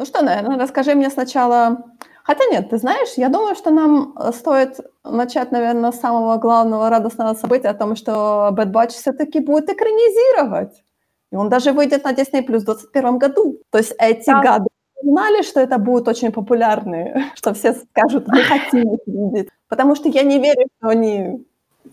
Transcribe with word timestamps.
Ну 0.00 0.06
что, 0.06 0.24
наверное, 0.24 0.58
расскажи 0.58 0.94
мне 0.94 1.10
сначала... 1.10 1.84
Хотя 2.24 2.46
нет, 2.46 2.70
ты 2.70 2.78
знаешь, 2.78 3.18
я 3.18 3.28
думаю, 3.28 3.54
что 3.54 3.70
нам 3.70 4.14
э, 4.18 4.32
стоит 4.32 4.80
начать, 5.04 5.52
наверное, 5.52 5.92
с 5.92 6.00
самого 6.00 6.38
главного 6.38 6.88
радостного 6.88 7.34
события, 7.34 7.68
о 7.68 7.74
том, 7.74 7.96
что 7.96 8.48
Bad 8.52 8.72
Batch 8.72 8.92
все-таки 8.92 9.40
будет 9.40 9.68
экранизировать. 9.68 10.82
И 11.30 11.36
он 11.36 11.50
даже 11.50 11.72
выйдет 11.72 12.04
на 12.04 12.12
Disney 12.12 12.40
Plus 12.40 12.60
в 12.60 12.64
2021 12.64 13.18
году. 13.18 13.58
То 13.70 13.76
есть 13.76 13.94
эти 13.98 14.30
да. 14.30 14.40
гады 14.40 14.66
знали, 15.02 15.42
что 15.42 15.60
это 15.60 15.76
будет 15.76 16.08
очень 16.08 16.32
популярный, 16.32 17.22
что 17.34 17.52
все 17.52 17.74
скажут, 17.74 18.26
мы 18.26 18.42
хотим 18.42 18.94
их 18.94 19.00
видеть. 19.04 19.50
Потому 19.68 19.96
что 19.96 20.08
я 20.08 20.22
не 20.22 20.38
верю, 20.38 20.66
что 20.78 20.88
они 20.88 21.44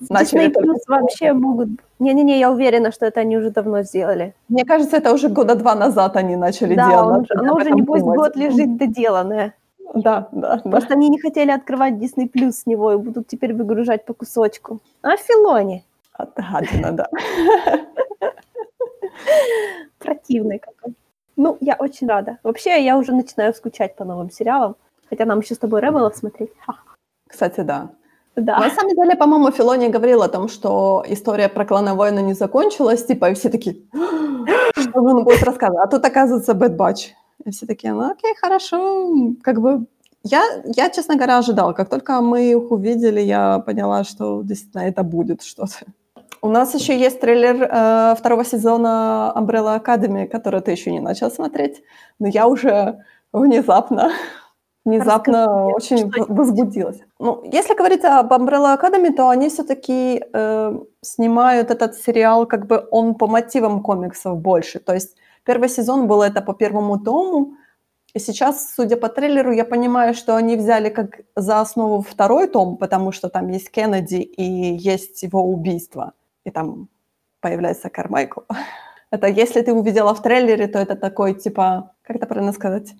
начали... 0.09 0.47
Disney 0.47 0.53
Plus 0.53 0.79
вообще 0.87 1.33
могут... 1.33 1.69
Не-не-не, 1.99 2.39
я 2.39 2.51
уверена, 2.51 2.91
что 2.91 3.05
это 3.05 3.21
они 3.21 3.37
уже 3.37 3.49
давно 3.49 3.83
сделали. 3.83 4.33
Мне 4.49 4.65
кажется, 4.65 4.97
это 4.97 5.13
уже 5.13 5.29
года 5.29 5.55
два 5.55 5.75
назад 5.75 6.15
они 6.15 6.35
начали 6.35 6.75
да, 6.75 6.89
делать. 6.89 7.27
Да, 7.29 7.39
оно 7.39 7.55
уже, 7.55 7.71
небось, 7.71 8.01
год 8.01 8.35
лежит 8.35 8.77
доделанное. 8.77 9.53
Да, 9.93 10.27
да, 10.31 10.57
Просто 10.57 10.89
да. 10.89 10.95
они 10.95 11.09
не 11.09 11.19
хотели 11.19 11.51
открывать 11.51 11.93
Disney 11.93 12.29
Plus 12.31 12.51
с 12.51 12.65
него 12.65 12.91
и 12.93 12.97
будут 12.97 13.27
теперь 13.27 13.53
выгружать 13.53 14.05
по 14.05 14.13
кусочку. 14.13 14.79
А 15.01 15.15
Филони? 15.17 15.83
Отгадина, 16.13 16.91
да. 16.91 17.07
Противный 19.99 20.59
какой. 20.59 20.93
Ну, 21.35 21.57
я 21.61 21.75
очень 21.75 22.07
рада. 22.07 22.37
Вообще, 22.43 22.83
я 22.83 22.97
уже 22.97 23.13
начинаю 23.13 23.53
скучать 23.53 23.95
по 23.95 24.03
новым 24.03 24.29
сериалам. 24.29 24.75
Хотя 25.09 25.25
нам 25.25 25.39
еще 25.39 25.55
с 25.55 25.59
тобой 25.59 25.81
Ребелов 25.81 26.15
смотреть. 26.15 26.51
Кстати, 27.27 27.61
да. 27.61 27.89
Да. 28.37 28.59
На 28.59 28.69
самом 28.69 28.95
деле, 28.95 29.15
по-моему, 29.15 29.51
Филони 29.51 29.87
говорил 29.87 30.21
о 30.21 30.27
том, 30.27 30.47
что 30.47 31.03
история 31.07 31.49
про 31.49 31.65
клановойну 31.65 32.21
не 32.21 32.33
закончилась, 32.33 33.03
типа, 33.03 33.31
и 33.31 33.33
все 33.33 33.49
такие, 33.49 33.77
что 34.77 35.01
он 35.01 35.23
будет 35.23 35.43
рассказывать? 35.43 35.83
А 35.83 35.87
тут, 35.87 36.05
оказывается, 36.05 36.53
Bad 36.53 36.77
Batch. 36.77 37.13
И 37.45 37.51
все 37.51 37.65
такие, 37.65 37.93
ну 37.93 38.11
окей, 38.11 38.35
хорошо, 38.39 39.11
как 39.41 39.59
бы... 39.59 39.85
Я, 40.23 40.43
я, 40.65 40.89
честно 40.89 41.15
говоря, 41.15 41.39
ожидала. 41.39 41.73
Как 41.73 41.89
только 41.89 42.21
мы 42.21 42.51
их 42.51 42.71
увидели, 42.71 43.21
я 43.21 43.59
поняла, 43.59 44.03
что 44.03 44.41
действительно 44.43 44.81
это 44.81 45.03
будет 45.03 45.41
что-то. 45.41 45.85
У 46.41 46.49
нас 46.49 46.75
еще 46.75 46.97
есть 46.97 47.19
трейлер 47.19 47.63
э, 47.63 48.15
второго 48.15 48.45
сезона 48.45 49.33
Umbrella 49.35 49.81
Academy, 49.83 50.27
который 50.27 50.61
ты 50.61 50.71
еще 50.71 50.91
не 50.91 50.99
начал 50.99 51.31
смотреть, 51.31 51.81
но 52.19 52.27
я 52.27 52.47
уже 52.47 52.99
внезапно, 53.33 54.11
внезапно 54.85 55.69
Расскажи, 55.71 56.03
очень 56.03 56.25
возбудилась. 56.27 56.99
Ну, 57.19 57.41
если 57.51 57.73
говорить 57.75 58.05
об 58.05 58.31
Umbrella 58.31 58.77
Academy, 58.77 59.15
то 59.15 59.29
они 59.29 59.49
все-таки 59.49 60.23
э, 60.33 60.79
снимают 61.01 61.71
этот 61.71 61.95
сериал, 61.95 62.45
как 62.45 62.67
бы 62.67 62.87
он 62.91 63.15
по 63.15 63.27
мотивам 63.27 63.81
комиксов 63.81 64.37
больше. 64.37 64.79
То 64.79 64.93
есть 64.93 65.17
первый 65.43 65.69
сезон 65.69 66.07
был 66.07 66.21
это 66.21 66.41
по 66.41 66.53
первому 66.53 66.99
тому, 66.99 67.53
и 68.13 68.19
сейчас, 68.19 68.73
судя 68.75 68.97
по 68.97 69.09
трейлеру, 69.09 69.51
я 69.51 69.65
понимаю, 69.65 70.13
что 70.13 70.35
они 70.35 70.55
взяли 70.55 70.89
как 70.89 71.21
за 71.35 71.61
основу 71.61 72.01
второй 72.01 72.47
том, 72.47 72.77
потому 72.77 73.11
что 73.11 73.29
там 73.29 73.49
есть 73.49 73.71
Кеннеди 73.71 74.21
и 74.21 74.43
есть 74.43 75.23
его 75.23 75.43
убийство 75.43 76.13
и 76.47 76.51
там 76.51 76.87
появляется 77.41 77.89
Кармайкл. 77.89 78.41
Это 79.11 79.27
если 79.27 79.61
ты 79.61 79.73
увидела 79.73 80.13
в 80.13 80.21
трейлере, 80.21 80.67
то 80.67 80.79
это 80.79 80.95
такой, 80.95 81.33
типа, 81.33 81.93
как 82.01 82.17
это 82.17 82.25
правильно 82.25 82.51
сказать, 82.51 82.93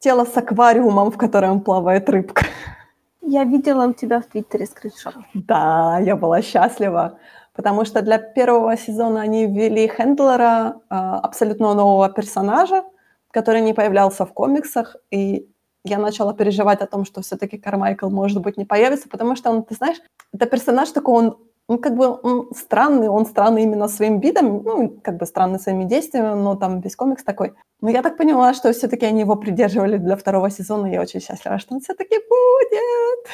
тело 0.00 0.24
с 0.24 0.36
аквариумом, 0.36 1.12
в 1.12 1.16
котором 1.16 1.60
плавает 1.60 2.08
рыбка. 2.08 2.44
Я 3.22 3.44
видела 3.44 3.86
у 3.86 3.92
тебя 3.92 4.20
в 4.20 4.26
Твиттере 4.26 4.66
скриншот. 4.66 5.14
Да, 5.34 5.98
я 6.00 6.16
была 6.16 6.42
счастлива, 6.42 7.18
потому 7.54 7.84
что 7.84 8.02
для 8.02 8.18
первого 8.18 8.76
сезона 8.76 9.20
они 9.20 9.46
ввели 9.46 9.86
Хендлера, 9.88 10.80
а, 10.88 11.18
абсолютно 11.20 11.74
нового 11.74 12.08
персонажа, 12.08 12.84
который 13.30 13.60
не 13.60 13.74
появлялся 13.74 14.26
в 14.26 14.32
комиксах, 14.32 14.96
и 15.10 15.48
я 15.84 15.98
начала 15.98 16.34
переживать 16.34 16.80
о 16.80 16.86
том, 16.86 17.04
что 17.04 17.22
все-таки 17.22 17.58
Кармайкл, 17.58 18.08
может 18.08 18.40
быть, 18.40 18.56
не 18.56 18.64
появится, 18.64 19.08
потому 19.08 19.36
что 19.36 19.50
он, 19.50 19.64
ты 19.64 19.74
знаешь, 19.74 20.00
это 20.32 20.46
персонаж 20.46 20.90
такой, 20.90 21.14
он 21.14 21.38
он 21.72 21.78
как 21.78 21.96
бы 21.96 22.18
он 22.22 22.48
странный, 22.54 23.08
он 23.08 23.26
странный 23.26 23.62
именно 23.62 23.88
своим 23.88 24.20
видом, 24.20 24.62
ну, 24.64 24.88
как 25.02 25.16
бы 25.16 25.26
странный 25.26 25.58
своими 25.58 25.84
действиями, 25.84 26.34
но 26.34 26.54
там 26.54 26.80
весь 26.80 26.96
комикс 26.96 27.24
такой. 27.24 27.54
Но 27.80 27.90
я 27.90 28.02
так 28.02 28.16
поняла, 28.16 28.54
что 28.54 28.72
все-таки 28.72 29.06
они 29.06 29.20
его 29.20 29.36
придерживали 29.36 29.96
для 29.96 30.16
второго 30.16 30.50
сезона, 30.50 30.86
и 30.86 30.92
я 30.92 31.00
очень 31.00 31.20
счастлива, 31.20 31.58
что 31.58 31.74
он 31.74 31.80
все-таки 31.80 32.16
будет. 32.28 33.26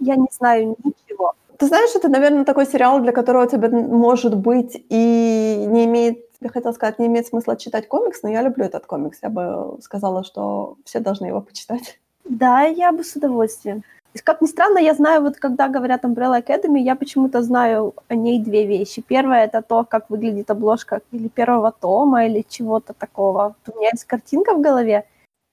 Я 0.00 0.16
не 0.16 0.28
знаю 0.30 0.76
ничего. 0.84 1.32
Ты 1.58 1.66
знаешь, 1.66 1.94
это, 1.94 2.08
наверное, 2.08 2.44
такой 2.44 2.66
сериал, 2.66 3.00
для 3.00 3.12
которого 3.12 3.46
тебе, 3.46 3.68
может 3.68 4.36
быть, 4.36 4.84
и 4.88 5.64
не 5.68 5.84
имеет, 5.84 6.18
я 6.40 6.50
хотела 6.50 6.72
сказать, 6.72 6.98
не 6.98 7.06
имеет 7.06 7.26
смысла 7.26 7.56
читать 7.56 7.88
комикс, 7.88 8.22
но 8.22 8.28
я 8.28 8.42
люблю 8.42 8.64
этот 8.64 8.86
комикс. 8.86 9.18
Я 9.22 9.28
бы 9.30 9.78
сказала, 9.80 10.24
что 10.24 10.76
все 10.84 11.00
должны 11.00 11.26
его 11.26 11.40
почитать. 11.40 12.00
Да, 12.24 12.62
я 12.62 12.92
бы 12.92 13.04
с 13.04 13.16
удовольствием. 13.16 13.82
Как 14.22 14.40
ни 14.40 14.46
странно, 14.46 14.78
я 14.78 14.94
знаю, 14.94 15.22
вот 15.22 15.36
когда 15.36 15.68
говорят 15.68 16.04
Umbrella 16.04 16.40
Academy, 16.40 16.78
я 16.78 16.94
почему-то 16.94 17.42
знаю 17.42 17.94
о 18.08 18.14
ней 18.14 18.38
две 18.38 18.64
вещи. 18.64 19.02
Первое— 19.02 19.44
это 19.46 19.60
то, 19.60 19.84
как 19.84 20.08
выглядит 20.08 20.50
обложка 20.50 21.00
или 21.10 21.28
первого 21.28 21.72
тома, 21.72 22.26
или 22.26 22.44
чего-то 22.48 22.92
такого. 22.92 23.56
У 23.66 23.76
меня 23.76 23.90
есть 23.92 24.04
картинка 24.04 24.54
в 24.54 24.60
голове. 24.60 25.04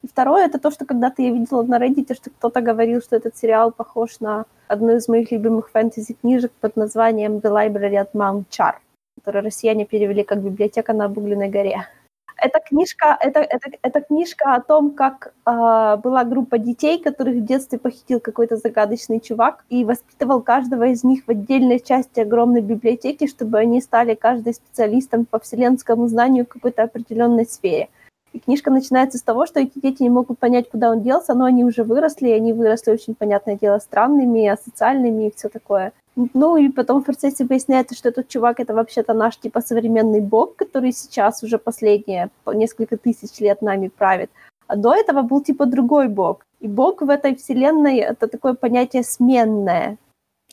И 0.04 0.08
второе— 0.08 0.46
это 0.48 0.60
то, 0.60 0.72
что 0.72 0.86
когда-то 0.86 1.22
я 1.22 1.32
видела 1.32 1.64
на 1.64 1.80
Reddit, 1.80 2.14
что 2.16 2.30
кто-то 2.30 2.62
говорил, 2.62 3.02
что 3.02 3.16
этот 3.16 3.36
сериал 3.36 3.72
похож 3.72 4.20
на 4.20 4.46
одну 4.68 4.96
из 4.96 5.08
моих 5.08 5.32
любимых 5.32 5.70
фэнтези-книжек 5.70 6.52
под 6.62 6.76
названием 6.76 7.38
«The 7.38 7.52
Library 7.52 7.96
at 7.96 8.12
Mount 8.14 8.46
Char», 8.50 8.76
которую 9.16 9.46
россияне 9.46 9.86
перевели 9.86 10.24
как 10.24 10.40
«Библиотека 10.40 10.94
на 10.94 11.06
обугленной 11.06 11.50
горе» 11.50 11.88
эта 12.38 12.60
книжка, 12.60 13.18
это, 13.20 13.40
это, 13.40 13.70
это 13.82 14.02
книжка 14.02 14.56
о 14.56 14.62
том, 14.62 14.92
как 14.92 15.34
э, 15.46 15.98
была 16.04 16.24
группа 16.24 16.58
детей, 16.58 17.02
которых 17.02 17.36
в 17.36 17.46
детстве 17.46 17.80
похитил 17.80 18.20
какой-то 18.20 18.58
загадочный 18.58 19.20
чувак 19.20 19.64
и 19.70 19.86
воспитывал 19.86 20.42
каждого 20.42 20.88
из 20.88 21.04
них 21.04 21.24
в 21.26 21.30
отдельной 21.30 21.80
части 21.80 22.20
огромной 22.20 22.62
библиотеки, 22.62 23.28
чтобы 23.28 23.60
они 23.60 23.82
стали 23.82 24.16
каждый 24.16 24.54
специалистом 24.54 25.26
по 25.26 25.40
вселенскому 25.40 26.08
знанию 26.08 26.46
в 26.46 26.50
какой-то 26.50 26.84
определенной 26.84 27.46
сфере. 27.46 27.90
И 28.34 28.40
книжка 28.40 28.72
начинается 28.72 29.18
с 29.18 29.24
того, 29.24 29.46
что 29.46 29.60
эти 29.60 29.80
дети 29.80 30.04
не 30.04 30.10
могут 30.10 30.40
понять, 30.40 30.70
куда 30.70 30.92
он 30.92 31.02
делся, 31.02 31.34
но 31.34 31.46
они 31.46 31.66
уже 31.66 31.84
выросли, 31.84 32.30
и 32.30 32.34
они 32.34 32.54
выросли, 32.54 32.92
очень 32.92 33.14
понятное 33.14 33.58
дело, 33.58 33.80
странными, 33.80 34.48
асоциальными 34.48 35.28
и 35.28 35.34
все 35.36 35.50
такое. 35.50 35.92
Ну 36.16 36.58
и 36.58 36.70
потом 36.70 37.02
в 37.02 37.06
процессе 37.06 37.46
выясняется, 37.46 37.96
что 37.96 38.10
этот 38.10 38.28
чувак 38.28 38.60
это 38.60 38.74
вообще-то 38.74 39.14
наш 39.14 39.38
типа 39.38 39.62
современный 39.62 40.22
бог, 40.22 40.56
который 40.56 40.92
сейчас 40.92 41.44
уже 41.44 41.58
последние 41.58 42.30
несколько 42.46 42.98
тысяч 42.98 43.40
лет 43.40 43.62
нами 43.62 43.88
правит. 43.88 44.30
А 44.68 44.76
до 44.76 44.94
этого 44.94 45.22
был 45.22 45.42
типа 45.42 45.66
другой 45.66 46.08
бог. 46.08 46.46
И 46.60 46.68
бог 46.68 47.02
в 47.02 47.10
этой 47.10 47.36
вселенной 47.36 47.98
это 47.98 48.28
такое 48.28 48.54
понятие 48.54 49.04
сменное. 49.04 49.98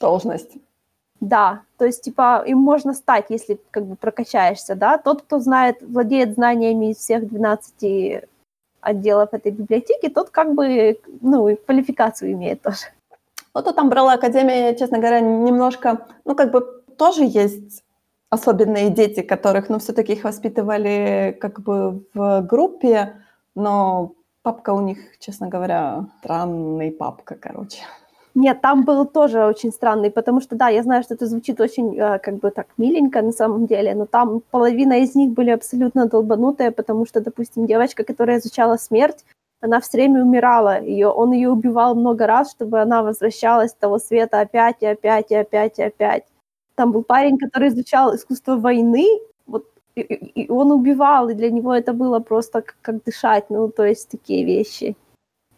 Должность. 0.00 0.58
Да, 1.20 1.62
то 1.76 1.84
есть, 1.84 2.02
типа, 2.02 2.44
им 2.46 2.58
можно 2.58 2.94
стать, 2.94 3.26
если 3.28 3.58
как 3.72 3.84
бы 3.84 3.96
прокачаешься, 3.96 4.76
да. 4.76 4.98
Тот, 4.98 5.22
кто 5.22 5.40
знает, 5.40 5.82
владеет 5.82 6.34
знаниями 6.34 6.92
из 6.92 6.98
всех 6.98 7.28
12 7.28 8.24
отделов 8.80 9.34
этой 9.34 9.50
библиотеки, 9.50 10.08
тот 10.08 10.30
как 10.30 10.54
бы, 10.54 11.00
ну, 11.20 11.56
квалификацию 11.66 12.32
имеет 12.32 12.62
тоже. 12.62 12.86
Вот 13.54 13.64
тут 13.64 13.78
Umbrella 13.78 14.14
Академия, 14.14 14.74
честно 14.76 14.98
говоря, 14.98 15.20
немножко, 15.20 16.06
ну, 16.24 16.34
как 16.34 16.50
бы 16.52 16.60
тоже 16.96 17.24
есть 17.24 17.84
особенные 18.30 18.90
дети, 18.90 19.22
которых, 19.22 19.68
ну, 19.68 19.78
все-таки 19.78 20.12
их 20.12 20.24
воспитывали 20.24 21.36
как 21.40 21.60
бы 21.60 22.04
в 22.14 22.42
группе, 22.42 23.14
но 23.54 24.12
папка 24.42 24.72
у 24.72 24.80
них, 24.80 24.98
честно 25.18 25.48
говоря, 25.48 26.06
странный 26.20 26.90
папка, 26.90 27.36
короче. 27.40 27.82
Нет, 28.34 28.60
там 28.60 28.84
был 28.84 29.04
тоже 29.04 29.44
очень 29.44 29.72
странный, 29.72 30.10
потому 30.10 30.40
что, 30.40 30.54
да, 30.54 30.68
я 30.68 30.82
знаю, 30.82 31.02
что 31.02 31.14
это 31.14 31.26
звучит 31.26 31.60
очень, 31.60 31.98
э, 31.98 32.18
как 32.18 32.34
бы 32.36 32.50
так, 32.50 32.66
миленько 32.76 33.20
на 33.20 33.32
самом 33.32 33.66
деле, 33.66 33.94
но 33.94 34.06
там 34.06 34.42
половина 34.50 35.00
из 35.00 35.16
них 35.16 35.30
были 35.30 35.50
абсолютно 35.50 36.06
долбанутые, 36.06 36.70
потому 36.70 37.06
что, 37.06 37.20
допустим, 37.20 37.66
девочка, 37.66 38.04
которая 38.04 38.38
изучала 38.38 38.76
смерть, 38.76 39.24
она 39.60 39.80
все 39.80 39.98
время 39.98 40.22
умирала, 40.22 40.80
ее, 40.80 41.08
он 41.08 41.32
ее 41.32 41.50
убивал 41.50 41.94
много 41.94 42.26
раз, 42.26 42.50
чтобы 42.50 42.80
она 42.80 43.02
возвращалась 43.02 43.72
с 43.72 43.74
того 43.74 43.98
света 43.98 44.40
опять 44.40 44.76
и 44.80 44.86
опять 44.86 45.30
и 45.30 45.34
опять 45.34 45.78
и 45.78 45.82
опять. 45.82 46.24
Там 46.74 46.92
был 46.92 47.02
парень, 47.02 47.38
который 47.38 47.68
изучал 47.68 48.14
искусство 48.14 48.56
войны, 48.56 49.06
вот, 49.46 49.66
и, 49.96 50.02
и 50.02 50.50
он 50.50 50.70
убивал, 50.70 51.28
и 51.28 51.34
для 51.34 51.50
него 51.50 51.74
это 51.74 51.92
было 51.92 52.20
просто 52.20 52.62
как, 52.62 52.76
как 52.82 53.04
дышать, 53.04 53.50
ну, 53.50 53.68
то 53.68 53.84
есть 53.84 54.08
такие 54.08 54.44
вещи. 54.44 54.96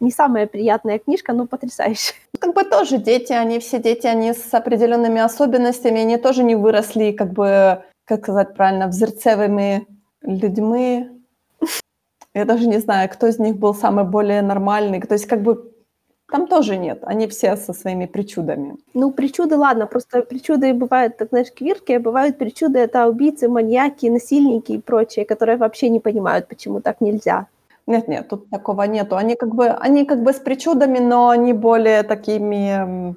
Не 0.01 0.11
самая 0.11 0.47
приятная 0.47 0.99
книжка, 0.99 1.35
но 1.35 1.47
потрясающая. 1.47 2.15
Как 2.39 2.55
бы 2.55 2.65
тоже 2.65 2.97
дети, 2.97 3.35
они 3.35 3.59
все 3.59 3.79
дети, 3.79 4.07
они 4.07 4.33
с 4.33 4.55
определенными 4.55 5.21
особенностями, 5.21 6.01
они 6.01 6.17
тоже 6.17 6.43
не 6.43 6.55
выросли, 6.55 7.13
как 7.13 7.35
бы, 7.35 7.83
как 8.07 8.23
сказать 8.23 8.55
правильно, 8.55 8.89
взрцевыми 8.89 9.87
людьми, 10.23 11.10
я 12.35 12.45
даже 12.45 12.67
не 12.67 12.79
знаю, 12.79 13.09
кто 13.09 13.27
из 13.27 13.39
них 13.39 13.57
был 13.57 13.75
самый 13.75 14.05
более 14.05 14.43
нормальный. 14.43 15.01
То 15.01 15.15
есть 15.15 15.27
как 15.27 15.43
бы 15.43 15.71
там 16.31 16.47
тоже 16.47 16.77
нет. 16.77 17.01
Они 17.03 17.27
все 17.27 17.57
со 17.57 17.73
своими 17.73 18.07
причудами. 18.07 18.77
Ну, 18.95 19.11
причуды, 19.11 19.57
ладно. 19.57 19.87
Просто 19.87 20.23
причуды 20.23 20.73
бывают, 20.73 21.17
так 21.17 21.29
знаешь, 21.31 21.53
квирки, 21.53 21.93
а 21.93 22.01
бывают 22.01 22.39
причуды, 22.39 22.79
это 22.79 23.09
убийцы, 23.09 23.49
маньяки, 23.49 24.07
насильники 24.07 24.73
и 24.73 24.81
прочие, 24.81 25.25
которые 25.25 25.57
вообще 25.59 25.89
не 25.89 25.99
понимают, 25.99 26.47
почему 26.47 26.81
так 26.81 27.01
нельзя. 27.01 27.47
Нет, 27.87 28.09
нет, 28.09 28.29
тут 28.29 28.49
такого 28.51 28.83
нету. 28.83 29.17
Они 29.17 29.35
как 29.35 29.55
бы, 29.55 29.69
они 29.69 30.05
как 30.05 30.23
бы 30.23 30.33
с 30.33 30.39
причудами, 30.39 31.01
но 31.01 31.31
они 31.31 31.53
более 31.53 32.05
такими, 32.05 33.17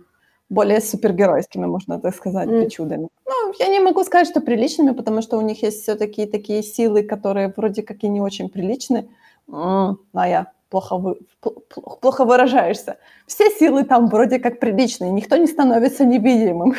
более 0.53 0.79
супергеройскими, 0.81 1.65
можно 1.65 1.99
так 1.99 2.15
сказать, 2.15 2.47
М. 2.49 2.61
причудами. 2.61 3.07
Ну, 3.25 3.53
я 3.59 3.67
не 3.67 3.79
могу 3.79 4.03
сказать, 4.03 4.27
что 4.27 4.41
приличными, 4.41 4.91
потому 4.93 5.21
что 5.21 5.37
у 5.37 5.41
них 5.41 5.63
есть 5.63 5.81
все-таки 5.83 6.25
такие 6.25 6.63
силы, 6.63 7.03
которые 7.03 7.53
вроде 7.57 7.81
как 7.81 8.03
и 8.03 8.07
не 8.09 8.21
очень 8.21 8.49
приличны. 8.49 9.07
М, 9.51 9.97
А 10.13 10.27
я 10.27 10.45
плохо, 10.69 10.97
вы, 10.97 11.11
пл- 11.41 11.61
пл- 11.69 11.99
плохо 11.99 12.25
выражаешься. 12.25 12.97
Все 13.27 13.49
силы 13.49 13.83
там 13.83 14.07
вроде 14.07 14.39
как 14.39 14.59
приличные, 14.59 15.11
никто 15.11 15.37
не 15.37 15.47
становится 15.47 16.05
невидимым. 16.05 16.73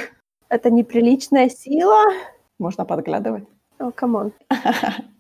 Это 0.49 0.71
неприличная 0.71 1.49
сила. 1.49 2.05
Можно 2.59 2.85
подглядывать. 2.85 3.45
О, 3.79 3.91
come 3.91 4.15
on. 4.15 4.33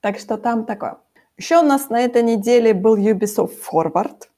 Так 0.00 0.18
что 0.18 0.36
там 0.36 0.64
такое. 0.64 0.96
Еще 1.38 1.58
у 1.58 1.62
нас 1.62 1.88
на 1.90 2.00
этой 2.00 2.22
неделе 2.22 2.74
был 2.74 2.96
Ubisoft 2.96 3.54
Forward, 3.72 4.28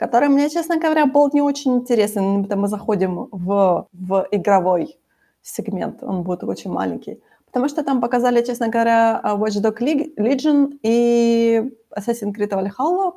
который 0.00 0.28
мне, 0.28 0.48
честно 0.48 0.76
говоря, 0.78 1.04
был 1.06 1.28
не 1.34 1.42
очень 1.42 1.74
интересен. 1.74 2.44
Это 2.44 2.56
мы 2.56 2.68
заходим 2.68 3.28
в, 3.32 3.86
в 3.92 4.26
игровой 4.32 4.98
сегмент, 5.42 6.02
он 6.02 6.22
будет 6.22 6.44
очень 6.44 6.70
маленький. 6.72 7.18
Потому 7.46 7.68
что 7.68 7.82
там 7.82 8.00
показали, 8.00 8.42
честно 8.42 8.68
говоря, 8.68 9.20
Watch 9.24 9.60
Dogs 9.62 9.78
Leg- 9.80 10.14
Legion 10.18 10.78
и 10.82 11.70
Assassin's 11.98 12.32
Creed 12.34 12.50
Valhalla. 12.50 13.12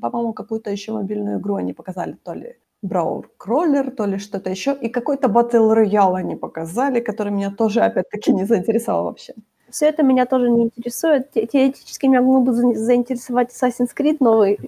По-моему, 0.00 0.32
какую-то 0.32 0.70
еще 0.70 0.92
мобильную 0.92 1.38
игру 1.38 1.54
они 1.54 1.72
показали, 1.72 2.16
то 2.24 2.34
ли 2.34 2.56
Brawl 2.84 3.24
Crawler, 3.38 3.90
то 3.90 4.06
ли 4.06 4.18
что-то 4.18 4.50
еще. 4.50 4.76
И 4.82 4.88
какой-то 4.88 5.28
Battle 5.28 5.72
Royale 5.72 6.16
они 6.16 6.34
показали, 6.36 7.00
который 7.00 7.32
меня 7.32 7.50
тоже, 7.50 7.80
опять-таки, 7.80 8.32
не 8.32 8.44
заинтересовал 8.46 9.04
вообще. 9.04 9.34
Все 9.70 9.86
это 9.86 10.02
меня 10.02 10.26
тоже 10.26 10.50
не 10.50 10.62
интересует. 10.64 11.30
Те- 11.30 11.46
Теоретически 11.46 12.06
меня 12.06 12.22
мог 12.22 12.44
бы 12.44 12.52
за- 12.52 12.74
заинтересовать 12.74 13.50
Assassin's 13.52 13.90
Creed 13.96 14.16
новый, 14.20 14.58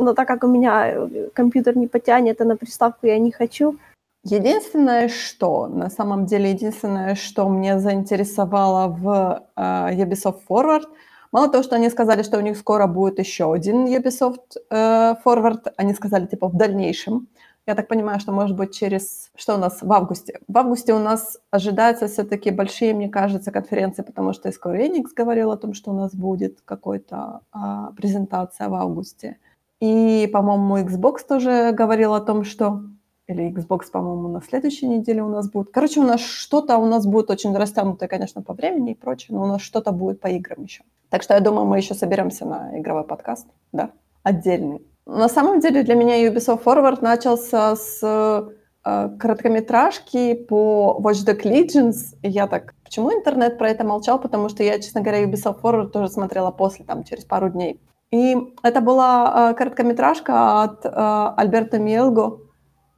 но 0.00 0.14
так 0.14 0.28
как 0.28 0.44
у 0.44 0.48
меня 0.48 0.88
э, 0.88 1.28
компьютер 1.32 1.76
не 1.76 1.86
потянет, 1.86 2.40
а 2.40 2.44
на 2.44 2.56
приставку 2.56 3.06
я 3.06 3.18
не 3.18 3.30
хочу. 3.30 3.76
Единственное, 4.24 5.08
что, 5.08 5.66
на 5.66 5.88
самом 5.88 6.26
деле, 6.26 6.50
единственное, 6.50 7.14
что 7.14 7.48
мне 7.48 7.78
заинтересовало 7.78 8.88
в 8.88 9.42
э, 9.56 9.60
Ubisoft 9.94 10.40
Forward, 10.48 10.84
мало 11.32 11.48
того, 11.48 11.62
что 11.62 11.76
они 11.76 11.88
сказали, 11.90 12.22
что 12.22 12.38
у 12.38 12.42
них 12.42 12.58
скоро 12.58 12.86
будет 12.86 13.18
еще 13.18 13.52
один 13.52 13.86
Ubisoft 13.86 14.56
э, 14.70 15.14
Forward, 15.24 15.72
они 15.76 15.94
сказали, 15.94 16.26
типа, 16.26 16.48
в 16.48 16.56
дальнейшем. 16.56 17.28
Я 17.66 17.74
так 17.74 17.88
понимаю, 17.88 18.20
что, 18.20 18.32
может 18.32 18.56
быть, 18.56 18.74
через... 18.74 19.30
Что 19.36 19.54
у 19.54 19.58
нас 19.58 19.78
в 19.80 19.92
августе? 19.92 20.40
В 20.48 20.58
августе 20.58 20.92
у 20.92 20.98
нас 20.98 21.38
ожидаются 21.50 22.06
все-таки 22.06 22.50
большие, 22.50 22.94
мне 22.94 23.08
кажется, 23.08 23.52
конференции, 23.52 24.02
потому 24.02 24.32
что 24.32 24.48
и 24.48 24.52
Square 24.52 24.88
Enix 24.88 25.14
говорил 25.16 25.50
о 25.50 25.56
том, 25.56 25.72
что 25.72 25.92
у 25.92 25.94
нас 25.94 26.14
будет 26.14 26.60
какая-то 26.64 27.40
а, 27.52 27.92
презентация 27.92 28.68
в 28.68 28.74
августе. 28.74 29.36
И, 29.80 30.28
по-моему, 30.32 30.78
Xbox 30.78 31.26
тоже 31.26 31.72
говорил 31.72 32.14
о 32.14 32.20
том, 32.20 32.44
что 32.44 32.82
или 33.30 33.48
Xbox, 33.48 33.90
по-моему, 33.92 34.28
на 34.28 34.42
следующей 34.42 34.88
неделе 34.88 35.22
у 35.22 35.28
нас 35.28 35.48
будет. 35.48 35.70
Короче, 35.70 36.00
у 36.00 36.04
нас 36.04 36.20
что-то 36.20 36.78
у 36.78 36.86
нас 36.86 37.06
будет 37.06 37.30
очень 37.30 37.56
растянутое, 37.56 38.08
конечно, 38.08 38.42
по 38.42 38.54
времени 38.54 38.92
и 38.92 38.94
прочее, 38.94 39.36
но 39.36 39.44
у 39.44 39.46
нас 39.46 39.62
что-то 39.62 39.92
будет 39.92 40.20
по 40.20 40.26
играм 40.26 40.62
еще. 40.64 40.82
Так 41.10 41.22
что 41.22 41.34
я 41.34 41.40
думаю, 41.40 41.66
мы 41.66 41.78
еще 41.78 41.94
соберемся 41.94 42.44
на 42.44 42.78
игровой 42.78 43.04
подкаст, 43.04 43.46
да, 43.72 43.90
отдельный. 44.24 44.82
На 45.06 45.28
самом 45.28 45.60
деле 45.60 45.82
для 45.82 45.94
меня 45.94 46.28
Ubisoft 46.28 46.64
Forward 46.64 46.98
начался 47.02 47.74
с 47.76 48.00
э, 48.02 49.10
короткометражки 49.18 50.34
по 50.34 51.00
Watch 51.02 51.24
Legions. 51.42 52.16
И 52.22 52.28
я 52.28 52.46
так, 52.46 52.74
почему 52.84 53.12
интернет 53.12 53.58
про 53.58 53.70
это 53.70 53.84
молчал? 53.84 54.20
Потому 54.20 54.48
что 54.48 54.62
я, 54.62 54.78
честно 54.78 55.00
говоря, 55.00 55.24
Ubisoft 55.24 55.60
Forward 55.62 55.88
тоже 55.88 56.08
смотрела 56.08 56.50
после, 56.50 56.84
там, 56.84 57.04
через 57.04 57.24
пару 57.24 57.48
дней. 57.48 57.80
И 58.12 58.36
это 58.62 58.80
была 58.80 59.50
э, 59.50 59.54
короткометражка 59.54 60.62
от 60.62 60.84
э, 60.84 61.34
Альберто 61.36 61.78
Миелго, 61.78 62.38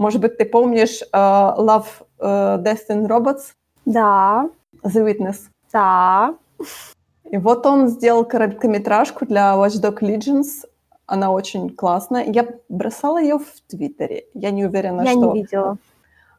может 0.03 0.21
быть, 0.21 0.37
ты 0.37 0.45
помнишь 0.45 1.01
uh, 1.13 1.57
Love, 1.59 1.87
Death 2.19 2.89
and 2.91 3.07
Robots, 3.07 3.53
Да, 3.85 4.49
The 4.83 5.05
Witness. 5.07 5.37
да. 5.73 6.35
И 7.31 7.39
вот 7.39 7.65
он 7.67 7.87
сделал 7.87 8.25
короткометражку 8.25 9.27
для 9.27 9.55
Watch 9.55 9.81
Dogs 9.81 10.01
Legions. 10.01 10.67
Она 11.07 11.31
очень 11.31 11.71
классная. 11.71 12.25
Я 12.25 12.47
бросала 12.69 13.21
ее 13.23 13.39
в 13.39 13.61
Твиттере. 13.69 14.25
Я 14.35 14.51
не 14.51 14.65
уверена, 14.67 15.03
я 15.03 15.13
что... 15.13 15.33
не 15.33 15.43
видела. 15.43 15.79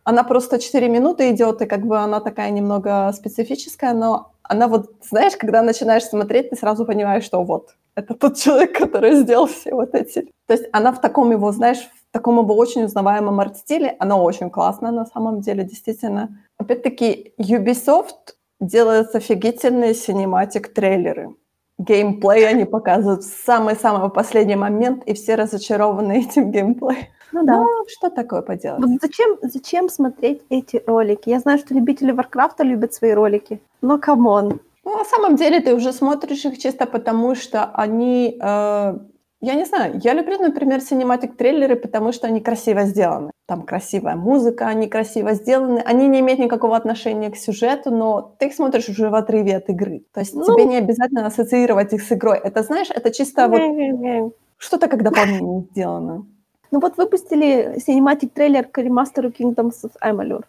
Она 0.04 0.24
просто 0.24 0.60
4 0.60 0.90
минуты 0.90 1.31
идет, 1.31 1.62
и 1.62 1.66
как 1.66 1.86
бы 1.86 1.98
она 1.98 2.20
такая 2.20 2.52
немного 2.52 3.14
специфическая, 3.14 3.94
но 3.94 4.34
она 4.44 4.68
вот, 4.68 4.92
знаешь, 5.10 5.38
когда 5.38 5.62
начинаешь 5.62 6.04
смотреть, 6.04 6.50
ты 6.50 6.58
сразу 6.58 6.86
понимаешь, 6.86 7.24
что 7.24 7.42
вот, 7.44 7.75
это 7.95 8.13
тот 8.13 8.38
человек, 8.38 8.78
который 8.78 9.16
сделал 9.16 9.48
все 9.48 9.74
вот 9.74 9.94
эти. 9.95 10.31
То 10.48 10.54
есть 10.54 10.66
она 10.72 10.92
в 10.92 11.01
таком 11.01 11.31
его, 11.31 11.51
знаешь, 11.51 11.80
в 11.80 12.12
таком 12.12 12.40
его 12.40 12.56
очень 12.56 12.84
узнаваемом 12.84 13.40
арт-стиле, 13.40 13.95
она 14.00 14.18
очень 14.18 14.50
классная 14.50 14.92
на 14.92 15.06
самом 15.06 15.42
деле, 15.42 15.63
действительно. 15.63 16.30
Опять-таки, 16.57 17.34
Ubisoft 17.40 18.36
делает 18.60 19.16
офигительные 19.16 19.94
cinematic-трейлеры. 19.94 21.36
Геймплей 21.80 22.48
они 22.48 22.66
показывают 22.66 23.24
в 23.24 23.45
самый-самый 23.45 24.10
последний 24.10 24.56
момент, 24.56 25.04
и 25.06 25.13
все 25.13 25.36
разочарованы 25.36 26.19
этим 26.19 26.51
геймплеем. 26.51 27.07
Ну 27.31 27.44
да. 27.44 27.63
Ну, 27.63 27.68
что 27.88 28.12
такое 28.12 28.44
поделать? 28.44 28.80
Вот 28.80 29.01
зачем, 29.01 29.38
зачем 29.42 29.89
смотреть 29.89 30.44
эти 30.50 30.84
ролики? 30.86 31.30
Я 31.30 31.39
знаю, 31.39 31.57
что 31.57 31.74
любители 31.74 32.12
Варкрафта 32.12 32.63
любят 32.63 32.94
свои 32.94 33.12
ролики, 33.12 33.60
но 33.81 33.98
come 33.98 34.33
on. 34.33 34.60
Ну, 34.86 34.98
на 34.98 35.06
самом 35.06 35.36
деле 35.36 35.60
ты 35.62 35.74
уже 35.74 35.94
смотришь 35.94 36.46
их 36.46 36.58
чисто 36.58 36.86
потому, 36.86 37.36
что 37.36 37.66
они... 37.74 38.38
э, 38.42 38.98
я 39.42 39.56
не 39.56 39.66
знаю, 39.66 40.00
я 40.04 40.14
люблю, 40.14 40.38
например, 40.40 40.82
cinematic-трейлеры, 40.81 41.75
потому 41.76 42.12
что 42.12 42.28
они 42.28 42.42
красиво 42.42 42.84
сделаны. 42.84 43.32
Там 43.46 43.64
красивая 43.64 44.16
музыка, 44.16 44.68
они 44.68 44.88
красиво 44.88 45.34
сделаны. 45.34 45.80
Они 45.80 46.08
не 46.08 46.20
имеют 46.20 46.40
никакого 46.40 46.76
отношения 46.76 47.30
к 47.30 47.36
сюжету, 47.38 47.92
но 47.92 48.36
ты 48.40 48.48
их 48.48 48.54
смотришь 48.54 48.90
уже 48.90 49.10
в 49.10 49.16
отрыве 49.16 49.58
от 49.58 49.70
игры. 49.70 50.06
То 50.14 50.22
есть 50.22 50.34
Ну. 50.34 50.46
тебе 50.46 50.66
не 50.66 50.78
обязательно 50.78 51.26
ассоциировать 51.26 51.94
их 51.94 52.04
с 52.04 52.12
игрой. 52.12 52.38
Это, 52.38 52.64
знаешь, 52.64 52.90
это 52.90 53.12
чисто 53.12 53.48
вот 53.48 54.34
что-то 54.58 54.88
как 54.88 55.04
дополнение 55.04 55.66
сделано. 55.72 56.26
Ну 56.72 56.80
вот 56.80 56.98
выпустили 56.98 57.80
cinematic-трейлер 57.86 58.65
к 58.66 58.82
ремастеру 58.82 59.30
Kingdoms 59.30 59.84
of 59.84 59.92
Amalur. 60.02 60.44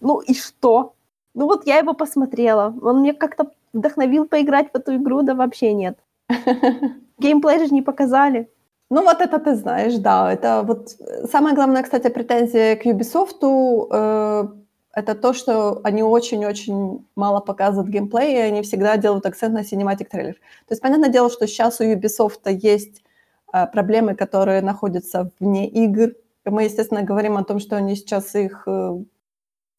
Ну 0.00 0.20
и 0.20 0.34
что? 0.34 0.92
Ну 1.34 1.46
вот 1.46 1.66
я 1.66 1.78
его 1.78 1.94
посмотрела. 1.94 2.74
Он 2.82 3.00
мне 3.00 3.14
как-то 3.14 3.50
вдохновил 3.72 4.26
поиграть 4.26 4.70
в 4.72 4.76
эту 4.76 4.96
игру, 4.96 5.22
да 5.22 5.34
вообще 5.34 5.72
нет. 5.72 5.98
Геймплей 7.18 7.66
же 7.66 7.74
не 7.74 7.82
показали. 7.82 8.50
Ну 8.90 9.02
вот 9.02 9.20
это 9.20 9.38
ты 9.38 9.54
знаешь, 9.54 9.96
да. 9.96 10.32
Это 10.32 10.62
вот 10.66 10.96
э, 10.98 11.26
самая 11.26 11.54
главная, 11.54 11.82
кстати, 11.82 12.08
претензия 12.08 12.76
к 12.76 12.86
Ubisoft 12.86 13.40
э, 13.92 14.48
это 14.92 15.14
то, 15.14 15.32
что 15.32 15.80
они 15.84 16.02
очень-очень 16.02 17.06
мало 17.14 17.40
показывают 17.40 17.90
геймплей, 17.90 18.34
и 18.34 18.40
они 18.40 18.62
всегда 18.62 18.96
делают 18.96 19.26
акцент 19.26 19.54
на 19.54 19.60
cinematic 19.60 20.08
трейлер. 20.10 20.34
То 20.34 20.72
есть, 20.72 20.82
понятное 20.82 21.10
дело, 21.10 21.30
что 21.30 21.46
сейчас 21.46 21.80
у 21.80 21.84
Ubisoft 21.84 22.50
есть 22.50 23.04
э, 23.52 23.66
проблемы, 23.68 24.16
которые 24.16 24.62
находятся 24.62 25.30
вне 25.38 25.68
игр. 25.68 26.14
Мы, 26.44 26.64
естественно, 26.64 27.02
говорим 27.02 27.36
о 27.36 27.44
том, 27.44 27.60
что 27.60 27.76
они 27.76 27.94
сейчас 27.94 28.34
их, 28.34 28.64
э, 28.66 28.98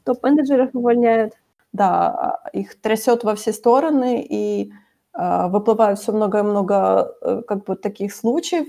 Топ-менеджеров 0.05 0.69
увольняют. 0.73 1.33
Да, 1.73 2.39
их 2.53 2.79
трясет 2.81 3.23
во 3.23 3.35
все 3.35 3.53
стороны, 3.53 4.25
и 4.29 4.71
э, 5.13 5.47
выплывает 5.47 5.99
все 5.99 6.11
много-много 6.11 7.15
э, 7.21 7.41
как 7.47 7.65
бы 7.65 7.75
таких 7.75 8.13
случаев. 8.13 8.67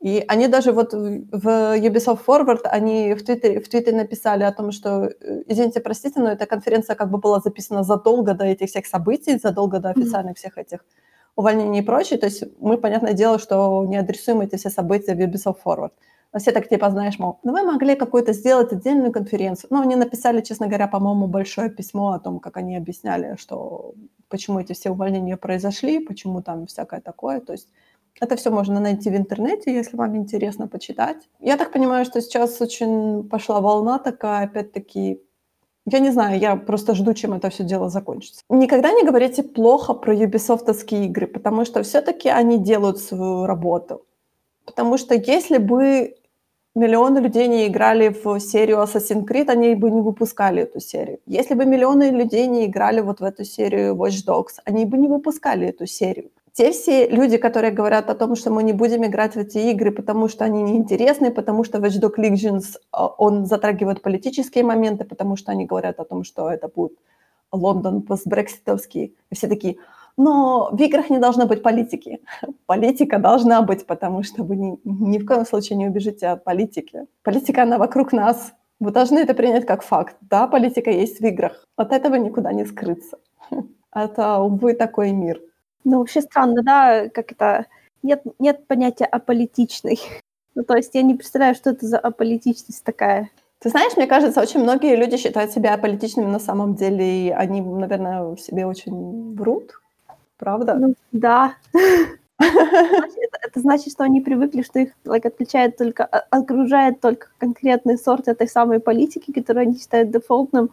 И 0.00 0.24
они 0.28 0.48
даже 0.48 0.72
вот 0.72 0.94
в 0.94 1.26
в 1.30 1.46
Ubisoft 1.76 2.20
Forward, 2.26 2.62
они 2.64 3.14
в 3.14 3.22
Твиттере, 3.24 3.60
в 3.60 3.68
Твиттере 3.68 3.96
написали 3.96 4.44
о 4.44 4.52
том, 4.52 4.72
что, 4.72 5.04
э, 5.04 5.42
извините, 5.46 5.80
простите, 5.80 6.20
но 6.20 6.30
эта 6.30 6.46
конференция 6.46 6.96
как 6.96 7.10
бы 7.10 7.18
была 7.18 7.40
записана 7.40 7.82
задолго 7.84 8.34
до 8.34 8.44
этих 8.44 8.68
всех 8.70 8.86
событий, 8.86 9.38
задолго 9.38 9.78
до 9.78 9.90
официальных 9.90 10.38
всех 10.38 10.58
этих 10.58 10.84
увольнений 11.36 11.80
и 11.80 11.82
прочее. 11.82 12.18
То 12.18 12.26
есть 12.26 12.44
мы, 12.58 12.78
понятное 12.78 13.12
дело, 13.12 13.38
что 13.38 13.84
не 13.86 13.96
адресуем 13.96 14.40
эти 14.40 14.56
все 14.56 14.70
события 14.70 15.14
в 15.14 15.18
Ubisoft 15.18 15.58
Forward. 15.64 15.92
Но 15.92 16.09
все 16.38 16.52
так 16.52 16.68
типа, 16.68 16.90
знаешь, 16.90 17.18
мол, 17.18 17.40
ну 17.42 17.52
вы 17.52 17.62
могли 17.62 17.96
какую-то 17.96 18.32
сделать 18.32 18.72
отдельную 18.72 19.12
конференцию. 19.12 19.68
Ну, 19.70 19.80
они 19.80 19.96
написали, 19.96 20.40
честно 20.40 20.66
говоря, 20.68 20.86
по-моему, 20.86 21.26
большое 21.26 21.70
письмо 21.70 22.12
о 22.12 22.20
том, 22.20 22.38
как 22.38 22.56
они 22.56 22.76
объясняли, 22.76 23.36
что 23.36 23.94
почему 24.28 24.60
эти 24.60 24.72
все 24.72 24.90
увольнения 24.90 25.36
произошли, 25.36 25.98
почему 25.98 26.40
там 26.42 26.66
всякое 26.66 27.00
такое. 27.00 27.40
То 27.40 27.52
есть 27.52 27.68
это 28.20 28.36
все 28.36 28.50
можно 28.50 28.80
найти 28.80 29.10
в 29.10 29.16
интернете, 29.16 29.74
если 29.74 29.96
вам 29.96 30.16
интересно 30.16 30.68
почитать. 30.68 31.28
Я 31.40 31.56
так 31.56 31.72
понимаю, 31.72 32.04
что 32.04 32.20
сейчас 32.20 32.60
очень 32.60 33.28
пошла 33.28 33.60
волна 33.60 33.98
такая, 33.98 34.44
опять-таки, 34.44 35.20
я 35.86 35.98
не 35.98 36.10
знаю, 36.10 36.38
я 36.38 36.56
просто 36.56 36.94
жду, 36.94 37.14
чем 37.14 37.32
это 37.32 37.50
все 37.50 37.64
дело 37.64 37.88
закончится. 37.88 38.42
Никогда 38.48 38.92
не 38.92 39.04
говорите 39.04 39.42
плохо 39.42 39.94
про 39.94 40.14
юбисофтовские 40.14 41.06
игры, 41.06 41.26
потому 41.26 41.64
что 41.64 41.82
все-таки 41.82 42.28
они 42.28 42.58
делают 42.58 42.98
свою 42.98 43.46
работу. 43.46 44.04
Потому 44.64 44.98
что 44.98 45.14
если 45.14 45.58
бы 45.58 46.14
миллионы 46.74 47.18
людей 47.18 47.48
не 47.48 47.66
играли 47.66 48.08
в 48.08 48.40
серию 48.40 48.78
Assassin's 48.78 49.24
Creed, 49.26 49.50
они 49.50 49.74
бы 49.74 49.90
не 49.90 50.00
выпускали 50.00 50.62
эту 50.62 50.80
серию. 50.80 51.18
Если 51.26 51.54
бы 51.54 51.64
миллионы 51.64 52.10
людей 52.10 52.46
не 52.46 52.66
играли 52.66 53.00
вот 53.00 53.20
в 53.20 53.24
эту 53.24 53.44
серию 53.44 53.94
Watch 53.94 54.24
Dogs, 54.26 54.60
они 54.64 54.84
бы 54.84 54.98
не 54.98 55.08
выпускали 55.08 55.68
эту 55.68 55.86
серию. 55.86 56.30
те 56.52 56.72
все 56.72 57.08
люди, 57.08 57.36
которые 57.38 57.70
говорят 57.72 58.10
о 58.10 58.14
том, 58.14 58.36
что 58.36 58.50
мы 58.50 58.62
не 58.62 58.72
будем 58.72 59.04
играть 59.04 59.34
в 59.34 59.38
эти 59.38 59.58
игры, 59.70 59.92
потому 59.92 60.28
что 60.28 60.44
они 60.44 60.62
неинтересны, 60.62 61.30
потому 61.30 61.64
что 61.64 61.78
Watch 61.78 62.00
Dogs 62.00 62.18
Legions, 62.18 62.76
а, 62.92 63.06
он 63.06 63.46
затрагивает 63.46 64.02
политические 64.02 64.64
моменты, 64.64 65.04
потому 65.04 65.36
что 65.36 65.52
они 65.52 65.66
говорят 65.66 66.00
о 66.00 66.04
том, 66.04 66.24
что 66.24 66.50
это 66.50 66.68
будет 66.68 66.92
Лондон 67.52 68.02
постбрекситовский. 68.02 69.14
И 69.30 69.34
все 69.34 69.48
такие, 69.48 69.76
но 70.16 70.70
в 70.72 70.80
играх 70.80 71.10
не 71.10 71.18
должно 71.18 71.46
быть 71.46 71.62
политики. 71.62 72.20
Политика 72.66 73.18
должна 73.18 73.62
быть, 73.62 73.86
потому 73.86 74.22
что 74.22 74.42
вы 74.42 74.56
ни, 74.56 74.78
ни 74.84 75.18
в 75.18 75.26
коем 75.26 75.46
случае 75.46 75.78
не 75.78 75.86
убежите 75.86 76.28
от 76.28 76.44
политики. 76.44 77.06
Политика, 77.22 77.62
она 77.62 77.78
вокруг 77.78 78.12
нас. 78.12 78.52
Вы 78.80 78.92
должны 78.92 79.18
это 79.18 79.34
принять 79.34 79.66
как 79.66 79.82
факт. 79.82 80.16
Да, 80.20 80.46
политика 80.46 80.90
есть 80.90 81.20
в 81.20 81.24
играх. 81.24 81.66
От 81.76 81.92
этого 81.92 82.16
никуда 82.16 82.52
не 82.52 82.64
скрыться. 82.64 83.18
Это, 83.94 84.38
увы, 84.38 84.74
такой 84.74 85.12
мир. 85.12 85.40
Ну, 85.84 85.98
вообще 85.98 86.20
странно, 86.20 86.62
да, 86.62 87.08
как 87.08 87.32
это... 87.32 87.66
Нет, 88.02 88.22
нет 88.38 88.66
понятия 88.66 89.06
аполитичный. 89.06 90.00
Ну, 90.56 90.64
то 90.64 90.74
есть 90.74 90.96
я 90.96 91.02
не 91.02 91.14
представляю, 91.14 91.54
что 91.54 91.70
это 91.70 91.86
за 91.86 91.96
аполитичность 91.96 92.82
такая. 92.82 93.30
Ты 93.60 93.68
знаешь, 93.68 93.96
мне 93.96 94.08
кажется, 94.08 94.40
очень 94.40 94.60
многие 94.60 94.96
люди 94.96 95.16
считают 95.16 95.52
себя 95.52 95.74
аполитичными 95.74 96.26
на 96.26 96.40
самом 96.40 96.74
деле, 96.74 97.28
и 97.28 97.30
они, 97.30 97.60
наверное, 97.60 98.24
в 98.24 98.36
себе 98.36 98.66
очень 98.66 99.36
врут. 99.36 99.79
Правда? 100.40 100.74
Ну, 100.74 100.94
да. 101.12 101.54
Это, 102.38 103.38
это 103.42 103.60
значит, 103.60 103.92
что 103.92 104.04
они 104.04 104.22
привыкли, 104.22 104.62
что 104.62 104.78
их 104.78 104.92
like, 105.04 105.26
отличает 105.26 105.76
только, 105.76 106.06
окружает 106.30 107.00
только 107.00 107.26
конкретный 107.38 107.98
сорт 107.98 108.28
этой 108.28 108.48
самой 108.48 108.80
политики, 108.80 109.30
которую 109.30 109.64
они 109.64 109.78
считают 109.78 110.10
дефолтным. 110.10 110.70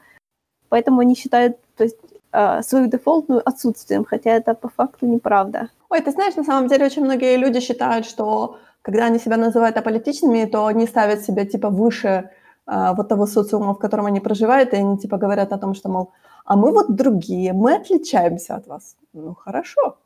Поэтому 0.70 1.02
они 1.02 1.16
считают, 1.16 1.58
то 1.76 1.84
есть 1.84 1.98
э, 2.32 2.62
свою 2.62 2.88
дефолтную 2.88 3.42
отсутствием, 3.46 4.06
хотя 4.06 4.32
это 4.32 4.54
по 4.54 4.70
факту 4.70 5.06
неправда. 5.06 5.70
Ой, 5.90 6.02
ты 6.02 6.12
знаешь, 6.12 6.36
на 6.36 6.46
самом 6.46 6.70
деле 6.70 6.86
очень 6.86 7.04
многие 7.04 7.38
люди 7.38 7.60
считают, 7.60 8.06
что 8.06 8.58
когда 8.82 9.08
они 9.08 9.20
себя 9.20 9.36
называют 9.36 9.78
аполитичными, 9.78 10.46
то 10.46 10.66
они 10.66 10.88
ставят 10.88 11.22
себя 11.22 11.46
типа 11.46 11.70
выше 11.70 12.30
э, 12.66 12.94
вот 12.96 13.10
того 13.10 13.28
социума, 13.28 13.74
в 13.74 13.80
котором 13.80 14.06
они 14.06 14.22
проживают, 14.22 14.74
и 14.74 14.78
они 14.78 14.98
типа 14.98 15.18
говорят 15.18 15.52
о 15.52 15.58
том, 15.58 15.74
что, 15.74 15.90
мол, 15.90 16.14
а 16.48 16.56
мы 16.56 16.72
вот 16.72 16.96
другие, 16.96 17.52
мы 17.52 17.76
отличаемся 17.76 18.56
от 18.56 18.68
вас. 18.68 18.96
Ну, 19.14 19.36
хорошо. 19.36 19.98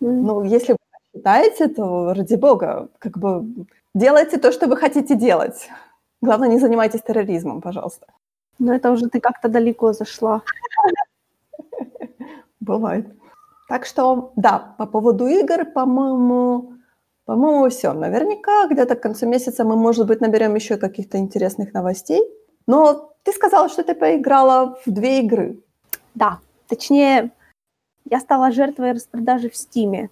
Ну, 0.00 0.42
если 0.42 0.72
вы 0.72 0.78
считаете, 1.14 1.68
то, 1.68 2.14
ради 2.14 2.36
бога, 2.36 2.88
как 2.98 3.18
бы 3.18 3.44
делайте 3.94 4.38
то, 4.38 4.52
что 4.52 4.66
вы 4.68 4.76
хотите 4.76 5.14
делать. 5.14 5.68
Главное, 6.22 6.48
не 6.48 6.58
занимайтесь 6.58 7.02
терроризмом, 7.02 7.60
пожалуйста. 7.60 8.06
Ну, 8.58 8.72
это 8.72 8.90
уже 8.90 9.08
ты 9.08 9.20
как-то 9.20 9.48
далеко 9.48 9.92
зашла. 9.92 10.42
Бывает. 12.60 13.06
Так 13.68 13.84
что, 13.84 14.32
да, 14.36 14.74
по 14.78 14.86
поводу 14.86 15.26
игр, 15.26 15.66
по-моему, 15.66 16.72
по-моему, 17.26 17.68
все. 17.68 17.92
Наверняка 17.92 18.66
где-то 18.66 18.94
к 18.94 19.02
концу 19.02 19.26
месяца 19.26 19.64
мы, 19.64 19.76
может 19.76 20.06
быть, 20.06 20.22
наберем 20.22 20.54
еще 20.54 20.78
каких-то 20.78 21.18
интересных 21.18 21.74
новостей. 21.74 22.22
Но 22.66 23.12
ты 23.28 23.34
сказала, 23.34 23.68
что 23.68 23.82
ты 23.82 23.94
поиграла 23.94 24.78
в 24.86 24.90
две 24.90 25.20
игры. 25.20 25.58
Да, 26.14 26.38
точнее, 26.66 27.30
я 28.10 28.20
стала 28.20 28.50
жертвой 28.52 28.92
распродажи 28.92 29.50
в 29.50 29.56
Стиме. 29.56 30.08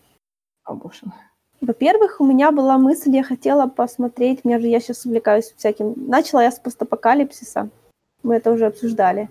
О, 0.65 0.75
боже 0.75 1.01
мой. 1.05 1.15
Во-первых, 1.63 2.21
у 2.21 2.27
меня 2.27 2.51
была 2.53 2.77
мысль, 2.77 3.17
я 3.17 3.23
хотела 3.23 3.69
посмотреть, 3.69 4.45
меня 4.45 4.59
же 4.59 4.67
я 4.67 4.81
сейчас 4.81 5.07
увлекаюсь 5.07 5.55
всяким. 5.57 5.95
Начала 5.97 6.43
я 6.43 6.51
с 6.51 6.59
постапокалипсиса, 6.59 7.71
мы 8.23 8.35
это 8.35 8.53
уже 8.53 8.67
обсуждали. 8.67 9.31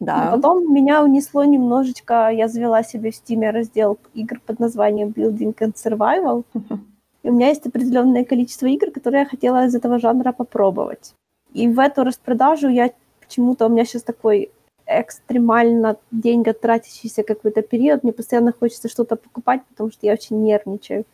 Да. 0.00 0.24
Но 0.24 0.36
потом 0.36 0.72
меня 0.72 1.04
унесло 1.04 1.44
немножечко, 1.44 2.30
я 2.30 2.48
завела 2.48 2.82
себе 2.82 3.10
в 3.10 3.16
Стиме 3.16 3.50
раздел 3.50 3.98
игр 4.14 4.40
под 4.46 4.60
названием 4.60 5.08
Building 5.08 5.54
and 5.58 5.74
Survival. 5.74 6.44
И 7.22 7.28
у 7.28 7.34
меня 7.34 7.48
есть 7.48 7.66
определенное 7.66 8.24
количество 8.24 8.66
игр, 8.66 8.90
которые 8.90 9.20
я 9.20 9.28
хотела 9.28 9.66
из 9.66 9.74
этого 9.74 9.98
жанра 9.98 10.32
попробовать. 10.32 11.12
И 11.52 11.68
в 11.68 11.78
эту 11.78 12.04
распродажу 12.04 12.68
я 12.68 12.92
почему-то, 13.26 13.66
у 13.66 13.68
меня 13.68 13.84
сейчас 13.84 14.02
такой 14.02 14.50
экстремально 14.86 15.96
деньги 16.10 16.52
тратящийся 16.52 17.22
какой-то 17.22 17.62
период, 17.62 18.02
мне 18.02 18.12
постоянно 18.12 18.52
хочется 18.52 18.88
что-то 18.88 19.16
покупать, 19.16 19.62
потому 19.68 19.90
что 19.90 20.06
я 20.06 20.12
очень 20.12 20.42
нервничаю. 20.42 21.04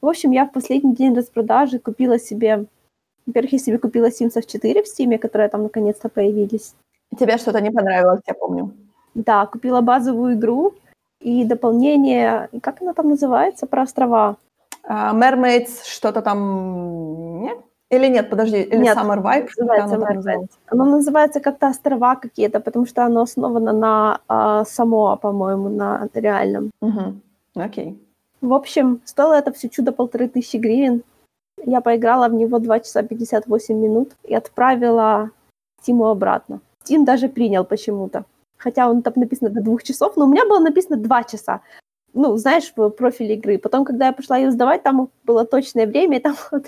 В 0.00 0.08
общем, 0.08 0.30
я 0.30 0.46
в 0.46 0.52
последний 0.52 0.94
день 0.94 1.14
распродажи 1.14 1.78
купила 1.78 2.18
себе... 2.18 2.64
Во-первых, 3.26 3.52
я 3.52 3.58
себе 3.58 3.78
купила 3.78 4.08
Sims 4.08 4.40
4 4.46 4.82
в 4.82 4.86
Steam, 4.86 5.18
которые 5.18 5.50
там 5.50 5.62
наконец-то 5.62 6.08
появились. 6.08 6.74
Тебе 7.18 7.36
что-то 7.36 7.60
не 7.60 7.70
понравилось, 7.70 8.22
я 8.26 8.34
помню. 8.34 8.72
Да, 9.14 9.46
купила 9.46 9.82
базовую 9.82 10.34
игру 10.34 10.74
и 11.20 11.44
дополнение... 11.44 12.48
Как 12.62 12.80
она 12.80 12.94
там 12.94 13.10
называется? 13.10 13.66
Про 13.66 13.82
острова. 13.82 14.36
Uh, 14.88 15.12
Mermaids, 15.14 15.84
что-то 15.84 16.22
там... 16.22 17.42
Нет? 17.42 17.58
Или 17.90 18.06
нет, 18.06 18.30
подожди, 18.30 18.62
или 18.62 18.82
нет, 18.82 18.96
Summer 18.96 19.20
Vibe? 19.20 19.48
Называется 19.58 19.94
оно, 19.96 20.06
называется? 20.06 20.58
оно 20.66 20.84
называется 20.84 21.40
как-то 21.40 21.68
острова 21.68 22.14
какие-то, 22.14 22.60
потому 22.60 22.86
что 22.86 23.04
оно 23.04 23.22
основано 23.22 23.72
на 23.72 24.20
э, 24.28 24.64
Самоа, 24.64 25.16
по-моему, 25.16 25.68
на 25.68 26.08
реальном. 26.14 26.70
Угу. 26.80 27.14
Окей. 27.56 27.98
В 28.40 28.52
общем, 28.54 29.00
стоило 29.04 29.34
это 29.34 29.52
все 29.52 29.68
чудо 29.68 29.92
полторы 29.92 30.28
тысячи 30.28 30.56
гривен. 30.56 31.02
Я 31.64 31.80
поиграла 31.80 32.28
в 32.28 32.34
него 32.34 32.58
2 32.58 32.80
часа 32.80 33.02
58 33.02 33.76
минут 33.76 34.12
и 34.22 34.34
отправила 34.34 35.30
Тиму 35.82 36.06
обратно. 36.06 36.60
Тим 36.84 37.04
даже 37.04 37.28
принял 37.28 37.64
почему-то. 37.64 38.24
Хотя 38.56 38.88
он 38.88 39.02
там 39.02 39.14
написано 39.16 39.50
до 39.50 39.62
двух 39.62 39.82
часов, 39.82 40.16
но 40.16 40.26
у 40.26 40.28
меня 40.28 40.46
было 40.46 40.60
написано 40.60 40.96
два 40.96 41.24
часа 41.24 41.60
ну, 42.12 42.36
знаешь, 42.36 42.72
в 42.74 42.90
профиле 42.90 43.34
игры. 43.34 43.58
Потом, 43.58 43.84
когда 43.84 44.06
я 44.06 44.12
пошла 44.12 44.36
ее 44.36 44.50
сдавать, 44.50 44.82
там 44.82 45.10
было 45.24 45.44
точное 45.44 45.86
время, 45.86 46.18
и 46.18 46.20
там 46.20 46.36
было 46.50 46.60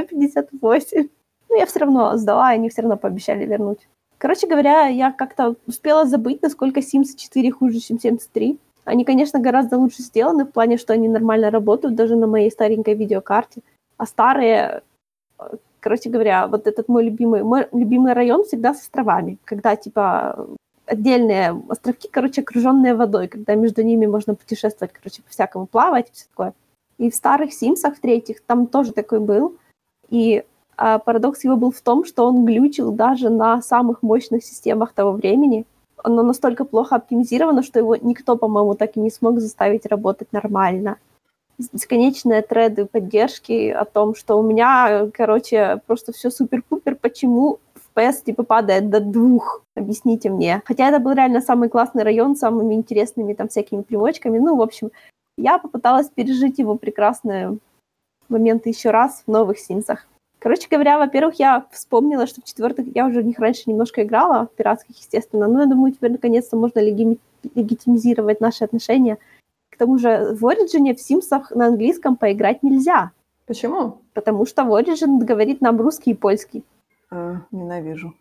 2.58. 0.00 1.10
Ну, 1.50 1.56
я 1.56 1.66
все 1.66 1.78
равно 1.78 2.16
сдала, 2.16 2.52
и 2.52 2.56
они 2.56 2.68
все 2.68 2.82
равно 2.82 2.96
пообещали 2.96 3.44
вернуть. 3.44 3.88
Короче 4.18 4.48
говоря, 4.48 4.86
я 4.86 5.12
как-то 5.12 5.54
успела 5.66 6.04
забыть, 6.04 6.42
насколько 6.42 6.80
Sims 6.80 7.16
4 7.16 7.52
хуже, 7.52 7.78
чем 7.78 7.98
Sims 7.98 8.28
3. 8.32 8.58
Они, 8.84 9.04
конечно, 9.04 9.38
гораздо 9.38 9.78
лучше 9.78 10.02
сделаны 10.02 10.44
в 10.44 10.50
плане, 10.52 10.76
что 10.76 10.92
они 10.92 11.08
нормально 11.08 11.50
работают 11.50 11.94
даже 11.94 12.16
на 12.16 12.26
моей 12.26 12.50
старенькой 12.50 12.94
видеокарте. 12.94 13.60
А 13.96 14.06
старые, 14.06 14.82
короче 15.80 16.10
говоря, 16.10 16.48
вот 16.48 16.66
этот 16.66 16.88
мой 16.88 17.04
любимый, 17.04 17.42
мой 17.42 17.68
любимый 17.72 18.12
район 18.12 18.44
всегда 18.44 18.74
с 18.74 18.80
островами, 18.80 19.38
когда, 19.44 19.76
типа, 19.76 20.48
отдельные 20.88 21.60
островки, 21.68 22.08
короче, 22.10 22.40
окруженные 22.40 22.94
водой, 22.94 23.28
когда 23.28 23.54
между 23.54 23.82
ними 23.82 24.06
можно 24.06 24.34
путешествовать, 24.34 24.92
короче, 24.92 25.22
по-всякому 25.22 25.66
плавать, 25.66 26.10
все 26.12 26.26
такое. 26.30 26.54
И 26.98 27.10
в 27.10 27.14
старых 27.14 27.52
Симсах, 27.52 27.96
в 27.96 28.00
третьих, 28.00 28.40
там 28.42 28.66
тоже 28.66 28.92
такой 28.92 29.20
был. 29.20 29.56
И 30.08 30.44
а, 30.76 30.98
парадокс 30.98 31.44
его 31.44 31.56
был 31.56 31.70
в 31.70 31.80
том, 31.80 32.04
что 32.04 32.26
он 32.26 32.44
глючил 32.44 32.92
даже 32.92 33.30
на 33.30 33.62
самых 33.62 34.02
мощных 34.02 34.44
системах 34.44 34.92
того 34.92 35.12
времени. 35.12 35.64
Оно 36.02 36.22
настолько 36.22 36.64
плохо 36.64 36.96
оптимизировано, 36.96 37.62
что 37.62 37.78
его 37.78 37.96
никто, 37.96 38.36
по-моему, 38.36 38.74
так 38.74 38.96
и 38.96 39.00
не 39.00 39.10
смог 39.10 39.40
заставить 39.40 39.86
работать 39.86 40.32
нормально. 40.32 40.96
Бесконечные 41.72 42.42
треды 42.42 42.86
поддержки 42.86 43.70
о 43.70 43.84
том, 43.84 44.14
что 44.14 44.38
у 44.38 44.42
меня, 44.42 45.10
короче, 45.12 45.80
просто 45.86 46.12
все 46.12 46.30
супер-пупер, 46.30 46.94
почему 46.94 47.58
FPS 47.98 48.24
типа 48.24 48.42
падает 48.42 48.90
до 48.90 49.00
двух, 49.00 49.62
объясните 49.74 50.30
мне. 50.30 50.62
Хотя 50.64 50.88
это 50.88 50.98
был 50.98 51.12
реально 51.12 51.40
самый 51.40 51.68
классный 51.68 52.02
район 52.02 52.36
с 52.36 52.40
самыми 52.40 52.74
интересными 52.74 53.34
там 53.34 53.48
всякими 53.48 53.82
примочками. 53.82 54.38
Ну, 54.38 54.56
в 54.56 54.62
общем, 54.62 54.90
я 55.36 55.58
попыталась 55.58 56.08
пережить 56.08 56.58
его 56.58 56.76
прекрасные 56.76 57.58
моменты 58.28 58.68
еще 58.68 58.90
раз 58.90 59.22
в 59.26 59.30
новых 59.30 59.58
Симсах. 59.58 60.06
Короче 60.38 60.68
говоря, 60.70 60.98
во-первых, 60.98 61.38
я 61.40 61.64
вспомнила, 61.72 62.26
что 62.26 62.40
в 62.40 62.44
четвертых 62.44 62.86
я 62.94 63.06
уже 63.06 63.22
в 63.22 63.26
них 63.26 63.38
раньше 63.38 63.64
немножко 63.66 64.04
играла, 64.04 64.46
в 64.46 64.56
пиратских, 64.56 64.96
естественно, 64.96 65.48
но 65.48 65.62
я 65.62 65.66
думаю, 65.66 65.92
теперь 65.92 66.12
наконец-то 66.12 66.56
можно 66.56 66.78
леги- 66.78 67.18
легитимизировать 67.54 68.40
наши 68.40 68.64
отношения. 68.64 69.18
К 69.70 69.76
тому 69.76 69.98
же 69.98 70.36
в 70.38 70.44
Origin 70.44 70.94
в 70.94 71.00
Симсах 71.00 71.50
на 71.50 71.66
английском 71.66 72.16
поиграть 72.16 72.62
нельзя. 72.62 73.10
Почему? 73.46 73.98
Потому 74.14 74.46
что 74.46 74.64
в 74.64 74.72
Origin 74.72 75.18
говорит 75.24 75.60
нам 75.60 75.80
русский 75.80 76.12
и 76.12 76.14
польский. 76.14 76.62
А, 77.10 77.42
ненавижу. 77.50 78.14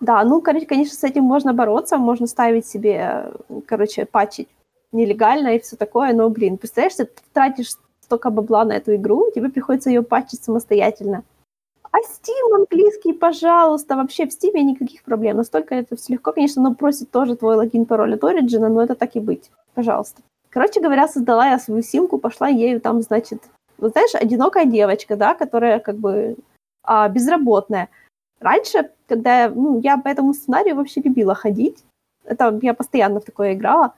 Да, 0.00 0.24
ну, 0.24 0.40
конечно, 0.40 0.94
с 0.94 1.04
этим 1.04 1.24
можно 1.24 1.52
бороться, 1.52 1.98
можно 1.98 2.26
ставить 2.26 2.66
себе, 2.66 3.32
короче, 3.66 4.06
патчить 4.06 4.48
нелегально 4.92 5.56
и 5.56 5.60
все 5.60 5.76
такое, 5.76 6.12
но, 6.14 6.28
блин, 6.30 6.56
представляешь, 6.56 6.96
ты 6.96 7.08
тратишь 7.32 7.76
столько 8.00 8.30
бабла 8.30 8.64
на 8.64 8.72
эту 8.72 8.94
игру, 8.96 9.30
тебе 9.34 9.50
приходится 9.50 9.90
ее 9.90 10.02
патчить 10.02 10.42
самостоятельно. 10.42 11.22
А 11.92 11.98
Steam 11.98 12.54
английский, 12.54 13.12
пожалуйста, 13.12 13.96
вообще 13.96 14.26
в 14.26 14.30
Steam 14.30 14.58
никаких 14.60 15.02
проблем. 15.02 15.36
Настолько 15.36 15.74
это 15.74 15.96
все 15.96 16.14
легко, 16.14 16.32
конечно, 16.32 16.62
но 16.62 16.74
просит 16.74 17.10
тоже 17.10 17.36
твой 17.36 17.56
логин, 17.56 17.84
пароль 17.84 18.14
от 18.14 18.22
Origin, 18.22 18.68
но 18.68 18.82
это 18.82 18.94
так 18.94 19.16
и 19.16 19.20
быть, 19.20 19.50
пожалуйста. 19.74 20.22
Короче 20.50 20.80
говоря, 20.80 21.08
создала 21.08 21.48
я 21.48 21.58
свою 21.58 21.82
симку, 21.82 22.18
пошла 22.18 22.48
ею 22.48 22.80
там, 22.80 23.02
значит, 23.02 23.42
вот 23.78 23.92
знаешь, 23.92 24.14
одинокая 24.14 24.66
девочка, 24.66 25.16
да, 25.16 25.34
которая 25.34 25.78
как 25.78 25.96
бы 25.96 26.36
а, 26.82 27.08
безработная. 27.08 27.88
Раньше, 28.40 28.90
когда 29.06 29.50
ну, 29.50 29.80
я 29.80 29.98
по 29.98 30.08
этому 30.08 30.34
сценарию 30.34 30.76
вообще 30.76 31.00
любила 31.00 31.34
ходить, 31.34 31.84
это 32.24 32.58
я 32.62 32.74
постоянно 32.74 33.20
в 33.20 33.24
такое 33.24 33.54
играла, 33.54 33.94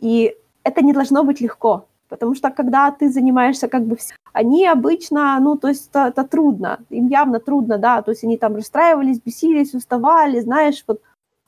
и 0.00 0.36
это 0.64 0.82
не 0.82 0.92
должно 0.92 1.24
быть 1.24 1.40
легко. 1.40 1.86
Потому 2.08 2.34
что 2.34 2.50
когда 2.50 2.90
ты 2.90 3.08
занимаешься 3.08 3.68
как 3.68 3.84
бы 3.84 3.96
всем, 3.96 4.16
они 4.32 4.66
обычно, 4.66 5.38
ну, 5.40 5.56
то 5.56 5.68
есть 5.68 5.88
это, 5.90 6.08
это 6.08 6.24
трудно, 6.24 6.80
им 6.90 7.06
явно 7.08 7.40
трудно, 7.40 7.78
да, 7.78 8.02
то 8.02 8.10
есть 8.10 8.24
они 8.24 8.36
там 8.36 8.56
расстраивались, 8.56 9.20
бесились, 9.20 9.74
уставали, 9.74 10.40
знаешь, 10.40 10.84
вот. 10.86 11.00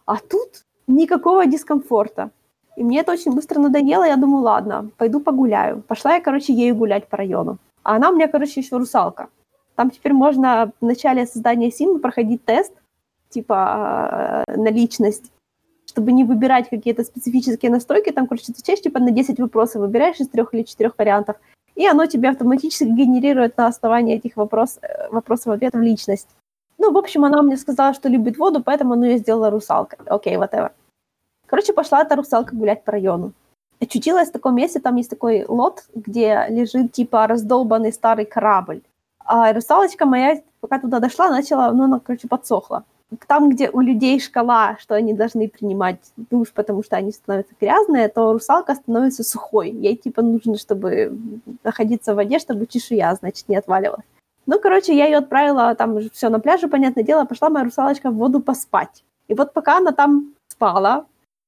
А 0.07 0.17
тут 0.17 0.65
никакого 0.87 1.47
дискомфорта. 1.47 2.31
И 2.77 2.85
мне 2.85 3.01
это 3.01 3.12
очень 3.12 3.35
быстро 3.35 3.61
надоело, 3.61 4.05
я 4.05 4.17
думаю, 4.17 4.43
ладно, 4.43 4.91
пойду 4.97 5.21
погуляю. 5.21 5.83
Пошла 5.83 6.15
я, 6.15 6.21
короче, 6.21 6.55
ею 6.55 6.75
гулять 6.75 7.09
по 7.09 7.17
району. 7.17 7.59
А 7.83 7.97
она 7.97 8.11
у 8.11 8.15
меня, 8.15 8.29
короче, 8.29 8.61
еще 8.61 8.79
русалка. 8.79 9.29
Там 9.83 9.91
теперь 9.91 10.12
можно 10.12 10.71
в 10.81 10.85
начале 10.85 11.27
создания 11.27 11.73
символа 11.73 11.99
проходить 11.99 12.45
тест, 12.45 12.73
типа 13.31 14.45
э, 14.47 14.57
на 14.57 14.69
личность, 14.69 15.33
чтобы 15.87 16.12
не 16.12 16.23
выбирать 16.23 16.69
какие-то 16.69 17.03
специфические 17.03 17.73
настройки, 17.73 18.12
там, 18.12 18.29
короче, 18.29 18.53
отвечаешь 18.53 18.81
типа 18.81 19.01
на 19.01 19.11
10 19.11 19.41
вопросов, 19.41 19.81
выбираешь 19.83 20.21
из 20.21 20.29
трех 20.29 20.55
или 20.55 20.62
четырех 20.62 20.97
вариантов, 20.99 21.35
и 21.75 21.85
оно 21.85 22.07
тебе 22.07 22.29
автоматически 22.29 22.85
генерирует 22.85 23.57
на 23.57 23.67
основании 23.67 24.15
этих 24.15 24.37
вопрос, 24.37 24.79
э, 24.83 25.09
вопросов 25.11 25.49
ответов 25.49 25.81
личность. 25.81 26.29
Ну, 26.79 26.93
в 26.93 26.97
общем, 26.97 27.25
она 27.25 27.43
мне 27.43 27.57
сказала, 27.57 27.93
что 27.93 28.09
любит 28.09 28.39
воду, 28.39 28.62
поэтому 28.62 28.93
она 28.93 29.09
ее 29.09 29.19
сделала 29.19 29.51
русалкой. 29.51 29.99
Окей, 30.07 30.37
okay, 30.37 30.49
whatever. 30.49 30.71
Короче, 31.47 31.73
пошла 31.73 32.03
эта 32.03 32.15
русалка 32.15 32.55
гулять 32.55 32.85
по 32.85 32.93
району. 32.93 33.33
Очутилась 33.81 34.29
в 34.29 34.33
таком 34.33 34.55
месте, 34.55 34.79
там 34.79 34.95
есть 34.95 35.11
такой 35.11 35.45
лот, 35.49 35.87
где 35.93 36.47
лежит 36.51 36.93
типа 36.93 37.27
раздолбанный 37.27 37.93
старый 37.93 38.27
корабль. 38.27 38.83
А 39.35 39.51
русалочка 39.55 40.05
моя, 40.05 40.43
пока 40.61 40.79
туда 40.79 40.99
дошла, 40.99 41.31
начала, 41.31 41.73
ну, 41.73 41.85
она, 41.85 42.01
короче, 42.01 42.29
подсохла 42.29 42.85
там, 43.27 43.51
где 43.51 43.71
у 43.71 43.81
людей 43.81 44.21
шкала, 44.21 44.77
что 44.81 44.95
они 44.95 45.12
должны 45.12 45.49
принимать 45.49 45.99
душ, 46.17 46.53
потому 46.53 46.83
что 46.83 46.97
они 46.97 47.12
становятся 47.12 47.55
грязные, 47.61 48.09
то 48.09 48.33
русалка 48.33 48.75
становится 48.75 49.23
сухой. 49.23 49.71
Ей 49.71 49.97
типа 49.97 50.23
нужно, 50.23 50.57
чтобы 50.57 51.17
находиться 51.62 52.12
в 52.12 52.17
воде, 52.17 52.39
чтобы 52.39 52.67
чешуя, 52.67 53.15
значит, 53.15 53.49
не 53.49 53.57
отваливалась. 53.57 54.05
Ну, 54.47 54.59
короче, 54.59 54.97
я 54.97 55.07
ее 55.07 55.19
отправила, 55.19 55.75
там 55.75 55.99
все 56.11 56.29
на 56.29 56.41
пляже, 56.41 56.69
понятное 56.69 57.05
дело, 57.05 57.25
пошла 57.25 57.49
моя 57.49 57.65
русалочка 57.65 58.11
в 58.11 58.17
воду 58.17 58.41
поспать. 58.41 59.05
И 59.29 59.35
вот 59.35 59.53
пока 59.53 59.79
она 59.79 59.93
там 59.93 60.35
спала, 60.49 61.07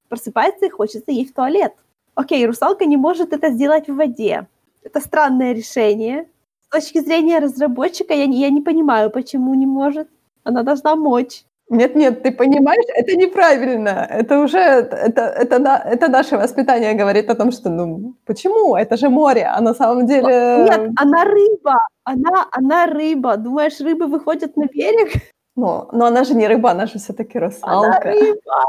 просыпается 0.09 0.67
и 0.67 0.71
хочется 0.71 1.11
ей 1.11 1.27
в 1.27 1.33
туалет. 1.33 1.75
Окей, 2.15 2.47
русалка 2.47 2.85
не 2.85 2.97
может 2.97 3.33
это 3.33 3.51
сделать 3.51 3.89
в 3.89 3.97
воде. 3.97 4.47
Это 4.83 5.01
странное 5.01 5.53
решение. 5.53 6.29
С 6.75 6.77
точки 6.77 6.99
зрения 6.99 7.39
разработчика 7.39 8.15
я 8.15 8.27
не, 8.27 8.41
я 8.41 8.51
не 8.51 8.61
понимаю, 8.61 9.09
почему 9.09 9.55
не 9.55 9.65
может. 9.65 10.09
Она 10.43 10.65
должна 10.65 10.97
мочь. 10.97 11.45
Нет-нет, 11.69 12.25
ты 12.25 12.33
понимаешь, 12.33 12.85
это 12.97 13.17
неправильно. 13.17 14.09
Это 14.11 14.41
уже, 14.41 14.59
это, 14.59 15.23
это, 15.23 15.83
это 15.85 16.09
наше 16.09 16.37
воспитание 16.37 16.95
говорит 16.95 17.31
о 17.31 17.37
том, 17.37 17.53
что, 17.53 17.71
ну, 17.71 18.15
почему? 18.27 18.75
Это 18.75 18.97
же 18.97 19.09
море, 19.09 19.45
а 19.45 19.61
на 19.61 19.73
самом 19.75 20.07
деле... 20.07 20.67
Нет, 20.69 20.91
она 20.97 21.25
рыба, 21.25 21.79
она, 22.03 22.49
она 22.51 22.87
рыба. 22.87 23.37
Думаешь, 23.37 23.81
рыбы 23.81 24.09
выходят 24.09 24.57
на 24.57 24.67
берег? 24.67 25.13
Ну, 25.55 25.89
но 25.93 26.07
она 26.07 26.25
же 26.25 26.35
не 26.35 26.49
рыба, 26.49 26.73
она 26.73 26.87
же 26.87 26.99
все-таки 26.99 27.39
русалка. 27.39 27.87
Она 27.87 28.01
рыба. 28.01 28.65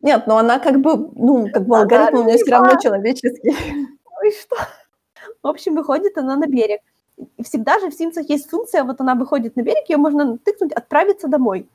Нет, 0.00 0.26
но 0.26 0.38
она 0.38 0.58
как 0.58 0.80
бы, 0.80 1.10
ну, 1.14 1.50
как 1.52 1.66
бы 1.66 1.76
алгоритм 1.76 2.20
у 2.20 2.24
нее 2.24 2.38
все 2.38 2.52
равно 2.52 2.80
человеческий. 2.80 3.54
Ну 3.74 4.28
и 4.28 4.32
что? 4.32 4.56
В 5.42 5.46
общем, 5.46 5.74
выходит 5.74 6.16
она 6.16 6.36
на 6.36 6.46
берег. 6.46 6.80
Всегда 7.42 7.78
же 7.80 7.90
в 7.90 8.00
Sims 8.00 8.22
есть 8.28 8.48
функция, 8.48 8.84
вот 8.84 9.00
она 9.00 9.14
выходит 9.14 9.56
на 9.56 9.62
берег, 9.62 9.88
ее 9.88 9.96
можно 9.96 10.38
тыкнуть, 10.38 10.72
отправиться 10.72 11.28
домой. 11.28 11.68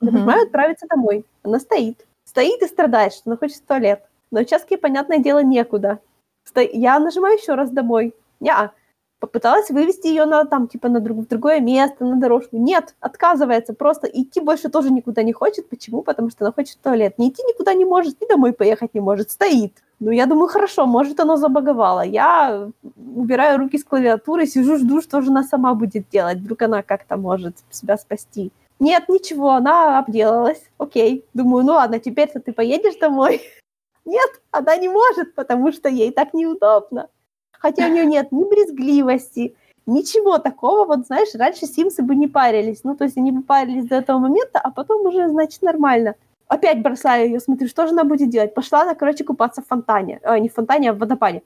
Я 0.00 0.08
mm-hmm. 0.08 0.12
нажимаю 0.12 0.42
«Отправиться 0.42 0.86
домой». 0.88 1.24
Она 1.42 1.58
стоит. 1.58 2.06
Стоит 2.24 2.62
и 2.62 2.66
страдает, 2.66 3.12
что 3.12 3.30
она 3.30 3.36
хочет 3.36 3.58
в 3.58 3.66
туалет. 3.66 4.02
Но 4.30 4.40
сейчас, 4.40 4.66
понятное 4.80 5.18
дело, 5.18 5.42
некуда. 5.42 6.00
Сто... 6.44 6.60
Я 6.60 6.98
нажимаю 6.98 7.38
еще 7.38 7.54
раз 7.54 7.70
«Домой». 7.70 8.14
Я 8.40 8.72
попыталась 9.20 9.70
вывести 9.70 10.08
ее 10.08 10.26
на, 10.26 10.44
там, 10.44 10.68
типа, 10.68 10.88
на 10.88 11.00
друг... 11.00 11.18
в 11.18 11.28
другое 11.28 11.60
место, 11.60 12.04
на 12.04 12.16
дорожку. 12.16 12.56
Нет, 12.56 12.94
отказывается. 13.00 13.72
Просто 13.72 14.06
идти 14.06 14.40
больше 14.40 14.68
тоже 14.68 14.90
никуда 14.90 15.22
не 15.22 15.32
хочет. 15.32 15.68
Почему? 15.68 16.02
Потому 16.02 16.30
что 16.30 16.44
она 16.44 16.52
хочет 16.52 16.76
в 16.76 16.82
туалет. 16.82 17.18
Не 17.18 17.30
идти 17.30 17.42
никуда 17.44 17.72
не 17.74 17.84
может, 17.84 18.20
и 18.20 18.26
домой 18.26 18.52
поехать 18.52 18.92
не 18.92 19.00
может. 19.00 19.30
Стоит. 19.30 19.82
Ну, 20.04 20.10
я 20.10 20.26
думаю, 20.26 20.48
хорошо, 20.48 20.84
может, 20.86 21.20
оно 21.20 21.36
забаговало. 21.36 22.02
Я 22.02 22.70
убираю 23.16 23.58
руки 23.58 23.78
с 23.78 23.84
клавиатуры, 23.84 24.46
сижу, 24.46 24.76
жду, 24.76 25.00
что 25.00 25.22
же 25.22 25.30
она 25.30 25.42
сама 25.42 25.72
будет 25.74 26.10
делать. 26.10 26.38
Вдруг 26.38 26.60
она 26.60 26.82
как-то 26.82 27.16
может 27.16 27.56
себя 27.70 27.96
спасти. 27.96 28.52
Нет, 28.80 29.08
ничего, 29.08 29.52
она 29.52 29.98
обделалась. 29.98 30.62
Окей. 30.76 31.24
Думаю, 31.32 31.64
ну 31.64 31.72
ладно, 31.72 31.98
теперь-то 31.98 32.40
ты 32.40 32.52
поедешь 32.52 32.98
домой. 33.00 33.40
Нет, 34.04 34.30
она 34.50 34.76
не 34.76 34.90
может, 34.90 35.34
потому 35.34 35.72
что 35.72 35.88
ей 35.88 36.10
так 36.10 36.34
неудобно. 36.34 37.08
Хотя 37.52 37.86
у 37.86 37.90
нее 37.90 38.04
нет 38.04 38.30
ни 38.30 38.44
брезгливости, 38.44 39.56
ничего 39.86 40.36
такого. 40.36 40.84
Вот 40.84 41.06
знаешь, 41.06 41.34
раньше 41.34 41.64
Симсы 41.64 42.02
бы 42.02 42.14
не 42.14 42.28
парились. 42.28 42.84
Ну, 42.84 42.94
то 42.94 43.04
есть 43.04 43.16
они 43.16 43.32
бы 43.32 43.42
парились 43.42 43.86
до 43.86 43.96
этого 43.96 44.18
момента, 44.18 44.58
а 44.58 44.70
потом 44.70 45.06
уже, 45.06 45.28
значит, 45.30 45.62
нормально. 45.62 46.14
Опять 46.48 46.82
бросаю 46.82 47.28
ее, 47.28 47.40
смотрю, 47.40 47.68
что 47.68 47.86
же 47.86 47.92
она 47.92 48.04
будет 48.04 48.28
делать. 48.30 48.54
Пошла 48.54 48.82
она, 48.82 48.94
короче, 48.94 49.24
купаться 49.24 49.62
в 49.62 49.66
фонтане. 49.66 50.20
Э, 50.22 50.38
не 50.38 50.48
в 50.48 50.54
фонтане, 50.54 50.90
а 50.90 50.92
в 50.92 50.98
водопаде. 50.98 51.42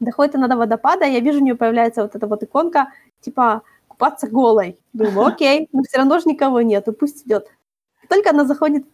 Доходит 0.00 0.34
она 0.34 0.48
до 0.48 0.56
водопада, 0.56 1.04
я 1.06 1.20
вижу, 1.20 1.38
у 1.38 1.42
нее 1.42 1.54
появляется 1.54 2.02
вот 2.02 2.14
эта 2.14 2.26
вот 2.26 2.42
иконка, 2.42 2.88
типа 3.20 3.62
купаться 3.88 4.26
голой. 4.28 4.78
Думаю, 4.92 5.26
окей, 5.34 5.68
но 5.72 5.82
все 5.82 5.98
равно 5.98 6.18
же 6.18 6.28
никого 6.28 6.60
нету, 6.62 6.92
пусть 6.92 7.26
идет. 7.26 7.46
Только 8.08 8.30
она 8.30 8.44
заходит 8.44 8.86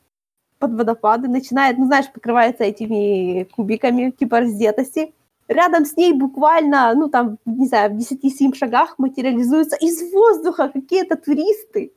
под 0.58 0.74
водопады, 0.74 1.28
начинает, 1.28 1.78
ну, 1.78 1.86
знаешь, 1.86 2.12
покрывается 2.12 2.64
этими 2.64 3.44
кубиками, 3.44 4.10
типа 4.10 4.40
раздетости. 4.40 5.14
Рядом 5.48 5.84
с 5.84 5.96
ней 5.96 6.12
буквально, 6.12 6.94
ну, 6.94 7.08
там, 7.08 7.38
не 7.44 7.66
знаю, 7.66 7.90
в 7.90 7.96
10-7 7.96 8.54
шагах 8.54 8.98
материализуются 8.98 9.76
из 9.76 10.12
воздуха 10.12 10.68
какие-то 10.68 11.16
туристы. 11.16 11.92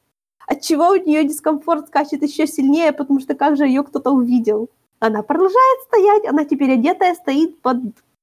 Отчего 0.48 0.90
у 0.90 0.96
нее 0.96 1.24
дискомфорт 1.24 1.88
скачет 1.88 2.22
еще 2.22 2.48
сильнее, 2.48 2.92
потому 2.92 3.20
что 3.20 3.36
как 3.36 3.58
же 3.58 3.66
ее 3.66 3.84
кто-то 3.84 4.12
увидел. 4.12 4.70
Она 5.00 5.22
продолжает 5.22 5.82
стоять, 5.88 6.26
она 6.26 6.46
теперь 6.46 6.74
одетая, 6.74 7.16
стоит 7.16 7.62
под 7.62 7.78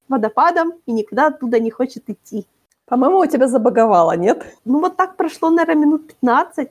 водопадом 0.09 0.73
и 0.87 0.93
никуда 0.93 1.29
оттуда 1.29 1.61
не 1.61 1.71
хочет 1.71 2.09
идти. 2.09 2.47
По-моему, 2.87 3.19
у 3.19 3.27
тебя 3.27 3.47
забаговало, 3.47 4.17
нет? 4.17 4.45
Ну, 4.65 4.81
вот 4.81 4.97
так 4.97 5.17
прошло, 5.17 5.51
наверное, 5.51 5.87
минут 5.87 6.09
15. 6.09 6.71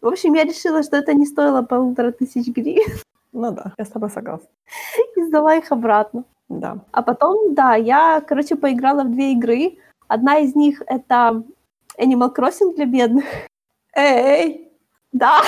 В 0.00 0.06
общем, 0.06 0.34
я 0.34 0.44
решила, 0.44 0.82
что 0.82 0.96
это 0.96 1.12
не 1.12 1.26
стоило 1.26 1.62
полутора 1.62 2.12
тысяч 2.12 2.46
гривен. 2.48 3.00
Ну 3.32 3.50
да, 3.52 3.74
я 3.76 3.84
с 3.84 3.88
тобой 3.88 4.10
согласна. 4.10 4.48
И 5.16 5.22
сдала 5.22 5.54
их 5.56 5.72
обратно. 5.72 6.24
Да. 6.48 6.78
А 6.92 7.02
потом, 7.02 7.54
да, 7.54 7.74
я, 7.74 8.20
короче, 8.20 8.56
поиграла 8.56 9.04
в 9.04 9.10
две 9.10 9.32
игры. 9.32 9.78
Одна 10.08 10.38
из 10.38 10.54
них— 10.54 10.82
это 10.86 11.42
Animal 11.98 12.34
Crossing 12.34 12.74
для 12.74 12.86
бедных. 12.86 13.24
Эй! 13.94 14.69
Да. 15.12 15.40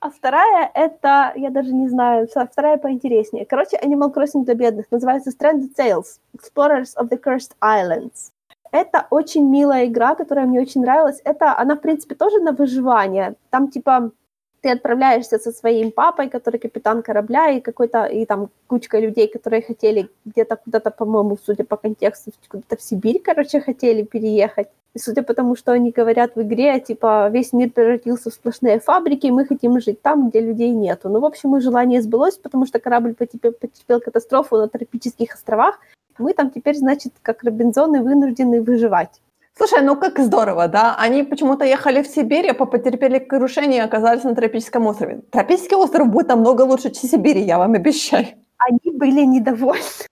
А 0.00 0.10
вторая— 0.10 0.70
это, 0.74 1.32
я 1.34 1.50
даже 1.50 1.72
не 1.72 1.88
знаю, 1.88 2.28
вторая 2.28 2.76
поинтереснее. 2.76 3.44
Короче, 3.46 3.76
Animal 3.76 4.14
Crossing 4.14 4.44
для 4.44 4.54
бедных 4.54 4.86
называется 4.92 5.30
Stranded 5.30 5.74
Tales— 5.76 6.20
Explorers 6.36 6.94
of 6.96 7.08
the 7.08 7.20
Cursed 7.20 7.52
Islands. 7.60 8.30
Это 8.70 9.06
очень 9.10 9.48
милая 9.48 9.86
игра, 9.86 10.14
которая 10.14 10.46
мне 10.46 10.60
очень 10.60 10.82
нравилась. 10.82 11.20
Это, 11.24 11.58
она, 11.58 11.74
в 11.74 11.80
принципе, 11.80 12.14
тоже 12.14 12.38
на 12.38 12.52
выживание. 12.52 13.34
Там, 13.50 13.70
типа, 13.70 14.12
ты 14.60 14.70
отправляешься 14.70 15.38
со 15.38 15.52
своим 15.52 15.90
папой, 15.90 16.28
который 16.28 16.60
капитан 16.60 17.02
корабля, 17.02 17.50
и 17.50 17.60
какой-то, 17.60 18.04
и 18.04 18.26
там 18.26 18.50
кучка 18.66 19.00
людей, 19.00 19.26
которые 19.26 19.62
хотели 19.62 20.10
где-то 20.24 20.56
куда-то, 20.56 20.90
по-моему, 20.90 21.38
судя 21.44 21.64
по 21.64 21.76
контексту, 21.76 22.32
куда-то 22.48 22.76
в 22.76 22.82
Сибирь, 22.82 23.20
короче, 23.24 23.60
хотели 23.60 24.02
переехать. 24.02 24.68
И 24.98 25.00
судя 25.00 25.22
по 25.22 25.32
тому, 25.32 25.54
что 25.54 25.70
они 25.70 25.92
говорят 25.92 26.34
в 26.34 26.42
игре, 26.42 26.80
типа, 26.80 27.28
весь 27.28 27.52
мир 27.52 27.70
превратился 27.70 28.30
в 28.30 28.34
сплошные 28.34 28.80
фабрики, 28.80 29.26
и 29.26 29.30
мы 29.30 29.46
хотим 29.46 29.80
жить 29.80 30.02
там, 30.02 30.28
где 30.28 30.40
людей 30.40 30.72
нету. 30.72 31.08
Ну, 31.08 31.20
в 31.20 31.24
общем, 31.24 31.54
их 31.54 31.62
желание 31.62 32.02
сбылось, 32.02 32.36
потому 32.36 32.66
что 32.66 32.80
корабль 32.80 33.14
потерпел, 33.14 33.52
потерпел 33.52 34.00
катастрофу 34.00 34.56
на 34.56 34.68
тропических 34.68 35.34
островах, 35.34 35.78
мы 36.18 36.34
там 36.34 36.50
теперь, 36.50 36.74
значит, 36.74 37.12
как 37.22 37.44
Робинзоны 37.44 38.02
вынуждены 38.02 38.60
выживать. 38.60 39.22
Слушай, 39.56 39.82
ну 39.82 39.94
как 39.94 40.18
здорово, 40.18 40.66
да? 40.66 40.96
Они 40.98 41.22
почему-то 41.22 41.64
ехали 41.64 42.02
в 42.02 42.08
Сибирь, 42.08 42.48
а 42.48 42.66
потерпели 42.66 43.20
крушение 43.20 43.78
и 43.78 43.84
оказались 43.84 44.24
на 44.24 44.34
тропическом 44.34 44.86
острове. 44.86 45.20
Тропический 45.30 45.76
остров 45.76 46.08
будет 46.08 46.26
намного 46.26 46.62
лучше, 46.62 46.90
чем 46.90 47.08
Сибирь, 47.08 47.38
я 47.38 47.58
вам 47.58 47.74
обещаю. 47.74 48.26
Они 48.58 48.96
были 48.98 49.24
недовольны. 49.24 50.08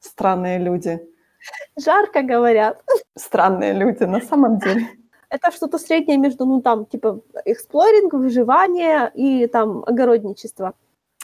Странные 0.00 0.60
люди. 0.60 1.00
Жарко 1.80 2.22
говорят. 2.22 2.82
Странные 3.16 3.72
люди, 3.72 4.04
на 4.04 4.20
самом 4.20 4.58
деле. 4.58 4.86
Это 5.28 5.50
что-то 5.52 5.78
среднее 5.78 6.18
между, 6.18 6.44
ну, 6.44 6.60
там, 6.60 6.86
типа, 6.86 7.20
эксплоринг, 7.44 8.12
выживание 8.12 9.10
и, 9.14 9.46
там, 9.46 9.84
огородничество. 9.86 10.74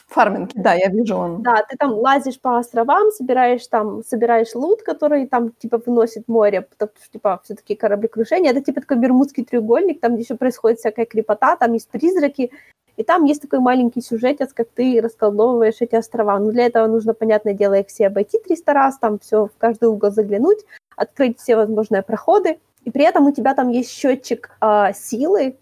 Фарминг, 0.07 0.51
да, 0.55 0.73
я 0.73 0.87
вижу 0.87 1.17
он. 1.17 1.41
Да, 1.41 1.65
ты 1.69 1.75
там 1.75 1.91
лазишь 1.91 2.39
по 2.39 2.57
островам, 2.57 3.11
собираешь 3.11 3.67
там, 3.67 4.03
собираешь 4.05 4.55
лут, 4.55 4.81
который 4.81 5.27
там, 5.27 5.51
типа, 5.51 5.81
выносит 5.85 6.29
море, 6.29 6.61
потому 6.61 6.91
что, 7.01 7.11
типа, 7.11 7.41
все-таки 7.43 7.75
кораблекрушение. 7.75 8.51
Это, 8.51 8.61
типа, 8.61 8.79
такой 8.79 8.97
бермудский 8.97 9.43
треугольник, 9.43 9.99
там 9.99 10.15
еще 10.15 10.35
происходит 10.35 10.79
всякая 10.79 11.05
крепота, 11.05 11.57
там 11.57 11.73
есть 11.73 11.89
призраки, 11.89 12.51
И 12.97 13.03
там 13.03 13.25
есть 13.25 13.43
такой 13.43 13.59
маленький 13.59 14.01
сюжетец, 14.01 14.53
как 14.53 14.67
ты 14.69 14.99
расколдовываешь 15.01 15.81
эти 15.81 15.95
острова. 15.95 16.39
Но 16.39 16.51
для 16.51 16.65
этого 16.65 16.87
нужно, 16.87 17.13
понятное 17.13 17.53
дело, 17.53 17.75
их 17.75 17.87
все 17.87 18.07
обойти 18.07 18.39
300 18.39 18.73
раз, 18.73 18.97
там 18.97 19.19
все 19.19 19.45
в 19.45 19.51
каждый 19.57 19.89
угол 19.89 20.11
заглянуть, 20.11 20.65
открыть 20.95 21.39
все 21.39 21.55
возможные 21.55 22.01
проходы. 22.01 22.59
И 22.83 22.91
при 22.91 23.05
этом 23.05 23.27
у 23.27 23.31
тебя 23.31 23.53
там 23.53 23.69
есть 23.69 23.91
счетчик 23.91 24.49
э, 24.61 24.93
силы, 24.95 25.57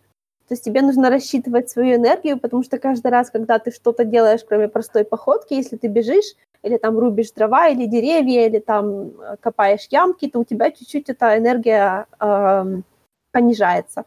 то 0.47 0.53
есть 0.53 0.63
тебе 0.63 0.81
нужно 0.81 1.09
рассчитывать 1.09 1.71
свою 1.71 1.95
энергию, 1.95 2.39
потому 2.39 2.63
что 2.63 2.77
каждый 2.77 3.11
раз, 3.11 3.31
когда 3.31 3.57
ты 3.57 3.71
что-то 3.71 4.05
делаешь, 4.05 4.41
кроме 4.47 4.67
простой 4.67 5.03
походки, 5.03 5.55
если 5.55 5.75
ты 5.75 5.87
бежишь, 5.87 6.35
или 6.61 6.77
там 6.77 6.99
рубишь 6.99 7.31
дрова, 7.31 7.67
или 7.69 7.87
деревья, 7.87 8.45
или 8.47 8.59
там 8.59 9.09
э, 9.19 9.37
копаешь 9.39 9.87
ямки, 9.89 10.29
то 10.29 10.39
у 10.39 10.43
тебя 10.43 10.69
чуть-чуть 10.69 11.09
эта 11.09 11.37
энергия 11.37 12.05
э, 12.19 12.81
понижается. 13.31 14.05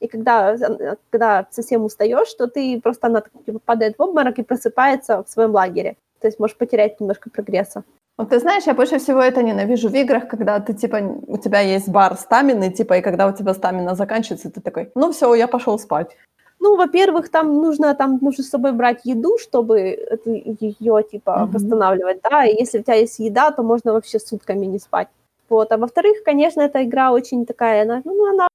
И 0.00 0.08
когда, 0.08 0.54
э, 0.54 0.96
когда 1.10 1.46
совсем 1.50 1.84
устаешь, 1.84 2.32
то 2.34 2.46
ты 2.46 2.80
просто 2.80 3.06
она 3.06 3.22
типа, 3.46 3.58
падает 3.64 3.98
в 3.98 4.02
обморок 4.02 4.38
и 4.38 4.42
просыпается 4.42 5.22
в 5.22 5.28
своем 5.28 5.52
лагере. 5.52 5.96
То 6.20 6.28
есть 6.28 6.38
можешь 6.38 6.56
потерять 6.56 7.00
немножко 7.00 7.30
прогресса. 7.30 7.84
Вот 8.18 8.30
ты 8.30 8.40
знаешь, 8.40 8.66
я 8.66 8.74
больше 8.74 8.98
всего 8.98 9.20
это 9.20 9.42
ненавижу 9.42 9.88
в 9.88 9.94
играх, 9.94 10.28
когда 10.28 10.58
ты, 10.58 10.74
типа, 10.74 10.96
у 11.28 11.38
тебя 11.38 11.60
есть 11.60 11.88
бар 11.88 12.16
стамины, 12.16 12.72
типа, 12.72 12.98
и 12.98 13.00
когда 13.00 13.28
у 13.28 13.32
тебя 13.32 13.54
стамина 13.54 13.94
заканчивается, 13.94 14.50
ты 14.50 14.60
такой, 14.60 14.90
ну 14.96 15.12
все, 15.12 15.34
я 15.34 15.46
пошел 15.46 15.78
спать. 15.78 16.16
Ну, 16.60 16.76
во-первых, 16.76 17.28
там 17.30 17.54
нужно, 17.54 17.94
там 17.94 18.18
нужно 18.20 18.42
с 18.42 18.50
собой 18.50 18.72
брать 18.72 19.04
еду, 19.04 19.38
чтобы 19.38 19.78
ее, 20.26 21.02
типа, 21.04 21.30
mm-hmm. 21.30 21.52
восстанавливать, 21.52 22.20
да, 22.28 22.44
и 22.44 22.60
если 22.60 22.80
у 22.80 22.82
тебя 22.82 22.96
есть 22.96 23.20
еда, 23.20 23.52
то 23.52 23.62
можно 23.62 23.92
вообще 23.92 24.18
сутками 24.18 24.66
не 24.66 24.80
спать. 24.80 25.08
Вот, 25.48 25.70
а 25.70 25.76
во-вторых, 25.76 26.24
конечно, 26.24 26.60
эта 26.60 26.82
игра 26.82 27.12
очень 27.12 27.46
такая, 27.46 27.82
она, 27.82 28.02
ну, 28.04 28.28
она 28.28 28.47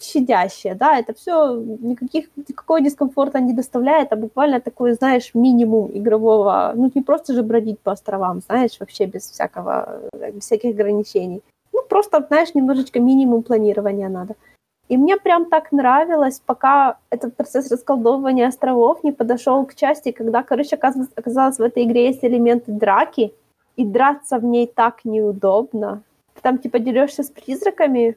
щадящая, 0.00 0.74
да, 0.74 0.98
это 0.98 1.14
все 1.14 1.54
никаких, 1.54 2.28
никакого 2.36 2.80
дискомфорта 2.80 3.40
не 3.40 3.52
доставляет, 3.52 4.12
а 4.12 4.16
буквально 4.16 4.60
такой, 4.60 4.92
знаешь, 4.92 5.34
минимум 5.34 5.90
игрового, 5.92 6.72
ну, 6.76 6.90
не 6.94 7.02
просто 7.02 7.34
же 7.34 7.42
бродить 7.42 7.78
по 7.80 7.92
островам, 7.92 8.40
знаешь, 8.40 8.80
вообще 8.80 9.06
без 9.06 9.30
всякого, 9.30 10.00
без 10.32 10.44
всяких 10.44 10.70
ограничений. 10.70 11.42
Ну, 11.72 11.82
просто, 11.88 12.24
знаешь, 12.28 12.54
немножечко 12.54 13.00
минимум 13.00 13.42
планирования 13.42 14.08
надо. 14.08 14.34
И 14.88 14.96
мне 14.96 15.16
прям 15.16 15.44
так 15.44 15.70
нравилось, 15.72 16.42
пока 16.44 16.96
этот 17.10 17.36
процесс 17.36 17.70
расколдовывания 17.70 18.48
островов 18.48 19.04
не 19.04 19.12
подошел 19.12 19.64
к 19.64 19.74
части, 19.74 20.10
когда, 20.10 20.42
короче, 20.42 20.76
оказалось 20.76 21.58
в 21.58 21.62
этой 21.62 21.84
игре 21.84 22.06
есть 22.06 22.24
элементы 22.24 22.72
драки, 22.72 23.32
и 23.76 23.84
драться 23.84 24.38
в 24.38 24.44
ней 24.44 24.66
так 24.66 25.04
неудобно. 25.04 26.02
Ты 26.34 26.40
там, 26.42 26.58
типа, 26.58 26.80
дерешься 26.80 27.22
с 27.22 27.30
призраками, 27.30 28.16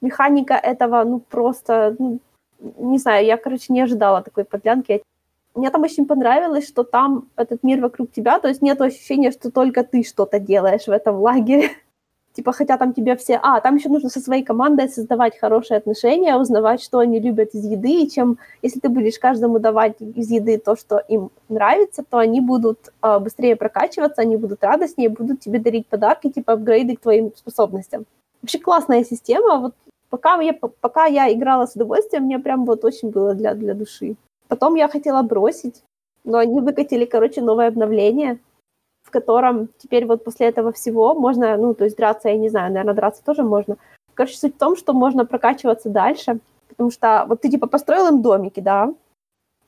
механика 0.00 0.54
этого, 0.54 1.04
ну, 1.04 1.20
просто, 1.20 1.96
ну, 1.98 2.20
не 2.60 2.98
знаю, 2.98 3.24
я, 3.26 3.36
короче, 3.36 3.72
не 3.72 3.80
ожидала 3.80 4.22
такой 4.22 4.44
подлянки. 4.44 5.02
Мне 5.54 5.70
там 5.70 5.82
очень 5.82 6.06
понравилось, 6.06 6.68
что 6.68 6.84
там 6.84 7.28
этот 7.36 7.62
мир 7.62 7.80
вокруг 7.80 8.12
тебя, 8.12 8.38
то 8.38 8.48
есть 8.48 8.62
нет 8.62 8.80
ощущения, 8.80 9.30
что 9.32 9.50
только 9.50 9.82
ты 9.82 10.02
что-то 10.02 10.38
делаешь 10.38 10.86
в 10.86 10.90
этом 10.90 11.16
лагере. 11.16 11.70
Типа, 12.34 12.52
хотя 12.52 12.76
там 12.76 12.92
тебе 12.92 13.16
все... 13.16 13.40
А, 13.42 13.60
там 13.60 13.76
еще 13.76 13.88
нужно 13.88 14.10
со 14.10 14.20
своей 14.20 14.44
командой 14.44 14.88
создавать 14.88 15.36
хорошие 15.36 15.78
отношения, 15.78 16.36
узнавать, 16.36 16.80
что 16.80 16.98
они 16.98 17.18
любят 17.18 17.52
из 17.54 17.64
еды, 17.64 18.02
и 18.02 18.08
чем... 18.08 18.38
Если 18.62 18.78
ты 18.78 18.88
будешь 18.88 19.18
каждому 19.18 19.58
давать 19.58 20.00
из 20.00 20.30
еды 20.30 20.58
то, 20.58 20.76
что 20.76 20.98
им 21.08 21.30
нравится, 21.48 22.04
то 22.08 22.18
они 22.18 22.40
будут 22.40 22.92
э, 23.02 23.18
быстрее 23.18 23.56
прокачиваться, 23.56 24.22
они 24.22 24.36
будут 24.36 24.62
радостнее, 24.62 25.08
будут 25.08 25.40
тебе 25.40 25.58
дарить 25.58 25.88
подарки, 25.88 26.30
типа 26.30 26.52
апгрейды 26.52 26.94
к 26.94 27.00
твоим 27.00 27.32
способностям. 27.34 28.06
Вообще 28.42 28.60
классная 28.60 29.02
система. 29.02 29.58
Вот 29.58 29.74
пока 30.10 30.40
я, 30.40 30.52
пока 30.52 31.06
я 31.06 31.32
играла 31.32 31.66
с 31.66 31.76
удовольствием, 31.76 32.24
мне 32.24 32.38
прям 32.38 32.64
вот 32.64 32.84
очень 32.84 33.10
было 33.10 33.34
для, 33.34 33.54
для 33.54 33.74
души. 33.74 34.16
Потом 34.48 34.76
я 34.76 34.88
хотела 34.88 35.22
бросить, 35.22 35.82
но 36.24 36.38
они 36.38 36.60
выкатили, 36.60 37.04
короче, 37.04 37.42
новое 37.42 37.68
обновление, 37.68 38.38
в 39.02 39.10
котором 39.10 39.68
теперь 39.78 40.06
вот 40.06 40.24
после 40.24 40.48
этого 40.48 40.72
всего 40.72 41.14
можно, 41.14 41.56
ну, 41.56 41.74
то 41.74 41.84
есть 41.84 41.96
драться, 41.96 42.28
я 42.28 42.36
не 42.36 42.48
знаю, 42.48 42.72
наверное, 42.72 42.94
драться 42.94 43.22
тоже 43.24 43.42
можно. 43.42 43.76
Короче, 44.14 44.36
суть 44.36 44.54
в 44.54 44.58
том, 44.58 44.76
что 44.76 44.92
можно 44.92 45.24
прокачиваться 45.24 45.88
дальше, 45.88 46.38
потому 46.68 46.90
что 46.90 47.24
вот 47.28 47.40
ты 47.40 47.50
типа 47.50 47.66
построил 47.66 48.08
им 48.08 48.22
домики, 48.22 48.60
да, 48.60 48.92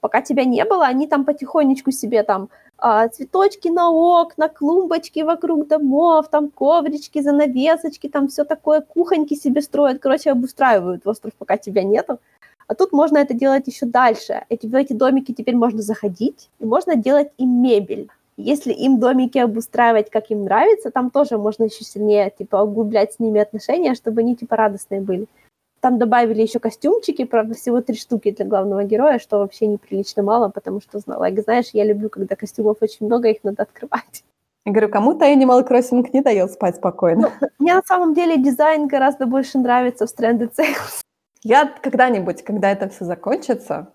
пока 0.00 0.22
тебя 0.22 0.44
не 0.44 0.64
было, 0.64 0.86
они 0.86 1.06
там 1.06 1.24
потихонечку 1.24 1.90
себе 1.90 2.22
там 2.22 2.48
а, 2.78 3.08
цветочки 3.08 3.68
на 3.68 3.90
окна, 3.90 4.48
клумбочки 4.48 5.20
вокруг 5.20 5.68
домов, 5.68 6.28
там 6.30 6.50
коврички, 6.50 7.20
занавесочки, 7.20 8.08
там 8.08 8.28
все 8.28 8.44
такое, 8.44 8.80
кухоньки 8.80 9.34
себе 9.34 9.60
строят, 9.60 10.00
короче, 10.00 10.30
обустраивают 10.30 11.06
остров, 11.06 11.32
пока 11.38 11.56
тебя 11.56 11.82
нету. 11.82 12.18
А 12.66 12.74
тут 12.74 12.92
можно 12.92 13.18
это 13.18 13.34
делать 13.34 13.66
еще 13.66 13.84
дальше. 13.84 14.44
Эти, 14.48 14.66
в 14.66 14.74
эти 14.74 14.92
домики 14.92 15.32
теперь 15.32 15.56
можно 15.56 15.82
заходить, 15.82 16.48
и 16.60 16.64
можно 16.64 16.96
делать 16.96 17.28
им 17.36 17.62
мебель. 17.62 18.08
Если 18.36 18.72
им 18.72 18.98
домики 18.98 19.38
обустраивать, 19.38 20.08
как 20.08 20.30
им 20.30 20.44
нравится, 20.44 20.90
там 20.90 21.10
тоже 21.10 21.36
можно 21.36 21.64
еще 21.64 21.84
сильнее, 21.84 22.32
типа, 22.36 22.62
углублять 22.62 23.14
с 23.14 23.18
ними 23.18 23.40
отношения, 23.40 23.94
чтобы 23.94 24.20
они, 24.20 24.36
типа, 24.36 24.56
радостные 24.56 25.00
были. 25.00 25.26
Там 25.80 25.98
добавили 25.98 26.42
еще 26.42 26.58
костюмчики, 26.58 27.24
правда, 27.24 27.54
всего 27.54 27.80
три 27.80 27.96
штуки 27.96 28.30
для 28.30 28.44
главного 28.44 28.84
героя, 28.84 29.18
что 29.18 29.38
вообще 29.38 29.66
неприлично 29.66 30.22
мало, 30.22 30.50
потому 30.50 30.80
что, 30.80 30.98
like, 30.98 31.42
знаешь, 31.42 31.70
я 31.72 31.84
люблю, 31.84 32.10
когда 32.10 32.36
костюмов 32.36 32.78
очень 32.82 33.06
много, 33.06 33.28
их 33.28 33.42
надо 33.44 33.62
открывать. 33.62 34.24
Я 34.66 34.72
говорю, 34.72 34.90
кому-то 34.90 35.24
Animal 35.24 35.66
Crossing 35.66 36.06
не 36.12 36.20
дает 36.20 36.52
спать 36.52 36.76
спокойно. 36.76 37.32
Ну, 37.40 37.48
мне 37.58 37.74
на 37.74 37.82
самом 37.82 38.12
деле 38.12 38.36
дизайн 38.36 38.88
гораздо 38.88 39.24
больше 39.24 39.58
нравится 39.58 40.06
в 40.06 40.10
Stranded 40.10 40.50
Sales. 40.54 41.02
Я 41.42 41.66
когда-нибудь, 41.66 42.44
когда 42.44 42.70
это 42.70 42.90
все 42.90 43.06
закончится, 43.06 43.88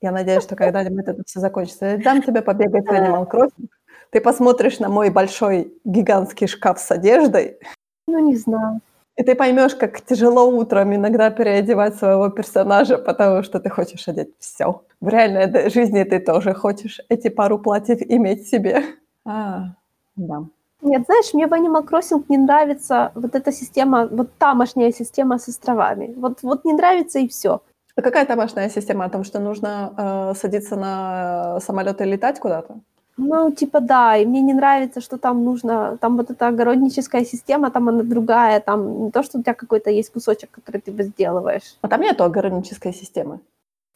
я 0.00 0.12
надеюсь, 0.12 0.42
что 0.42 0.56
когда-нибудь 0.56 1.04
это 1.06 1.22
все 1.26 1.40
закончится, 1.40 1.86
я 1.86 1.98
дам 1.98 2.22
тебе 2.22 2.40
побегать 2.40 2.86
в 2.86 2.90
Animal 2.90 3.30
Crossing, 3.30 3.68
ты 4.10 4.22
посмотришь 4.22 4.78
на 4.78 4.88
мой 4.88 5.10
большой 5.10 5.74
гигантский 5.84 6.46
шкаф 6.46 6.78
с 6.78 6.90
одеждой. 6.90 7.58
Ну, 8.06 8.18
не 8.20 8.36
знаю. 8.36 8.80
И 9.16 9.22
ты 9.22 9.34
поймешь, 9.34 9.74
как 9.74 10.02
тяжело 10.02 10.46
утром 10.46 10.94
иногда 10.94 11.30
переодевать 11.30 11.96
своего 11.96 12.28
персонажа, 12.28 12.98
потому 12.98 13.42
что 13.42 13.60
ты 13.60 13.70
хочешь 13.70 14.08
одеть 14.08 14.28
все. 14.38 14.82
В 15.00 15.08
реальной 15.08 15.70
жизни 15.70 16.02
ты 16.04 16.20
тоже 16.20 16.52
хочешь 16.52 17.00
эти 17.08 17.28
пару 17.28 17.58
платьев 17.58 18.00
иметь 18.02 18.46
себе. 18.46 18.84
А, 19.24 19.70
да. 20.16 20.44
Нет, 20.82 21.04
знаешь, 21.06 21.32
мне 21.32 21.46
в 21.46 21.52
Animal 21.52 21.88
Crossing 21.88 22.24
не 22.28 22.36
нравится 22.36 23.10
вот 23.14 23.34
эта 23.34 23.52
система, 23.52 24.06
вот 24.06 24.28
тамошняя 24.38 24.92
система 24.92 25.38
с 25.38 25.48
островами. 25.48 26.14
Вот, 26.16 26.42
вот 26.42 26.64
не 26.64 26.74
нравится 26.74 27.18
и 27.18 27.26
все. 27.26 27.62
А 27.96 28.02
какая 28.02 28.26
тамошняя 28.26 28.68
система? 28.68 29.06
О 29.06 29.08
том, 29.08 29.24
что 29.24 29.40
нужно 29.40 29.94
э, 29.96 30.38
садиться 30.38 30.76
на 30.76 31.58
самолет 31.60 32.02
и 32.02 32.04
летать 32.04 32.38
куда-то? 32.38 32.80
Ну, 33.18 33.50
типа, 33.50 33.80
да, 33.80 34.16
и 34.16 34.26
мне 34.26 34.42
не 34.42 34.52
нравится, 34.52 35.00
что 35.00 35.16
там 35.16 35.42
нужно, 35.42 35.96
там 36.00 36.16
вот 36.18 36.30
эта 36.30 36.48
огородническая 36.48 37.24
система, 37.24 37.70
там 37.70 37.88
она 37.88 38.02
другая, 38.02 38.60
там 38.60 39.04
не 39.06 39.10
то, 39.10 39.22
что 39.22 39.38
у 39.38 39.42
тебя 39.42 39.54
какой-то 39.54 39.90
есть 39.90 40.12
кусочек, 40.12 40.50
который 40.50 40.82
ты 40.82 40.92
возделываешь. 40.92 41.78
А 41.80 41.88
там 41.88 42.02
нету 42.02 42.24
огороднической 42.24 42.92
системы? 42.92 43.40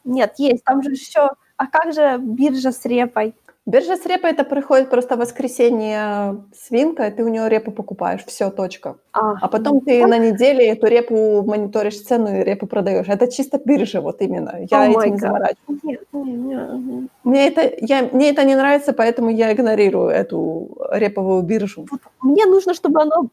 Нет, 0.05 0.33
есть, 0.37 0.63
там 0.63 0.83
же 0.83 0.91
еще, 0.91 1.29
а 1.57 1.67
как 1.67 1.93
же 1.93 2.17
биржа 2.19 2.71
с 2.71 2.83
репой? 2.85 3.35
Биржа 3.67 3.95
с 3.95 4.05
репой 4.07 4.31
это 4.31 4.43
приходит 4.43 4.89
просто 4.89 5.15
в 5.15 5.19
воскресенье 5.19 6.43
свинка, 6.51 7.07
и 7.07 7.11
ты 7.11 7.23
у 7.23 7.27
нее 7.27 7.47
репу 7.47 7.71
покупаешь, 7.71 8.25
все, 8.25 8.49
точка. 8.49 8.97
А, 9.13 9.33
а 9.39 9.47
потом 9.47 9.81
ты 9.81 10.05
на 10.07 10.17
неделе 10.17 10.67
эту 10.67 10.87
репу 10.87 11.43
мониторишь 11.43 12.01
цену 12.01 12.39
и 12.39 12.43
репу 12.43 12.65
продаешь. 12.65 13.07
Это 13.07 13.31
чисто 13.31 13.61
биржа, 13.63 14.01
вот 14.01 14.21
именно. 14.21 14.57
Я 14.71 14.87
oh 14.87 14.99
этим 14.99 15.13
не 15.13 15.19
заморачиваюсь. 15.19 17.09
Мне 17.23 17.47
это, 17.47 17.71
я, 17.81 18.09
мне 18.11 18.31
это 18.31 18.43
не 18.45 18.55
нравится, 18.55 18.93
поэтому 18.93 19.29
я 19.29 19.53
игнорирую 19.53 20.09
эту 20.09 20.75
реповую 20.91 21.43
биржу. 21.43 21.85
Мне 22.21 22.47
нужно, 22.47 22.73
чтобы 22.73 23.01
оно 23.01 23.29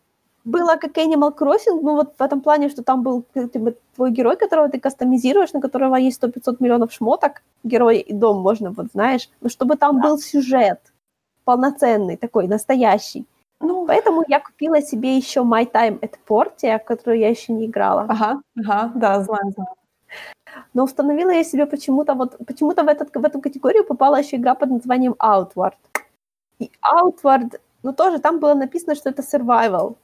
было 0.48 0.76
как 0.76 0.98
Animal 0.98 1.36
Crossing, 1.36 1.80
ну 1.82 1.94
вот 1.94 2.14
в 2.18 2.22
этом 2.22 2.40
плане, 2.40 2.68
что 2.68 2.82
там 2.82 3.02
был 3.02 3.24
типа, 3.34 3.74
твой 3.94 4.10
герой, 4.10 4.36
которого 4.36 4.68
ты 4.68 4.80
кастомизируешь, 4.80 5.52
на 5.52 5.60
которого 5.60 5.96
есть 5.96 6.22
100-500 6.22 6.56
миллионов 6.60 6.92
шмоток, 6.92 7.42
герой 7.64 7.98
и 7.98 8.12
дом 8.14 8.40
можно, 8.40 8.70
вот 8.70 8.86
знаешь, 8.92 9.28
но 9.40 9.48
чтобы 9.48 9.76
там 9.76 10.00
да. 10.00 10.08
был 10.08 10.18
сюжет 10.18 10.80
полноценный, 11.44 12.16
такой, 12.16 12.48
настоящий. 12.48 13.24
Ну, 13.60 13.86
Поэтому 13.86 14.24
я 14.28 14.40
купила 14.40 14.80
себе 14.82 15.16
еще 15.16 15.40
My 15.40 15.70
Time 15.70 15.98
at 16.00 16.14
Portia, 16.28 16.78
в 16.78 16.84
которую 16.84 17.18
я 17.18 17.28
еще 17.28 17.52
не 17.52 17.66
играла. 17.66 18.06
Ага, 18.08 18.40
ага, 18.56 18.92
да, 18.94 19.22
знаю, 19.22 19.52
знаю. 19.54 19.68
Но 20.74 20.84
установила 20.84 21.30
я 21.30 21.44
себе 21.44 21.66
почему-то 21.66 22.14
вот 22.14 22.38
почему-то 22.46 22.84
в, 22.84 22.88
этот, 22.88 23.14
в 23.14 23.24
эту 23.24 23.40
категорию 23.40 23.84
попала 23.84 24.20
еще 24.20 24.36
игра 24.36 24.54
под 24.54 24.70
названием 24.70 25.14
Outward. 25.18 25.74
И 26.60 26.70
Outward, 26.82 27.60
ну 27.82 27.92
тоже 27.92 28.18
там 28.18 28.38
было 28.38 28.54
написано, 28.54 28.94
что 28.94 29.10
это 29.10 29.22
survival. 29.22 29.96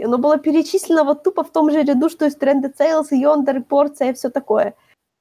И 0.00 0.04
оно 0.04 0.16
было 0.16 0.38
перечислено 0.38 1.04
вот 1.04 1.22
тупо 1.22 1.44
в 1.44 1.50
том 1.50 1.70
же 1.70 1.82
ряду, 1.82 2.08
что 2.08 2.24
и 2.24 2.30
Stranded 2.30 2.74
Sales, 2.78 3.10
Yonder, 3.12 3.62
Порция, 3.62 4.10
и 4.10 4.12
все 4.14 4.30
такое. 4.30 4.72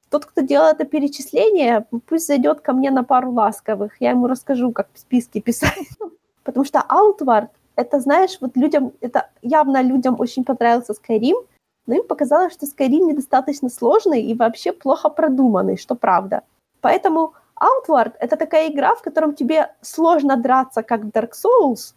Тот, 0.09 0.25
кто 0.25 0.41
делал 0.41 0.67
это 0.71 0.85
перечисление, 0.85 1.85
пусть 2.07 2.27
зайдет 2.27 2.61
ко 2.61 2.71
мне 2.71 2.89
на 2.89 3.03
пару 3.03 3.31
ласковых. 3.31 3.91
Я 3.99 4.11
ему 4.11 4.27
расскажу, 4.27 4.71
как 4.71 4.87
списки 4.95 5.41
писать. 5.41 5.89
Потому 6.45 6.65
что 6.65 6.79
Outward, 6.87 7.49
это, 7.75 7.99
знаешь, 7.99 8.37
вот 8.39 8.55
людям, 8.55 8.93
это 9.01 9.29
явно 9.41 9.81
людям 9.81 10.15
очень 10.17 10.45
понравился 10.45 10.93
Skyrim, 10.93 11.45
но 11.85 11.95
им 11.95 12.07
показалось, 12.07 12.53
что 12.53 12.65
Skyrim 12.65 13.05
недостаточно 13.05 13.69
сложный 13.69 14.21
и 14.21 14.33
вообще 14.33 14.71
плохо 14.71 15.09
продуманный, 15.09 15.75
что 15.75 15.95
правда. 15.95 16.43
Поэтому 16.79 17.33
Outward— 17.59 18.13
это 18.21 18.37
такая 18.37 18.69
игра, 18.69 18.95
в 18.95 19.01
котором 19.01 19.33
тебе 19.33 19.75
сложно 19.81 20.37
драться, 20.37 20.83
как 20.83 21.01
в 21.01 21.09
Dark 21.09 21.31
Souls. 21.31 21.95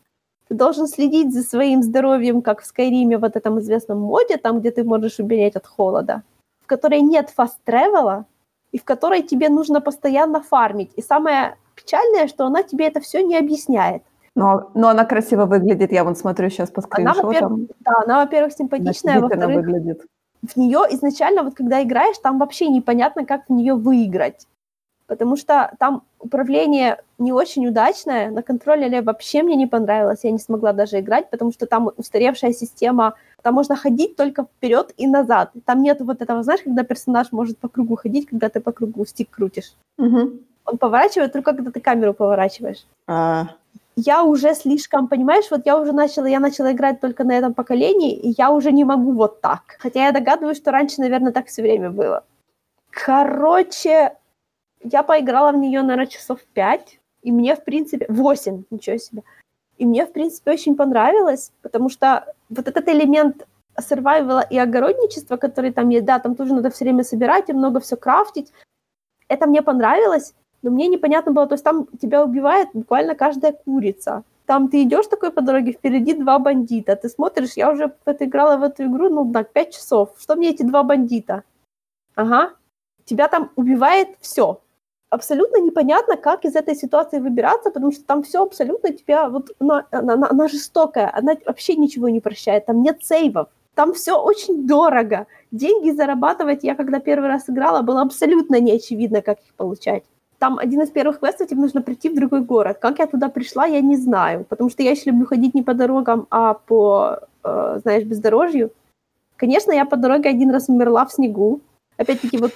Ты 0.52 0.58
должен 0.58 0.86
следить 0.86 1.32
за 1.32 1.42
своим 1.42 1.82
здоровьем, 1.82 2.42
как 2.42 2.60
в 2.60 2.66
Скайриме, 2.66 3.16
вот 3.16 3.36
этом 3.36 3.58
известном 3.60 4.00
моде, 4.00 4.36
там, 4.36 4.60
где 4.60 4.70
ты 4.70 4.84
можешь 4.84 5.18
умереть 5.18 5.56
от 5.56 5.66
холода, 5.66 6.24
в 6.60 6.66
которой 6.66 7.00
нет 7.00 7.30
фаст-тревела, 7.30 8.26
и 8.70 8.78
в 8.78 8.84
которой 8.84 9.22
тебе 9.22 9.48
нужно 9.48 9.80
постоянно 9.80 10.42
фармить. 10.42 10.90
И 10.96 11.00
самое 11.00 11.56
печальное, 11.74 12.28
что 12.28 12.44
она 12.44 12.62
тебе 12.62 12.86
это 12.86 13.00
все 13.00 13.22
не 13.22 13.38
объясняет. 13.38 14.02
Но, 14.36 14.70
но 14.74 14.88
она 14.88 15.06
красиво 15.06 15.46
выглядит, 15.46 15.90
я 15.90 16.04
вон 16.04 16.16
смотрю 16.16 16.50
сейчас 16.50 16.70
по 16.70 16.82
скриншотам. 16.82 17.20
Она, 17.20 17.28
во-первых, 17.28 17.68
да, 17.80 17.92
она, 18.04 18.24
во-первых, 18.24 18.52
симпатичная, 18.52 19.20
во-вторых, 19.20 19.56
выглядит. 19.56 20.02
в 20.42 20.58
нее 20.58 20.80
изначально, 20.90 21.44
вот 21.44 21.54
когда 21.54 21.82
играешь, 21.82 22.18
там 22.22 22.38
вообще 22.38 22.68
непонятно, 22.68 23.24
как 23.24 23.46
в 23.48 23.52
нее 23.54 23.74
выиграть. 23.74 24.46
Потому 25.12 25.36
что 25.36 25.70
там 25.78 26.04
управление 26.20 26.96
не 27.18 27.32
очень 27.32 27.66
удачное, 27.66 28.30
на 28.30 28.42
контроллере 28.42 29.02
вообще 29.02 29.42
мне 29.42 29.56
не 29.56 29.66
понравилось, 29.66 30.20
я 30.22 30.30
не 30.30 30.38
смогла 30.38 30.72
даже 30.72 31.00
играть, 31.00 31.28
потому 31.28 31.52
что 31.52 31.66
там 31.66 31.90
устаревшая 31.98 32.54
система, 32.54 33.12
там 33.42 33.54
можно 33.54 33.76
ходить 33.76 34.16
только 34.16 34.44
вперед 34.44 34.94
и 34.96 35.06
назад. 35.06 35.50
Там 35.66 35.82
нет 35.82 36.00
вот 36.00 36.22
этого, 36.22 36.42
знаешь, 36.42 36.62
когда 36.64 36.82
персонаж 36.82 37.30
может 37.30 37.58
по 37.58 37.68
кругу 37.68 37.96
ходить, 37.96 38.26
когда 38.26 38.48
ты 38.48 38.60
по 38.60 38.72
кругу 38.72 39.04
стик 39.04 39.28
крутишь. 39.30 39.74
Угу. 39.98 40.30
Он 40.64 40.78
поворачивает 40.78 41.32
только 41.32 41.52
когда 41.52 41.70
ты 41.70 41.80
камеру 41.80 42.14
поворачиваешь. 42.14 42.86
А, 43.06 43.48
я 43.96 44.24
уже 44.24 44.54
слишком, 44.54 45.08
понимаешь, 45.08 45.50
вот 45.50 45.66
я 45.66 45.78
уже 45.78 45.92
начала, 45.92 46.24
я 46.24 46.40
начала 46.40 46.72
играть 46.72 47.00
только 47.00 47.24
на 47.24 47.32
этом 47.32 47.52
поколении, 47.52 48.16
и 48.16 48.34
я 48.38 48.50
уже 48.50 48.72
не 48.72 48.84
могу 48.84 49.12
вот 49.12 49.42
так. 49.42 49.76
Хотя 49.78 50.06
я 50.06 50.12
догадываюсь, 50.12 50.56
что 50.56 50.70
раньше, 50.70 51.02
наверное, 51.02 51.32
так 51.32 51.48
все 51.48 51.60
время 51.60 51.90
было. 51.90 52.24
Короче, 52.90 54.12
я 54.84 55.02
поиграла 55.02 55.52
в 55.52 55.56
нее, 55.56 55.82
наверное, 55.82 56.06
часов 56.06 56.40
пять, 56.54 56.98
и 57.22 57.32
мне, 57.32 57.54
в 57.54 57.64
принципе, 57.64 58.06
восемь, 58.08 58.64
ничего 58.70 58.96
себе. 58.98 59.22
И 59.78 59.86
мне, 59.86 60.06
в 60.06 60.12
принципе, 60.12 60.52
очень 60.52 60.76
понравилось, 60.76 61.52
потому 61.62 61.88
что 61.88 62.34
вот 62.48 62.68
этот 62.68 62.88
элемент 62.88 63.46
survival 63.80 64.42
и 64.50 64.58
огородничества, 64.58 65.36
который 65.36 65.72
там 65.72 65.88
есть, 65.88 66.04
да, 66.04 66.18
там 66.18 66.34
тоже 66.34 66.54
надо 66.54 66.70
все 66.70 66.84
время 66.84 67.04
собирать 67.04 67.48
и 67.48 67.52
много 67.52 67.80
все 67.80 67.96
крафтить, 67.96 68.52
это 69.28 69.46
мне 69.46 69.62
понравилось, 69.62 70.34
но 70.62 70.70
мне 70.70 70.88
непонятно 70.88 71.32
было, 71.32 71.46
то 71.46 71.54
есть 71.54 71.64
там 71.64 71.86
тебя 72.00 72.22
убивает 72.22 72.68
буквально 72.74 73.14
каждая 73.14 73.52
курица. 73.52 74.24
Там 74.46 74.68
ты 74.68 74.82
идешь 74.82 75.06
такой 75.06 75.30
по 75.30 75.40
дороге, 75.40 75.72
впереди 75.72 76.14
два 76.14 76.38
бандита. 76.38 76.96
Ты 76.96 77.08
смотришь, 77.08 77.52
я 77.56 77.70
уже 77.70 77.94
это 78.04 78.58
в 78.58 78.62
эту 78.62 78.84
игру, 78.84 79.08
ну, 79.08 79.32
так, 79.32 79.52
пять 79.52 79.74
часов. 79.74 80.10
Что 80.18 80.34
мне 80.36 80.50
эти 80.50 80.62
два 80.62 80.82
бандита? 80.82 81.44
Ага. 82.14 82.52
Тебя 83.04 83.28
там 83.28 83.50
убивает 83.56 84.08
все. 84.20 84.60
Абсолютно 85.12 85.58
непонятно, 85.60 86.16
как 86.16 86.46
из 86.46 86.56
этой 86.56 86.74
ситуации 86.74 87.18
выбираться, 87.18 87.70
потому 87.70 87.92
что 87.92 88.02
там 88.04 88.22
все 88.22 88.42
абсолютно 88.42 88.92
тебя, 88.92 89.28
вот, 89.28 89.50
она, 89.60 89.84
она, 89.90 90.28
она 90.30 90.48
жестокая, 90.48 91.12
она 91.14 91.34
вообще 91.44 91.76
ничего 91.76 92.08
не 92.08 92.20
прощает, 92.20 92.64
там 92.64 92.82
нет 92.82 93.04
сейвов. 93.04 93.48
Там 93.74 93.92
все 93.92 94.14
очень 94.14 94.66
дорого. 94.66 95.26
Деньги 95.50 95.90
зарабатывать 95.90 96.64
я, 96.64 96.74
когда 96.74 96.98
первый 96.98 97.28
раз 97.28 97.50
играла, 97.50 97.82
было 97.82 98.00
абсолютно 98.00 98.58
неочевидно, 98.58 99.20
как 99.20 99.38
их 99.40 99.54
получать 99.54 100.04
там 100.38 100.58
один 100.58 100.80
из 100.80 100.90
первых 100.90 101.20
квестов, 101.20 101.46
тебе 101.46 101.60
нужно 101.60 101.82
прийти 101.82 102.08
в 102.08 102.16
другой 102.16 102.40
город. 102.40 102.78
Как 102.80 102.98
я 102.98 103.06
туда 103.06 103.28
пришла, 103.28 103.64
я 103.64 103.80
не 103.80 103.96
знаю, 103.96 104.44
потому 104.48 104.70
что 104.70 104.82
я 104.82 104.90
еще 104.90 105.10
люблю 105.10 105.24
ходить 105.24 105.54
не 105.54 105.62
по 105.62 105.72
дорогам, 105.72 106.26
а 106.30 106.54
по, 106.54 107.20
э, 107.44 107.78
знаешь, 107.82 108.02
бездорожью. 108.02 108.72
Конечно, 109.36 109.70
я 109.70 109.84
по 109.84 109.96
дороге 109.96 110.30
один 110.30 110.50
раз 110.50 110.68
умерла 110.68 111.04
в 111.04 111.12
снегу. 111.12 111.60
Опять-таки, 111.96 112.38
вот 112.38 112.50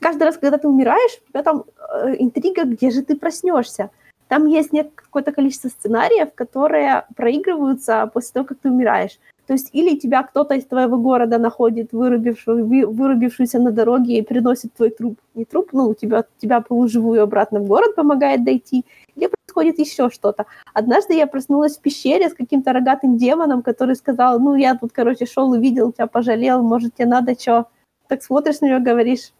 каждый 0.00 0.24
раз, 0.24 0.36
когда 0.36 0.58
ты 0.58 0.68
умираешь, 0.68 1.18
у 1.26 1.30
тебя 1.30 1.42
там 1.42 1.64
э, 1.94 2.16
интрига, 2.18 2.64
где 2.64 2.90
же 2.90 3.02
ты 3.02 3.16
проснешься. 3.16 3.90
Там 4.28 4.46
есть 4.46 4.70
какое-то 4.94 5.32
количество 5.32 5.68
сценариев, 5.68 6.32
которые 6.34 7.04
проигрываются 7.16 8.10
после 8.14 8.32
того, 8.32 8.46
как 8.46 8.58
ты 8.58 8.70
умираешь. 8.70 9.18
То 9.46 9.54
есть 9.54 9.70
или 9.72 9.98
тебя 9.98 10.22
кто-то 10.22 10.54
из 10.54 10.64
твоего 10.64 10.96
города 10.96 11.36
находит 11.38 11.92
вырубившую, 11.92 12.66
вырубившуюся 12.90 13.58
на 13.58 13.72
дороге 13.72 14.18
и 14.18 14.22
приносит 14.22 14.72
твой 14.72 14.90
труп. 14.90 15.18
Не 15.34 15.44
труп, 15.44 15.70
ну, 15.72 15.92
тебя, 15.94 16.24
тебя 16.38 16.60
полуживую 16.60 17.22
обратно 17.22 17.60
в 17.60 17.66
город 17.66 17.94
помогает 17.94 18.44
дойти. 18.44 18.86
Или 19.16 19.26
происходит 19.26 19.78
еще 19.78 20.08
что-то. 20.10 20.46
Однажды 20.72 21.14
я 21.14 21.26
проснулась 21.26 21.76
в 21.76 21.80
пещере 21.82 22.30
с 22.30 22.34
каким-то 22.34 22.72
рогатым 22.72 23.18
демоном, 23.18 23.62
который 23.62 23.96
сказал, 23.96 24.40
ну, 24.40 24.54
я 24.54 24.76
тут, 24.76 24.92
короче, 24.92 25.26
шел, 25.26 25.50
увидел, 25.50 25.92
тебя 25.92 26.06
пожалел, 26.06 26.62
может, 26.62 26.94
тебе 26.94 27.08
надо 27.08 27.38
что? 27.38 27.66
Так 28.06 28.22
смотришь 28.22 28.60
на 28.60 28.66
него, 28.66 28.80
говоришь, 28.80 29.32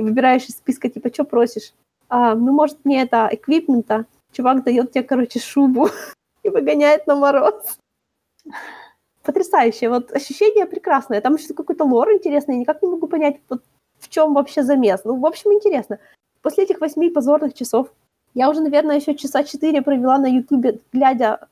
выбираешь 0.00 0.46
из 0.46 0.56
списка, 0.56 0.88
типа, 0.88 1.12
что 1.12 1.24
просишь? 1.24 1.72
А, 2.08 2.34
ну, 2.34 2.52
может, 2.52 2.84
мне 2.84 3.02
это 3.02 3.28
эквипмента. 3.30 4.06
Чувак 4.32 4.64
дает 4.64 4.92
тебе, 4.92 5.04
короче, 5.04 5.38
шубу 5.38 5.88
и 6.42 6.48
выгоняет 6.48 7.06
на 7.06 7.16
мороз 7.16 7.78
потрясающее. 9.22 9.90
Вот 9.90 10.12
ощущение 10.12 10.66
прекрасное. 10.66 11.20
Там 11.20 11.34
еще 11.34 11.54
какой-то 11.54 11.84
лор 11.84 12.12
интересный. 12.12 12.54
Я 12.54 12.60
никак 12.60 12.82
не 12.82 12.88
могу 12.88 13.06
понять, 13.06 13.40
вот 13.48 13.62
в 13.98 14.08
чем 14.08 14.34
вообще 14.34 14.62
замес. 14.62 15.02
Ну, 15.04 15.16
в 15.18 15.26
общем, 15.26 15.52
интересно. 15.52 15.98
После 16.42 16.64
этих 16.64 16.80
восьми 16.80 17.08
позорных 17.10 17.54
часов 17.54 17.92
я 18.34 18.50
уже, 18.50 18.60
наверное, 18.60 18.96
еще 18.96 19.14
часа 19.14 19.44
четыре 19.44 19.82
провела 19.82 20.18
на 20.18 20.26
Ютубе, 20.26 20.80
глядя, 20.92 21.48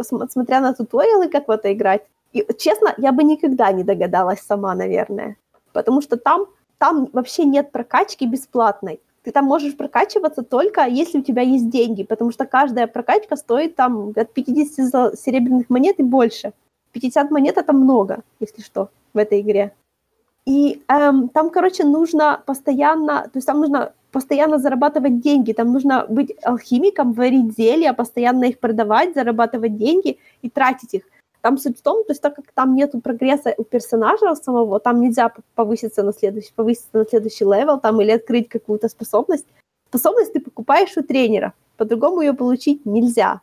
смотря 0.00 0.60
на 0.60 0.74
туториалы, 0.74 1.28
как 1.28 1.48
в 1.48 1.50
это 1.50 1.72
играть. 1.72 2.02
И, 2.32 2.46
честно, 2.58 2.94
я 2.96 3.12
бы 3.12 3.22
никогда 3.22 3.70
не 3.72 3.84
догадалась 3.84 4.40
сама, 4.40 4.74
наверное. 4.74 5.36
Потому 5.72 6.00
что 6.00 6.16
там, 6.16 6.46
там 6.78 7.08
вообще 7.12 7.44
нет 7.44 7.72
прокачки 7.72 8.26
бесплатной. 8.26 9.00
Ты 9.22 9.32
там 9.32 9.44
можешь 9.44 9.76
прокачиваться 9.76 10.42
только 10.42 10.86
если 10.86 11.18
у 11.18 11.22
тебя 11.22 11.42
есть 11.42 11.68
деньги, 11.68 12.04
потому 12.04 12.30
что 12.30 12.46
каждая 12.46 12.86
прокачка 12.86 13.36
стоит 13.36 13.74
там 13.74 14.12
от 14.14 14.32
50 14.32 15.18
серебряных 15.18 15.68
монет 15.68 15.98
и 15.98 16.02
больше. 16.02 16.52
50 16.92 17.30
монет 17.30 17.58
это 17.58 17.72
много, 17.72 18.22
если 18.40 18.62
что, 18.62 18.88
в 19.12 19.18
этой 19.18 19.40
игре. 19.40 19.72
И 20.46 20.82
эм, 20.88 21.28
там, 21.28 21.50
короче, 21.50 21.84
нужно 21.84 22.40
постоянно, 22.46 23.22
то 23.24 23.32
есть 23.34 23.46
там 23.46 23.58
нужно 23.58 23.92
постоянно 24.12 24.58
зарабатывать 24.58 25.20
деньги, 25.20 25.52
там 25.52 25.72
нужно 25.72 26.06
быть 26.08 26.32
алхимиком, 26.44 27.12
варить 27.12 27.56
зелья, 27.56 27.92
постоянно 27.92 28.44
их 28.44 28.60
продавать, 28.60 29.14
зарабатывать 29.14 29.76
деньги 29.76 30.18
и 30.42 30.48
тратить 30.48 30.94
их. 30.94 31.02
Там 31.40 31.58
суть 31.58 31.78
в 31.78 31.82
том, 31.82 32.04
то 32.04 32.12
есть 32.12 32.22
так 32.22 32.34
как 32.34 32.52
там 32.52 32.74
нет 32.74 32.92
прогресса 33.02 33.54
у 33.56 33.64
персонажа 33.64 34.34
самого, 34.34 34.80
там 34.80 35.00
нельзя 35.00 35.32
повыситься 35.54 36.02
на 36.02 36.12
следующий, 36.12 36.52
повыситься 36.54 36.98
на 36.98 37.04
следующий 37.04 37.44
level 37.44 37.80
там, 37.80 38.00
или 38.00 38.10
открыть 38.10 38.48
какую-то 38.48 38.88
способность. 38.88 39.46
Способность 39.88 40.32
ты 40.32 40.40
покупаешь 40.40 40.96
у 40.96 41.02
тренера, 41.02 41.52
по-другому 41.76 42.20
ее 42.20 42.32
получить 42.32 42.84
нельзя 42.86 43.40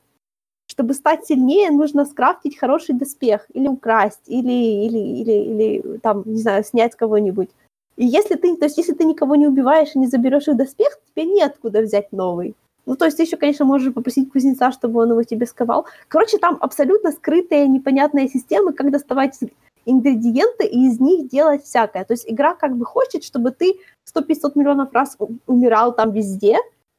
чтобы 0.73 0.93
стать 0.93 1.25
сильнее, 1.25 1.69
нужно 1.69 2.05
скрафтить 2.05 2.57
хороший 2.57 2.95
доспех 2.95 3.45
или 3.53 3.67
украсть, 3.67 4.21
или, 4.25 4.51
или, 4.51 4.97
или, 4.97 5.31
или 5.31 5.97
там, 5.99 6.23
не 6.25 6.37
знаю, 6.41 6.63
снять 6.63 6.95
кого-нибудь. 6.95 7.49
И 7.95 8.05
если 8.05 8.35
ты, 8.35 8.55
то 8.55 8.65
есть 8.65 8.77
если 8.77 8.93
ты 8.93 9.03
никого 9.03 9.35
не 9.35 9.47
убиваешь 9.47 9.93
и 9.93 9.99
не 9.99 10.07
заберешь 10.07 10.47
их 10.47 10.57
доспех, 10.57 10.99
тебе 11.07 11.25
неоткуда 11.25 11.81
взять 11.81 12.11
новый. 12.11 12.55
Ну, 12.85 12.95
то 12.95 13.05
есть 13.05 13.17
ты 13.17 13.23
еще, 13.23 13.37
конечно, 13.37 13.65
можешь 13.65 13.93
попросить 13.93 14.31
кузнеца, 14.31 14.71
чтобы 14.71 15.01
он 15.01 15.11
его 15.11 15.23
тебе 15.23 15.45
сковал. 15.45 15.85
Короче, 16.07 16.37
там 16.37 16.57
абсолютно 16.59 17.11
скрытые, 17.11 17.67
непонятные 17.67 18.27
системы, 18.27 18.73
как 18.73 18.91
доставать 18.91 19.39
ингредиенты 19.85 20.65
и 20.65 20.87
из 20.87 20.99
них 20.99 21.27
делать 21.29 21.63
всякое. 21.63 22.03
То 22.05 22.13
есть 22.13 22.29
игра 22.29 22.55
как 22.55 22.75
бы 22.75 22.85
хочет, 22.85 23.23
чтобы 23.23 23.51
ты 23.51 23.79
100-500 24.13 24.51
миллионов 24.55 24.93
раз 24.93 25.17
умирал 25.47 25.93
там 25.93 26.11
везде, 26.11 26.57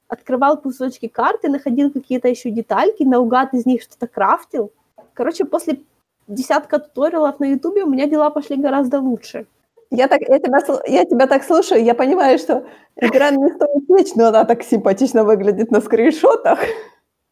открывал 0.08 0.60
кусочки 0.60 1.08
карты, 1.08 1.48
находил 1.48 1.90
какие-то 1.90 2.28
еще 2.28 2.50
детальки, 2.50 3.02
наугад 3.02 3.54
из 3.54 3.66
них 3.66 3.82
что-то 3.82 4.06
крафтил. 4.06 4.72
Короче, 5.14 5.44
после 5.44 5.80
десятка 6.28 6.78
туториалов 6.78 7.40
на 7.40 7.46
ютубе 7.46 7.84
у 7.84 7.90
меня 7.90 8.06
дела 8.06 8.30
пошли 8.30 8.56
гораздо 8.56 9.00
лучше. 9.00 9.46
Я, 9.90 10.08
так, 10.08 10.20
я, 10.22 10.38
тебя, 10.38 10.58
я 10.86 11.04
тебя 11.04 11.26
так 11.26 11.44
слушаю, 11.44 11.84
я 11.84 11.94
понимаю, 11.94 12.38
что 12.38 12.66
игра 12.96 13.30
не 13.30 13.48
стоит 13.50 13.86
печь, 13.86 14.14
но 14.14 14.28
она 14.28 14.44
так 14.44 14.62
симпатично 14.62 15.24
выглядит 15.24 15.70
на 15.70 15.80
скриншотах. 15.80 16.58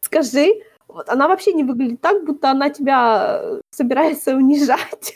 Скажи, 0.01 0.61
вот 0.87 1.09
она 1.09 1.27
вообще 1.27 1.53
не 1.53 1.63
выглядит 1.63 2.01
так, 2.01 2.23
будто 2.25 2.51
она 2.51 2.69
тебя 2.69 3.59
собирается 3.71 4.35
унижать. 4.35 5.15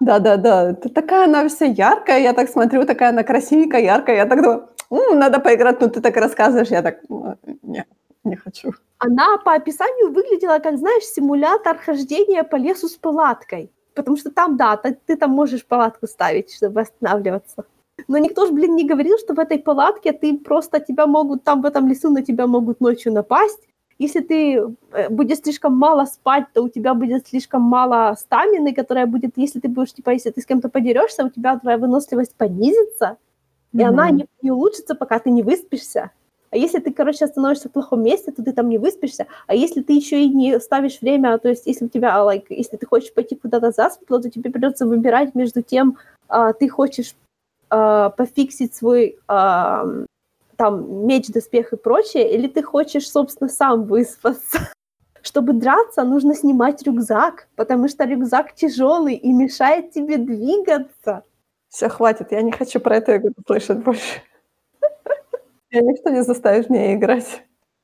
Да-да-да, 0.00 0.74
такая 0.74 1.26
она 1.26 1.48
вся 1.48 1.66
яркая, 1.66 2.18
я 2.18 2.32
так 2.32 2.48
смотрю, 2.48 2.84
такая 2.84 3.10
она 3.10 3.22
красивенькая, 3.22 3.82
яркая, 3.82 4.16
я 4.16 4.26
так 4.26 4.42
думаю, 4.42 4.68
М, 4.92 5.18
надо 5.18 5.40
поиграть, 5.40 5.80
но 5.80 5.88
ты 5.88 6.02
так 6.02 6.16
рассказываешь, 6.16 6.68
я 6.68 6.82
так, 6.82 6.98
не, 7.62 7.86
не 8.24 8.36
хочу. 8.36 8.72
Она 8.98 9.38
по 9.38 9.54
описанию 9.54 10.12
выглядела, 10.12 10.58
как, 10.58 10.76
знаешь, 10.76 11.04
симулятор 11.04 11.78
хождения 11.78 12.44
по 12.44 12.56
лесу 12.56 12.88
с 12.88 12.96
палаткой. 12.96 13.72
Потому 13.94 14.16
что 14.16 14.30
там, 14.30 14.56
да, 14.56 14.76
ты, 14.76 14.98
ты 15.06 15.16
там 15.16 15.30
можешь 15.30 15.66
палатку 15.66 16.06
ставить, 16.06 16.54
чтобы 16.54 16.80
останавливаться. 16.80 17.64
Но 18.08 18.18
никто 18.18 18.46
же, 18.46 18.52
блин, 18.52 18.74
не 18.74 18.84
говорил, 18.84 19.18
что 19.18 19.34
в 19.34 19.38
этой 19.38 19.58
палатке 19.58 20.12
ты 20.12 20.38
просто 20.38 20.80
тебя 20.80 21.06
могут, 21.06 21.44
там 21.44 21.62
в 21.62 21.66
этом 21.66 21.88
лесу 21.88 22.10
на 22.10 22.22
тебя 22.22 22.46
могут 22.46 22.80
ночью 22.80 23.12
напасть. 23.12 23.68
Если 23.98 24.20
ты 24.20 24.56
э, 24.92 25.08
будешь 25.10 25.38
слишком 25.38 25.76
мало 25.76 26.06
спать, 26.06 26.46
то 26.54 26.62
у 26.62 26.68
тебя 26.68 26.94
будет 26.94 27.28
слишком 27.28 27.62
мало 27.62 28.16
стамины, 28.18 28.74
которая 28.74 29.06
будет, 29.06 29.32
если 29.36 29.60
ты 29.60 29.68
будешь, 29.68 29.92
типа, 29.92 30.10
если 30.10 30.30
ты 30.30 30.40
с 30.40 30.46
кем-то 30.46 30.68
подерешься, 30.68 31.24
у 31.24 31.28
тебя 31.28 31.58
твоя 31.58 31.78
выносливость 31.78 32.34
понизится 32.34 33.18
и 33.72 33.78
mm-hmm. 33.78 33.84
она 33.84 34.10
не, 34.10 34.26
не 34.42 34.50
улучшится, 34.50 34.94
пока 34.94 35.18
ты 35.18 35.30
не 35.30 35.42
выспишься. 35.42 36.10
А 36.52 36.56
если 36.58 36.80
ты, 36.80 36.92
короче, 36.92 37.24
остановишься 37.24 37.70
в 37.70 37.72
плохом 37.72 38.02
месте, 38.02 38.30
то 38.30 38.44
ты 38.44 38.52
там 38.52 38.68
не 38.68 38.76
выспишься. 38.76 39.26
А 39.46 39.54
если 39.54 39.80
ты 39.80 39.94
еще 39.94 40.22
и 40.22 40.28
не 40.28 40.60
ставишь 40.60 41.00
время, 41.00 41.38
то 41.38 41.48
есть 41.48 41.66
если 41.66 41.86
у 41.86 41.88
тебя, 41.88 42.14
like, 42.18 42.44
если 42.50 42.76
ты 42.76 42.86
хочешь 42.86 43.12
пойти 43.14 43.34
куда-то 43.34 43.70
засветло, 43.70 44.20
то 44.20 44.30
тебе 44.30 44.50
придется 44.50 44.86
выбирать 44.86 45.34
между 45.34 45.62
тем, 45.62 45.96
а, 46.28 46.52
ты 46.52 46.68
хочешь 46.68 47.16
а, 47.70 48.10
пофиксить 48.10 48.74
свой 48.74 49.18
а, 49.28 49.86
там 50.56 51.06
меч, 51.06 51.28
доспех 51.28 51.72
и 51.72 51.76
прочее, 51.76 52.30
или 52.30 52.48
ты 52.48 52.62
хочешь, 52.62 53.10
собственно, 53.10 53.48
сам 53.48 53.84
выспаться. 53.84 54.58
Чтобы 55.22 55.54
драться, 55.54 56.04
нужно 56.04 56.34
снимать 56.34 56.82
рюкзак, 56.82 57.48
потому 57.56 57.88
что 57.88 58.04
рюкзак 58.04 58.54
тяжелый 58.54 59.14
и 59.14 59.32
мешает 59.32 59.92
тебе 59.92 60.18
двигаться. 60.18 61.24
Все, 61.70 61.88
хватит, 61.88 62.30
я 62.30 62.42
не 62.42 62.52
хочу 62.52 62.78
про 62.78 62.98
игру 62.98 63.32
слышать 63.46 63.78
больше. 63.78 64.20
Я 65.72 65.80
никто 65.80 66.10
не 66.10 66.22
заставит 66.22 66.68
меня 66.68 66.94
играть. 66.94 67.42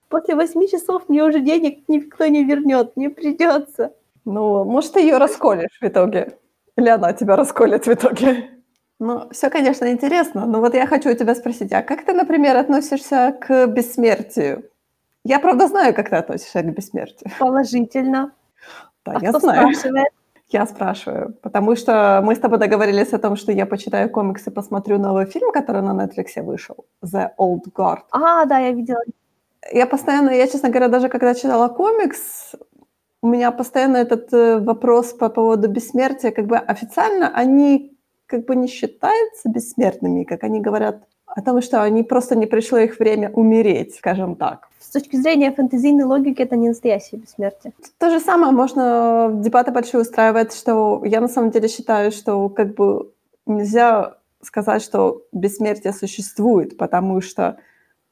После 0.09 0.35
восьми 0.35 0.69
часов 0.69 1.09
мне 1.09 1.25
уже 1.25 1.41
денег 1.41 1.89
никто 1.89 2.27
не 2.27 2.45
вернет, 2.45 2.97
мне 2.97 3.11
придется. 3.11 3.95
Ну, 4.25 4.65
может, 4.65 4.93
ты 4.93 5.01
ее 5.01 5.17
расколешь 5.17 5.79
в 5.81 5.87
итоге. 5.87 6.39
Или 6.77 6.91
она 6.91 7.13
тебя 7.15 7.35
расколет 7.35 7.87
в 7.87 7.93
итоге. 7.93 8.51
Ну, 8.99 9.29
все, 9.31 9.49
конечно, 9.49 9.91
интересно, 9.91 10.45
но 10.45 10.61
вот 10.61 10.75
я 10.75 10.87
хочу 10.87 11.11
у 11.11 11.15
тебя 11.15 11.35
спросить, 11.35 11.73
а 11.73 11.83
как 11.83 12.05
ты, 12.05 12.13
например, 12.13 12.57
относишься 12.57 13.37
к 13.41 13.67
бессмертию? 13.69 14.69
Я, 15.25 15.39
правда, 15.41 15.69
знаю, 15.69 15.95
как 15.95 16.11
ты 16.11 16.17
относишься 16.17 16.63
к 16.63 16.75
бессмертию. 16.75 17.31
Положительно. 17.39 18.33
Да, 19.05 19.13
а 19.13 19.21
я 19.21 19.31
кто 19.31 19.39
знаю. 19.41 19.73
спрашивает? 19.73 20.09
Я 20.51 20.67
спрашиваю, 20.67 21.35
потому 21.43 21.77
что 21.77 22.23
мы 22.25 22.35
с 22.35 22.39
тобой 22.39 22.59
договорились 22.59 23.13
о 23.13 23.19
том, 23.19 23.37
что 23.37 23.53
я 23.53 23.67
почитаю 23.67 24.09
комиксы, 24.09 24.51
посмотрю 24.51 24.99
новый 24.99 25.27
фильм, 25.27 25.53
который 25.53 25.83
на 25.83 25.93
Netflix 25.93 26.43
вышел, 26.43 26.87
The 27.05 27.31
Old 27.39 27.65
Guard. 27.75 28.05
А, 28.11 28.47
да, 28.47 28.59
я 28.59 28.73
видела. 28.73 29.03
Я 29.71 29.87
постоянно, 29.87 30.31
я, 30.31 30.47
честно 30.47 30.71
говоря, 30.71 30.89
даже 30.89 31.11
когда 31.11 31.35
читала 31.35 31.69
комикс, 31.69 32.55
у 33.21 33.29
меня 33.29 33.51
постоянно 33.51 33.99
этот 33.99 34.33
э, 34.33 34.59
вопрос 34.59 35.13
по 35.13 35.29
поводу 35.29 35.69
бессмертия, 35.69 36.31
как 36.31 36.47
бы 36.47 36.57
официально 36.57 37.29
они 37.35 37.99
как 38.27 38.47
бы 38.47 38.57
не 38.57 38.69
считаются 38.69 39.49
бессмертными, 39.49 40.25
как 40.25 40.45
они 40.45 40.61
говорят 40.61 41.03
о 41.39 41.43
том, 41.43 41.63
что 41.63 41.83
они 41.85 42.03
просто 42.03 42.35
не 42.35 42.47
пришло 42.47 42.79
их 42.79 42.99
время 42.99 43.31
умереть, 43.31 43.95
скажем 43.95 44.35
так. 44.35 44.69
С 44.81 44.91
точки 44.91 45.15
зрения 45.15 45.53
фэнтезийной 45.53 46.05
логики, 46.05 46.43
это 46.43 46.57
не 46.57 46.69
настоящее 46.69 47.21
бессмертие. 47.21 47.73
То 47.99 48.11
же 48.11 48.19
самое 48.19 48.53
можно 48.53 49.31
дебаты 49.35 49.71
большие 49.71 50.01
устраивать, 50.01 50.53
что 50.53 51.01
я 51.05 51.21
на 51.21 51.29
самом 51.29 51.51
деле 51.53 51.69
считаю, 51.69 52.11
что 52.11 52.49
как 52.49 52.75
бы 52.75 53.13
нельзя 53.47 54.17
сказать, 54.43 54.83
что 54.83 55.23
бессмертие 55.33 55.93
существует, 55.93 56.77
потому 56.77 57.21
что 57.21 57.59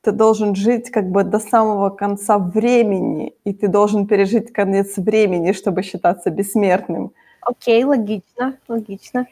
ты 0.02 0.12
должен 0.12 0.54
жить 0.54 0.90
как 0.90 1.10
бы 1.10 1.24
до 1.24 1.40
самого 1.40 1.90
конца 1.90 2.38
времени, 2.38 3.34
и 3.44 3.52
ты 3.52 3.66
должен 3.66 4.06
пережить 4.06 4.52
конец 4.52 4.96
времени, 4.98 5.50
чтобы 5.50 5.82
считаться 5.82 6.30
бессмертным. 6.30 7.10
Окей, 7.40 7.82
логично, 7.82 8.56
логично. 8.68 9.26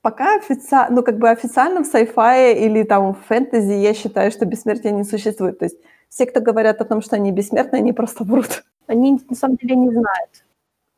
Пока 0.00 0.36
официально, 0.36 0.96
ну, 0.96 1.02
как 1.02 1.18
бы 1.18 1.28
официально 1.28 1.82
в 1.82 1.92
sci-fi 1.92 2.54
или 2.54 2.84
там 2.84 3.14
в 3.14 3.18
фэнтези 3.26 3.72
я 3.72 3.94
считаю, 3.94 4.30
что 4.30 4.44
бессмертие 4.44 4.92
не 4.92 5.04
существует. 5.04 5.58
То 5.58 5.64
есть 5.64 5.76
все, 6.08 6.26
кто 6.26 6.40
говорят 6.40 6.80
о 6.80 6.84
том, 6.84 7.02
что 7.02 7.16
они 7.16 7.32
бессмертны, 7.32 7.76
они 7.76 7.92
просто 7.92 8.24
врут. 8.24 8.64
Они 8.86 9.18
на 9.28 9.36
самом 9.36 9.56
деле 9.56 9.76
не 9.76 9.90
знают. 9.90 10.44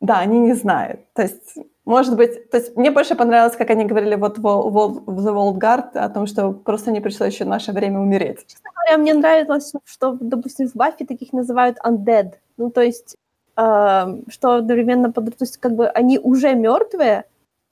Да, 0.00 0.18
они 0.20 0.38
не 0.38 0.54
знают. 0.54 1.00
То 1.14 1.22
есть, 1.22 1.58
может 1.84 2.16
быть, 2.16 2.50
то 2.50 2.58
есть 2.58 2.76
мне 2.76 2.90
больше 2.90 3.14
понравилось, 3.14 3.56
как 3.56 3.70
они 3.70 3.84
говорили 3.84 4.14
вот 4.14 4.38
в, 4.38 4.42
в, 4.42 5.02
в 5.06 5.26
The 5.26 5.34
World 5.34 5.58
Guard 5.58 5.98
о 5.98 6.08
том, 6.08 6.26
что 6.26 6.52
просто 6.52 6.90
не 6.90 7.00
пришло 7.00 7.26
еще 7.26 7.44
наше 7.44 7.72
время 7.72 8.00
умереть. 8.00 8.46
Честно 8.46 8.70
говоря, 8.74 8.98
мне 8.98 9.14
нравилось, 9.14 9.72
что, 9.84 10.16
допустим, 10.20 10.68
в 10.68 10.74
Баффи 10.74 11.04
таких 11.04 11.32
называют 11.32 11.78
undead. 11.84 12.34
Ну, 12.56 12.70
то 12.70 12.80
есть, 12.80 13.16
э, 13.56 14.22
что 14.28 14.54
одновременно, 14.54 15.12
то 15.12 15.22
есть, 15.40 15.56
как 15.58 15.72
бы 15.72 15.88
они 15.88 16.18
уже 16.18 16.54
мертвые, 16.54 17.24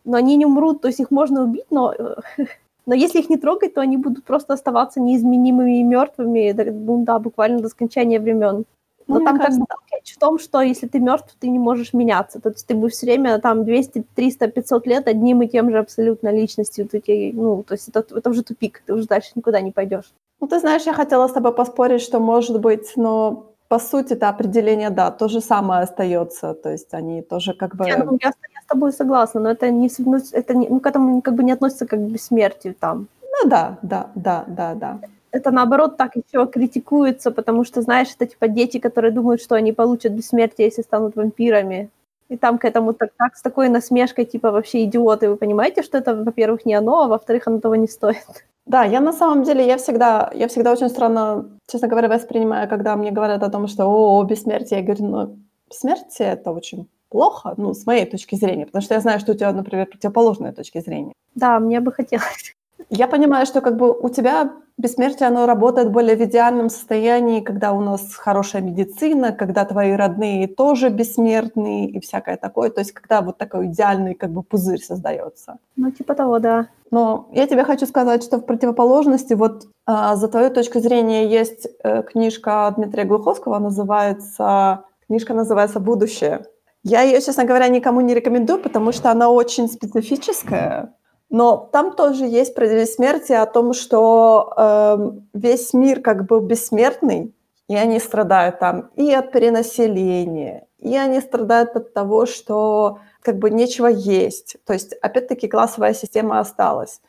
но 0.04 0.16
они 0.16 0.36
не 0.36 0.46
умрут, 0.46 0.80
то 0.80 0.88
есть 0.88 1.00
их 1.00 1.10
можно 1.10 1.42
убить, 1.42 1.66
но, 1.70 1.94
но 2.86 2.94
если 2.94 3.20
их 3.20 3.30
не 3.30 3.36
трогать, 3.36 3.74
то 3.74 3.80
они 3.80 3.96
будут 3.96 4.24
просто 4.24 4.54
оставаться 4.54 5.00
неизменимыми 5.00 5.80
и 5.80 5.84
мертвыми, 5.84 6.52
ну 6.70 7.04
да, 7.04 7.18
буквально 7.18 7.60
до 7.60 7.68
скончания 7.68 8.20
времен. 8.20 8.64
Но 9.08 9.18
Ну, 9.18 9.24
там 9.24 9.38
как 9.38 9.50
бы 9.56 9.64
в 10.04 10.18
том, 10.18 10.38
что 10.38 10.60
если 10.60 10.86
ты 10.86 11.00
мертв, 11.00 11.34
ты 11.40 11.48
не 11.48 11.58
можешь 11.58 11.94
меняться. 11.94 12.40
То 12.40 12.50
есть 12.50 12.66
ты 12.66 12.74
будешь 12.74 12.92
все 12.92 13.06
время 13.06 13.38
там 13.38 13.64
200, 13.64 14.04
300, 14.14 14.48
500 14.48 14.86
лет 14.86 15.08
одним 15.08 15.42
и 15.42 15.48
тем 15.48 15.70
же 15.70 15.78
абсолютно 15.78 16.30
личностью. 16.30 16.86
Ты, 16.86 17.32
ну, 17.34 17.62
то 17.62 17.74
есть 17.74 17.88
это, 17.88 18.04
это 18.14 18.30
уже 18.30 18.42
тупик, 18.42 18.82
ты 18.86 18.92
уже 18.92 19.06
дальше 19.06 19.30
никуда 19.34 19.60
не 19.60 19.70
пойдешь. 19.70 20.12
Ну, 20.40 20.46
ты 20.46 20.60
знаешь, 20.60 20.86
я 20.86 20.92
хотела 20.92 21.26
с 21.26 21.32
тобой 21.32 21.52
поспорить, 21.52 22.02
что, 22.02 22.20
может 22.20 22.60
быть, 22.60 22.92
но 22.96 23.46
по 23.68 23.78
сути 23.78 24.14
это 24.14 24.28
определение, 24.28 24.90
да, 24.90 25.10
то 25.10 25.28
же 25.28 25.40
самое 25.40 25.82
остается. 25.82 26.54
То 26.54 26.70
есть 26.70 26.94
они 26.94 27.22
тоже 27.22 27.54
как 27.54 27.76
бы... 27.76 27.86
Я, 27.86 28.04
ну, 28.04 28.18
я, 28.20 28.32
тобой 28.68 28.92
согласна, 28.92 29.40
но 29.40 29.50
это 29.50 29.70
не, 29.70 29.90
ну, 29.98 30.18
это 30.32 30.54
не, 30.54 30.68
ну, 30.68 30.80
к 30.80 30.86
этому 30.86 31.22
как 31.22 31.34
бы 31.34 31.42
не 31.42 31.52
относится 31.52 31.86
как 31.86 31.98
к 31.98 32.02
бессмертию 32.02 32.74
там. 32.74 33.08
Ну 33.22 33.48
да, 33.48 33.78
да, 33.82 34.10
да, 34.14 34.44
да, 34.46 34.74
да. 34.74 34.98
Это 35.30 35.50
наоборот 35.50 35.96
так 35.96 36.16
еще 36.16 36.46
критикуется, 36.46 37.30
потому 37.30 37.64
что, 37.64 37.82
знаешь, 37.82 38.08
это 38.18 38.26
типа 38.26 38.48
дети, 38.48 38.78
которые 38.78 39.12
думают, 39.12 39.42
что 39.42 39.54
они 39.54 39.72
получат 39.72 40.12
бессмертие, 40.12 40.66
если 40.68 40.82
станут 40.82 41.16
вампирами. 41.16 41.90
И 42.30 42.36
там 42.36 42.58
к 42.58 42.64
этому 42.64 42.92
так, 42.92 43.10
так 43.16 43.36
с 43.36 43.42
такой 43.42 43.68
насмешкой, 43.68 44.24
типа, 44.24 44.50
вообще 44.50 44.84
идиоты. 44.84 45.28
Вы 45.28 45.36
понимаете, 45.36 45.82
что 45.82 45.98
это, 45.98 46.14
во-первых, 46.14 46.66
не 46.66 46.74
оно, 46.74 47.02
а 47.02 47.08
во-вторых, 47.08 47.46
оно 47.46 47.60
того 47.60 47.76
не 47.76 47.88
стоит. 47.88 48.46
Да, 48.66 48.84
я 48.84 49.00
на 49.00 49.12
самом 49.12 49.44
деле, 49.44 49.66
я 49.66 49.76
всегда, 49.78 50.30
я 50.34 50.46
всегда 50.46 50.72
очень 50.72 50.90
странно, 50.90 51.48
честно 51.66 51.88
говоря, 51.88 52.08
воспринимаю, 52.08 52.68
когда 52.68 52.96
мне 52.96 53.10
говорят 53.10 53.42
о 53.42 53.50
том, 53.50 53.66
что 53.66 53.86
о, 53.86 54.22
бессмертие. 54.24 54.80
Я 54.80 54.84
говорю, 54.84 55.06
ну, 55.06 55.38
бессмертие 55.70 56.32
это 56.32 56.52
очень 56.52 56.86
плохо, 57.08 57.54
ну, 57.56 57.74
с 57.74 57.86
моей 57.86 58.06
точки 58.06 58.36
зрения, 58.36 58.66
потому 58.66 58.82
что 58.82 58.94
я 58.94 59.00
знаю, 59.00 59.20
что 59.20 59.32
у 59.32 59.34
тебя, 59.34 59.52
например, 59.52 59.86
противоположная 59.86 60.52
точка 60.52 60.80
зрения. 60.80 61.12
Да, 61.34 61.58
мне 61.60 61.80
бы 61.80 61.92
хотелось. 61.92 62.54
Я 62.90 63.06
понимаю, 63.08 63.44
что 63.44 63.60
как 63.60 63.76
бы 63.76 63.92
у 63.92 64.08
тебя 64.08 64.52
бессмертие, 64.78 65.26
оно 65.28 65.46
работает 65.46 65.90
более 65.90 66.16
в 66.16 66.20
идеальном 66.20 66.70
состоянии, 66.70 67.40
когда 67.40 67.72
у 67.72 67.80
нас 67.80 68.14
хорошая 68.14 68.62
медицина, 68.62 69.32
когда 69.32 69.64
твои 69.64 69.92
родные 69.92 70.46
тоже 70.46 70.88
бессмертные 70.88 71.90
и 71.90 72.00
всякое 72.00 72.36
такое. 72.36 72.70
То 72.70 72.80
есть 72.80 72.92
когда 72.92 73.20
вот 73.20 73.36
такой 73.36 73.66
идеальный 73.66 74.14
как 74.14 74.30
бы 74.30 74.42
пузырь 74.42 74.80
создается. 74.80 75.58
Ну, 75.76 75.90
типа 75.90 76.14
того, 76.14 76.38
да. 76.38 76.68
Но 76.90 77.28
я 77.32 77.46
тебе 77.46 77.64
хочу 77.64 77.86
сказать, 77.86 78.22
что 78.22 78.38
в 78.38 78.46
противоположности, 78.46 79.34
вот 79.34 79.66
а, 79.84 80.16
за 80.16 80.28
твою 80.28 80.50
точку 80.50 80.78
зрения 80.78 81.28
есть 81.28 81.68
э, 81.82 82.02
книжка 82.04 82.72
Дмитрия 82.76 83.04
Глуховского, 83.04 83.58
называется, 83.58 84.84
книжка 85.06 85.34
называется 85.34 85.80
«Будущее». 85.80 86.46
Я 86.88 87.02
ее, 87.02 87.20
честно 87.20 87.44
говоря, 87.44 87.68
никому 87.68 88.00
не 88.00 88.14
рекомендую, 88.14 88.62
потому 88.62 88.92
что 88.92 89.10
она 89.10 89.28
очень 89.28 89.68
специфическая, 89.68 90.94
но 91.28 91.68
там 91.70 91.94
тоже 91.94 92.24
есть 92.24 92.54
про 92.54 92.66
бессмертие 92.66 93.42
о 93.42 93.46
том, 93.46 93.74
что 93.74 94.54
э, 94.56 95.10
весь 95.34 95.74
мир 95.74 96.00
как 96.00 96.24
бы 96.26 96.40
бессмертный, 96.40 97.34
и 97.68 97.76
они 97.76 98.00
страдают 98.00 98.58
там 98.58 98.88
и 98.96 99.12
от 99.12 99.32
перенаселения, 99.32 100.66
и 100.78 100.96
они 100.96 101.20
страдают 101.20 101.76
от 101.76 101.92
того, 101.92 102.24
что 102.24 103.00
как 103.20 103.38
бы 103.38 103.50
нечего 103.50 103.88
есть. 103.88 104.56
То 104.64 104.72
есть, 104.72 104.94
опять-таки, 104.94 105.46
классовая 105.46 105.92
система 105.92 106.40
осталась. 106.40 107.02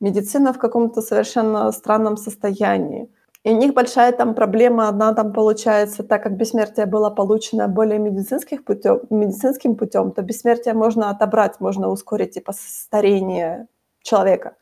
Медицина 0.00 0.52
в 0.52 0.58
каком-то 0.58 1.02
совершенно 1.02 1.70
странном 1.70 2.16
состоянии. 2.16 3.08
И 3.42 3.50
у 3.50 3.56
них 3.56 3.72
большая 3.72 4.12
там 4.12 4.34
проблема, 4.34 4.88
одна 4.88 5.14
там 5.14 5.32
получается, 5.32 6.02
так 6.02 6.22
как 6.22 6.36
бессмертие 6.36 6.84
было 6.84 7.08
получено 7.08 7.68
более 7.68 7.98
медицинских 7.98 8.64
путем, 8.64 9.00
медицинским 9.08 9.76
путем, 9.76 10.12
то 10.12 10.20
бессмертие 10.22 10.74
можно 10.74 11.08
отобрать, 11.08 11.58
можно 11.58 11.88
ускорить 11.88 12.34
типа 12.34 12.52
старение 12.54 13.66
человека. 14.02 14.56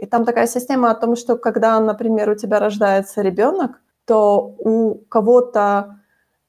И 0.00 0.06
там 0.06 0.24
такая 0.24 0.46
система 0.46 0.90
о 0.90 0.94
том, 0.94 1.16
что 1.16 1.36
когда, 1.36 1.78
например, 1.80 2.30
у 2.30 2.34
тебя 2.34 2.58
рождается 2.58 3.22
ребенок, 3.22 3.80
то 4.06 4.54
у 4.58 4.94
кого-то 5.08 5.98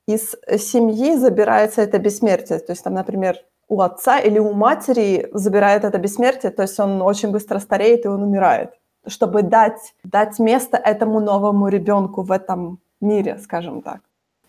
из 0.08 0.36
семьи 0.58 1.16
забирается 1.18 1.82
это 1.82 2.00
бессмертие. 2.00 2.60
То 2.60 2.72
есть 2.72 2.84
там, 2.84 2.94
например, 2.94 3.36
у 3.68 3.82
отца 3.82 4.20
или 4.20 4.40
у 4.40 4.54
матери 4.54 5.30
забирает 5.34 5.84
это 5.84 5.98
бессмертие, 5.98 6.52
то 6.52 6.62
есть 6.62 6.80
он 6.80 7.02
очень 7.02 7.32
быстро 7.32 7.60
стареет 7.60 8.06
и 8.06 8.08
он 8.08 8.24
умирает, 8.24 8.77
чтобы 9.08 9.42
дать, 9.42 9.94
дать 10.04 10.40
место 10.40 10.78
этому 10.78 11.20
новому 11.20 11.68
ребенку 11.68 12.22
в 12.22 12.32
этом 12.32 12.80
мире, 13.02 13.38
скажем 13.40 13.82
так. 13.82 14.02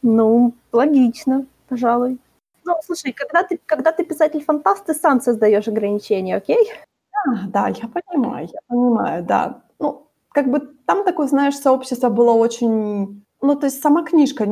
Ну, 0.02 0.54
логично, 0.72 1.46
пожалуй. 1.68 2.18
Ну, 2.64 2.74
слушай, 2.84 3.12
когда 3.12 3.42
ты, 3.42 3.58
когда 3.66 3.92
ты 3.92 4.04
писатель-фантаст, 4.04 4.86
ты 4.86 4.94
сам 4.94 5.20
создаешь 5.20 5.68
ограничения, 5.68 6.36
окей? 6.36 6.70
А, 7.12 7.48
да, 7.48 7.68
я 7.68 7.88
понимаю, 7.88 8.48
я 8.52 8.60
понимаю, 8.68 9.24
да. 9.24 9.62
Ну, 9.78 10.06
как 10.30 10.50
бы 10.50 10.60
там 10.86 11.04
такое, 11.04 11.26
знаешь, 11.26 11.56
сообщество 11.56 12.08
было 12.10 12.32
очень... 12.32 13.24
Ну, 13.40 13.54
то 13.54 13.66
есть 13.66 13.82
сама 13.82 14.02
книжка, 14.02 14.46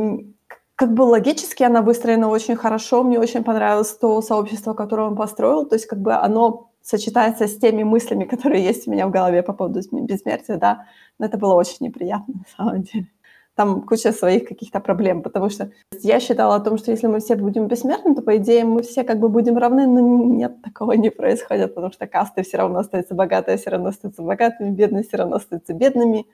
как 0.76 0.92
бы 0.92 1.02
логически 1.02 1.62
она 1.62 1.82
выстроена 1.82 2.28
очень 2.28 2.56
хорошо. 2.56 3.02
Мне 3.02 3.18
очень 3.18 3.42
понравилось 3.42 3.92
то 3.96 4.20
сообщество, 4.22 4.74
которое 4.74 5.08
он 5.08 5.16
построил. 5.16 5.64
То 5.64 5.74
есть 5.74 5.86
как 5.86 5.98
бы 5.98 6.12
оно 6.14 6.70
сочетается 6.86 7.48
с 7.48 7.58
теми 7.58 7.82
мыслями, 7.82 8.24
которые 8.32 8.64
есть 8.64 8.86
у 8.88 8.92
меня 8.92 9.06
в 9.06 9.10
голове 9.10 9.42
по 9.42 9.52
поводу 9.52 9.82
см- 9.82 10.06
бессмертия, 10.06 10.56
да. 10.56 10.86
Но 11.18 11.26
это 11.26 11.36
было 11.38 11.54
очень 11.54 11.78
неприятно, 11.80 12.34
на 12.34 12.44
самом 12.56 12.82
деле. 12.82 13.08
там 13.54 13.82
куча 13.82 14.12
своих 14.12 14.46
каких-то 14.48 14.80
проблем, 14.80 15.22
потому 15.22 15.50
что 15.50 15.70
я 16.02 16.20
считала 16.20 16.56
о 16.56 16.60
том, 16.60 16.78
что 16.78 16.90
если 16.92 17.08
мы 17.08 17.20
все 17.20 17.36
будем 17.36 17.66
бессмертны, 17.68 18.14
то, 18.14 18.22
по 18.22 18.36
идее, 18.36 18.64
мы 18.64 18.82
все 18.82 19.02
как 19.04 19.18
бы 19.18 19.28
будем 19.28 19.56
равны, 19.58 19.86
но 19.86 20.00
нет, 20.00 20.62
такого 20.62 20.92
не 20.92 21.10
происходит, 21.10 21.74
потому 21.74 21.92
что 21.92 22.06
касты 22.06 22.42
все 22.42 22.58
равно 22.58 22.78
остаются 22.80 23.14
богатые, 23.14 23.56
все 23.58 23.70
равно 23.70 23.88
остаются 23.88 24.22
богатыми, 24.22 24.70
бедные 24.70 25.02
все 25.04 25.16
равно 25.16 25.36
остаются 25.36 25.72
бедными, 25.74 26.26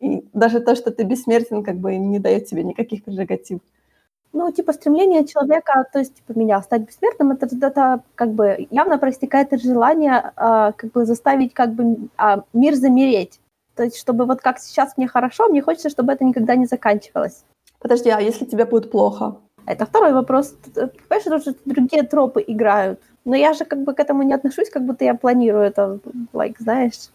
и 0.00 0.28
даже 0.32 0.60
то, 0.60 0.74
что 0.76 0.90
ты 0.92 1.04
бессмертен, 1.04 1.62
как 1.62 1.76
бы 1.78 1.96
не 1.96 2.18
дает 2.18 2.46
тебе 2.46 2.64
никаких 2.64 3.04
прерогатив. 3.04 3.60
Ну, 4.32 4.52
типа, 4.52 4.72
стремление 4.72 5.26
человека, 5.26 5.86
то 5.92 5.98
есть, 5.98 6.14
типа, 6.14 6.38
меня 6.38 6.62
стать 6.62 6.82
бессмертным, 6.82 7.32
это, 7.32 7.46
это 7.46 8.02
как 8.14 8.30
бы 8.30 8.68
явно 8.70 8.98
проистекает 8.98 9.52
из 9.52 9.62
желания 9.62 10.32
э, 10.36 10.72
как 10.76 10.92
бы 10.92 11.04
заставить 11.04 11.52
как 11.52 11.74
бы 11.74 12.08
э, 12.16 12.36
мир 12.52 12.74
замереть. 12.74 13.40
То 13.74 13.82
есть, 13.84 13.96
чтобы 13.96 14.26
вот 14.26 14.40
как 14.40 14.58
сейчас 14.58 14.96
мне 14.96 15.08
хорошо, 15.08 15.48
мне 15.48 15.62
хочется, 15.62 15.90
чтобы 15.90 16.12
это 16.12 16.24
никогда 16.24 16.54
не 16.54 16.66
заканчивалось. 16.66 17.44
Подожди, 17.80 18.10
а 18.10 18.20
если 18.20 18.44
тебе 18.44 18.66
будет 18.66 18.90
плохо? 18.90 19.36
Это 19.66 19.86
второй 19.86 20.12
вопрос. 20.12 20.54
Понимаешь, 20.74 21.42
что 21.42 21.54
другие 21.64 22.02
тропы 22.02 22.44
играют. 22.46 23.00
Но 23.24 23.36
я 23.36 23.52
же 23.52 23.64
как 23.64 23.82
бы 23.82 23.94
к 23.94 24.00
этому 24.00 24.22
не 24.22 24.34
отношусь, 24.34 24.70
как 24.70 24.84
будто 24.84 25.04
я 25.04 25.14
планирую 25.14 25.64
это, 25.64 25.98
like, 26.32 26.56
знаешь. 26.58 27.10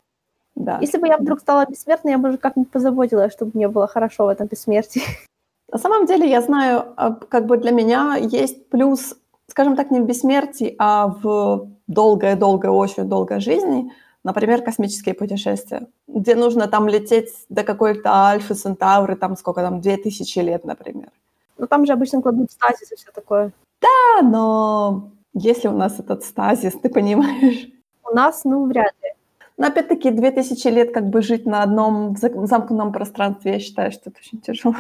Да. 0.56 0.80
Если 0.82 0.98
бы 0.98 1.08
я 1.08 1.18
вдруг 1.18 1.40
стала 1.40 1.66
бессмертной, 1.66 2.14
я 2.14 2.18
бы 2.18 2.30
уже 2.30 2.38
как-нибудь 2.38 2.72
позаботилась, 2.72 3.34
чтобы 3.34 3.52
мне 3.54 3.68
было 3.68 3.88
хорошо 3.88 4.26
в 4.26 4.30
этом 4.30 4.48
бессмертии. 4.48 5.02
На 5.72 5.78
самом 5.78 6.06
деле 6.06 6.30
я 6.30 6.42
знаю, 6.42 6.94
а, 6.96 7.12
как 7.12 7.46
бы 7.46 7.58
для 7.58 7.72
меня 7.72 8.16
есть 8.16 8.70
плюс, 8.70 9.16
скажем 9.48 9.76
так, 9.76 9.92
не 9.92 10.00
в 10.00 10.06
бессмертии, 10.06 10.76
а 10.78 11.08
в 11.08 11.70
долгой-долгой, 11.88 12.70
очень 12.70 13.04
долгой 13.04 13.40
жизни– 13.40 13.92
Например, 14.26 14.64
космические 14.64 15.14
путешествия, 15.14 15.86
где 16.08 16.34
нужно 16.34 16.68
там 16.68 16.88
лететь 16.88 17.30
до 17.50 17.64
какой-то 17.64 18.10
Альфы 18.10 18.56
Центавры, 18.56 19.16
там 19.16 19.38
сколько 19.38 19.62
там, 19.62 19.82
2000 19.82 20.40
лет, 20.40 20.66
например. 20.66 21.12
Ну 21.60 21.68
там 21.68 21.86
же 21.86 21.94
обычно 21.94 22.24
кладут 22.24 22.52
стазис 22.52 22.92
и 22.92 22.96
все 22.96 23.12
такое. 23.14 23.52
Да, 23.80 24.28
но 24.28 25.12
если 25.36 25.68
у 25.68 25.78
нас 25.78 26.00
этот 26.00 26.24
стазис, 26.24 26.74
ты 26.74 26.90
понимаешь? 26.90 27.68
У 28.04 28.16
нас, 28.16 28.46
ну, 28.46 28.66
вряд 28.66 28.94
ли. 29.04 29.12
Но 29.58 29.68
опять-таки 29.68 30.10
2000 30.10 30.68
лет 30.70 30.92
как 30.92 31.08
бы 31.08 31.22
жить 31.22 31.46
на 31.46 31.62
одном 31.62 32.16
замкнутом 32.18 32.94
пространстве, 32.94 33.54
я 33.54 33.60
считаю, 33.60 33.92
что 33.92 34.10
это 34.10 34.20
очень 34.20 34.42
тяжело. 34.42 34.74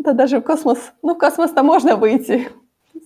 Да 0.00 0.14
даже 0.14 0.40
в 0.40 0.42
космос, 0.42 0.92
ну 1.02 1.14
в 1.14 1.18
космос-то 1.18 1.62
можно 1.62 1.96
выйти. 1.96 2.48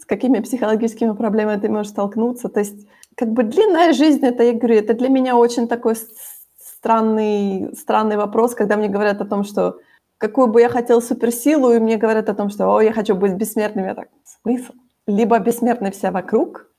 С 0.00 0.04
какими 0.04 0.38
психологическими 0.38 1.12
проблемами 1.12 1.60
ты 1.60 1.68
можешь 1.68 1.90
столкнуться. 1.90 2.48
То 2.48 2.60
есть 2.60 2.86
как 3.16 3.32
бы 3.32 3.42
длинная 3.42 3.92
жизнь, 3.92 4.24
это, 4.24 4.44
я 4.44 4.52
говорю, 4.52 4.76
это 4.76 4.94
для 4.94 5.08
меня 5.08 5.36
очень 5.36 5.66
такой 5.66 5.96
странный, 6.56 7.74
странный 7.76 8.16
вопрос, 8.16 8.54
когда 8.54 8.76
мне 8.76 8.88
говорят 8.88 9.20
о 9.20 9.24
том, 9.24 9.42
что 9.42 9.78
какую 10.18 10.46
бы 10.46 10.60
я 10.60 10.68
хотел 10.68 11.02
суперсилу, 11.02 11.72
и 11.72 11.80
мне 11.80 11.96
говорят 11.96 12.28
о 12.28 12.34
том, 12.34 12.48
что 12.48 12.72
«О, 12.72 12.80
я 12.80 12.92
хочу 12.92 13.16
быть 13.16 13.32
бессмертным». 13.32 13.86
Я 13.86 13.94
так, 13.94 14.08
смысл? 14.42 14.72
Либо 15.08 15.38
бессмертны 15.40 15.90
все 15.90 16.12
вокруг, 16.12 16.70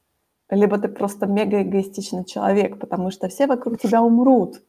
либо 0.50 0.78
ты 0.78 0.88
просто 0.88 1.26
мега 1.26 1.62
эгоистичный 1.62 2.24
человек, 2.24 2.80
потому 2.80 3.12
что 3.12 3.28
все 3.28 3.48
вокруг 3.48 3.80
тебя 3.80 4.02
умрут, 4.02 4.62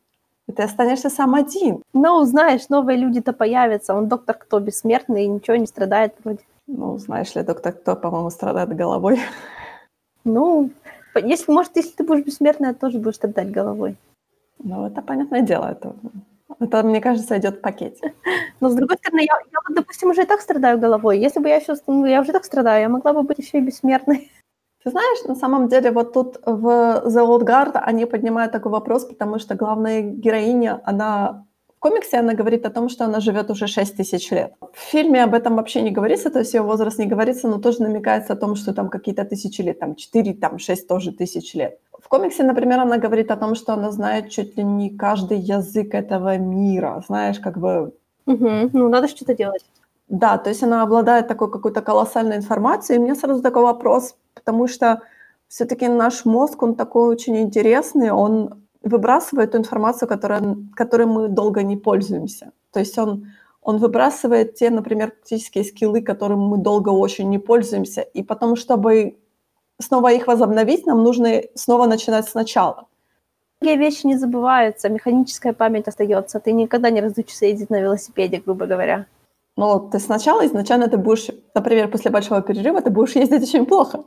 и 0.49 0.53
ты 0.53 0.63
останешься 0.63 1.11
сам 1.11 1.35
один. 1.35 1.83
Ну, 1.93 2.25
знаешь, 2.25 2.69
новые 2.69 2.99
люди-то 2.99 3.33
появятся. 3.33 3.95
Он 3.95 4.09
доктор 4.09 4.37
кто 4.37 4.61
бессмертный 4.61 5.25
и 5.25 5.29
ничего 5.29 5.57
не 5.57 5.67
страдает 5.67 6.15
вроде. 6.23 6.41
Ну, 6.67 6.99
знаешь 6.99 7.35
ли, 7.35 7.43
доктор 7.43 7.73
кто, 7.73 7.97
по-моему, 7.97 8.31
страдает 8.31 8.75
головой. 8.75 9.21
Ну, 10.29 10.71
если, 11.15 11.53
может, 11.53 11.77
если 11.77 11.93
ты 11.93 12.03
будешь 12.03 12.25
бессмертная, 12.25 12.75
тоже 12.75 12.99
будешь 12.99 13.15
страдать 13.15 13.53
головой. 13.53 13.97
Ну, 14.59 14.85
это 14.85 15.03
понятное 15.03 15.43
дело. 15.43 15.71
Это, 15.71 15.95
это 16.59 16.83
мне 16.83 17.01
кажется, 17.01 17.39
идет 17.39 17.59
в 17.59 17.61
пакете. 17.61 18.13
Но, 18.61 18.69
с 18.69 18.75
другой 18.75 18.97
стороны, 18.97 19.21
я, 19.21 19.39
я 19.53 19.75
допустим, 19.75 20.11
уже 20.11 20.23
и 20.23 20.27
так 20.27 20.41
страдаю 20.41 20.81
головой. 20.81 21.21
Если 21.21 21.39
бы 21.39 21.49
я 21.49 21.57
еще... 21.57 21.77
Ну, 21.87 22.07
я 22.07 22.21
уже 22.21 22.33
так 22.33 22.45
страдаю, 22.45 22.83
я 22.83 22.89
могла 22.89 23.13
бы 23.13 23.23
быть 23.23 23.39
еще 23.39 23.59
и 23.59 23.61
бессмертной. 23.61 24.33
Ты 24.87 24.93
знаешь, 24.93 25.25
на 25.25 25.35
самом 25.35 25.67
деле, 25.67 25.91
вот 25.91 26.13
тут 26.13 26.39
в 26.47 26.65
The 27.07 27.27
Old 27.27 27.43
Guard 27.43 27.73
они 27.75 28.07
поднимают 28.07 28.53
такой 28.53 28.71
вопрос, 28.71 29.05
потому 29.05 29.41
что 29.41 29.57
главная 29.57 30.01
героиня, 30.01 30.81
она 30.85 31.45
в 31.77 31.81
комиксе 31.81 32.19
она 32.19 32.35
говорит 32.35 32.65
о 32.67 32.71
том, 32.71 32.89
что 32.89 33.05
она 33.05 33.19
живет 33.19 33.51
уже 33.51 33.67
6 33.67 33.97
тысяч 33.97 34.31
лет. 34.31 34.55
В 34.73 34.79
фильме 34.79 35.25
об 35.25 35.35
этом 35.35 35.57
вообще 35.57 35.83
не 35.83 35.91
говорится, 35.91 36.31
то 36.31 36.39
есть 36.39 36.55
ее 36.55 36.63
возраст 36.63 36.99
не 37.01 37.07
говорится, 37.07 37.49
но 37.49 37.59
тоже 37.59 37.83
намекается 37.83 38.35
о 38.35 38.37
том, 38.37 38.55
что 38.55 38.73
там 38.73 38.89
какие-то 38.89 39.25
тысячи 39.25 39.61
лет, 39.61 39.81
там 39.81 39.97
4, 39.97 40.35
там 40.35 40.61
6 40.61 40.87
тоже 40.87 41.11
тысяч 41.11 41.55
лет. 41.55 41.81
В 42.01 42.07
комиксе, 42.07 42.45
например, 42.45 42.79
она 42.79 42.97
говорит 42.99 43.33
о 43.33 43.37
том, 43.37 43.57
что 43.57 43.73
она 43.73 43.91
знает 43.91 44.31
чуть 44.31 44.57
ли 44.57 44.63
не 44.63 44.91
каждый 44.91 45.39
язык 45.39 45.95
этого 45.95 46.39
мира, 46.39 47.03
знаешь, 47.09 47.41
как 47.41 47.59
бы... 47.59 47.93
Угу, 48.27 48.71
ну, 48.73 48.89
надо 48.89 49.09
что-то 49.09 49.35
делать. 49.35 49.65
Да, 50.09 50.39
то 50.39 50.51
есть 50.51 50.63
она 50.63 50.83
обладает 50.83 51.27
такой 51.27 51.51
какой-то 51.51 51.83
колоссальной 51.83 52.37
информацией. 52.37 52.99
И 52.99 53.01
у 53.01 53.03
меня 53.03 53.17
сразу 53.17 53.43
такой 53.43 53.63
вопрос, 53.63 54.15
потому 54.37 54.69
что 54.69 55.03
все-таки 55.49 55.89
наш 55.89 56.25
мозг, 56.25 56.63
он 56.63 56.75
такой 56.75 57.09
очень 57.09 57.39
интересный, 57.39 58.11
он 58.11 58.63
выбрасывает 58.83 59.53
ту 59.53 59.59
информацию, 59.59 60.09
которая, 60.09 60.57
которой 60.75 61.07
мы 61.07 61.29
долго 61.29 61.63
не 61.63 61.77
пользуемся. 61.77 62.53
То 62.73 62.81
есть 62.81 62.99
он, 62.99 63.27
он 63.63 63.79
выбрасывает 63.79 64.55
те, 64.55 64.71
например, 64.71 65.11
практические 65.11 65.65
скиллы, 65.65 66.03
которым 66.03 66.41
мы 66.41 66.59
долго 66.59 66.91
очень 66.91 67.29
не 67.31 67.39
пользуемся. 67.39 68.03
И 68.03 68.23
потом, 68.23 68.55
чтобы 68.57 69.17
снова 69.81 70.13
их 70.13 70.27
возобновить, 70.27 70.87
нам 70.87 71.03
нужно 71.03 71.43
снова 71.55 71.87
начинать 71.87 72.29
сначала. 72.29 72.87
Многие 73.61 73.79
вещи 73.79 74.07
не 74.07 74.17
забываются, 74.17 74.89
механическая 74.89 75.53
память 75.53 75.89
остается. 75.89 76.41
Ты 76.41 76.53
никогда 76.53 76.91
не 76.91 77.01
разучишься 77.01 77.47
ездить 77.47 77.71
на 77.71 77.81
велосипеде, 77.81 78.43
грубо 78.45 78.67
говоря. 78.67 79.07
Но 79.57 79.79
ты 79.79 79.99
сначала 79.99 80.47
изначально 80.47 80.89
ты 80.89 80.99
будешь, 80.99 81.31
например, 81.55 81.89
после 81.89 82.11
большого 82.11 82.43
перерыва 82.43 82.83
ты 82.83 82.91
будешь 82.91 83.17
ездить 83.17 83.43
очень 83.43 83.65
плохо. 83.65 84.05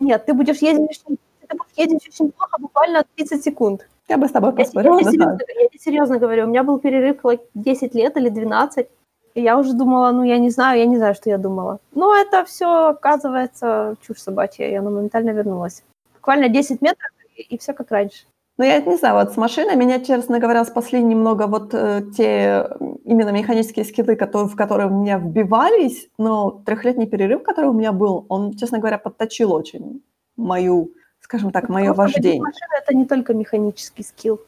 Нет, 0.00 0.26
ты 0.26 0.34
будешь 0.34 0.58
ездить, 0.58 1.02
ты 1.06 1.56
будешь 1.56 1.72
ездить 1.76 2.08
очень 2.08 2.32
плохо 2.32 2.56
буквально 2.58 3.04
30 3.16 3.42
секунд. 3.42 3.88
Я 4.08 4.18
бы 4.18 4.28
с 4.28 4.32
тобой 4.32 4.52
поспорила. 4.52 4.98
Я, 4.98 5.04
я, 5.04 5.10
серьезно, 5.10 5.38
я 5.60 5.68
тебе 5.68 5.78
серьезно 5.78 6.18
говорю, 6.18 6.44
у 6.44 6.48
меня 6.48 6.62
был 6.62 6.78
перерыв 6.78 7.24
like, 7.24 7.40
10 7.54 7.94
лет 7.94 8.16
или 8.16 8.28
12, 8.28 8.88
и 9.34 9.42
я 9.42 9.58
уже 9.58 9.72
думала, 9.72 10.12
ну, 10.12 10.22
я 10.22 10.38
не 10.38 10.50
знаю, 10.50 10.78
я 10.78 10.86
не 10.86 10.96
знаю, 10.96 11.14
что 11.14 11.28
я 11.28 11.38
думала. 11.38 11.80
Но 11.92 12.14
это 12.14 12.44
все, 12.44 12.88
оказывается, 12.88 13.96
чушь 14.00 14.18
собачья, 14.18 14.68
и 14.68 14.74
она 14.74 14.90
моментально 14.90 15.30
вернулась. 15.30 15.82
Буквально 16.14 16.48
10 16.48 16.82
метров, 16.82 17.10
и, 17.36 17.42
и 17.42 17.58
все 17.58 17.72
как 17.72 17.90
раньше. 17.90 18.24
Ну, 18.58 18.64
я 18.64 18.80
не 18.80 18.96
знаю, 18.96 19.16
вот 19.16 19.34
с 19.34 19.36
машиной 19.36 19.76
меня, 19.76 20.00
честно 20.00 20.38
говоря, 20.38 20.64
спасли 20.64 21.02
немного 21.02 21.46
вот 21.46 21.74
э, 21.74 22.02
те 22.16 22.66
именно 23.04 23.28
механические 23.28 23.84
скиллы, 23.84 24.16
которые, 24.16 24.48
в 24.48 24.56
которые 24.56 24.88
у 24.88 24.94
меня 24.94 25.18
вбивались, 25.18 26.08
но 26.16 26.62
трехлетний 26.64 27.06
перерыв, 27.06 27.42
который 27.42 27.68
у 27.68 27.74
меня 27.74 27.92
был, 27.92 28.24
он, 28.30 28.54
честно 28.54 28.78
говоря, 28.78 28.96
подточил 28.98 29.52
очень 29.52 30.02
мою 30.36 30.90
скажем 31.26 31.50
так, 31.50 31.68
мое 31.68 31.92
вождение. 31.92 32.40
Машина– 32.40 32.74
это 32.82 32.94
не 32.94 33.04
только 33.04 33.34
механический 33.34 34.04
скилл, 34.04 34.40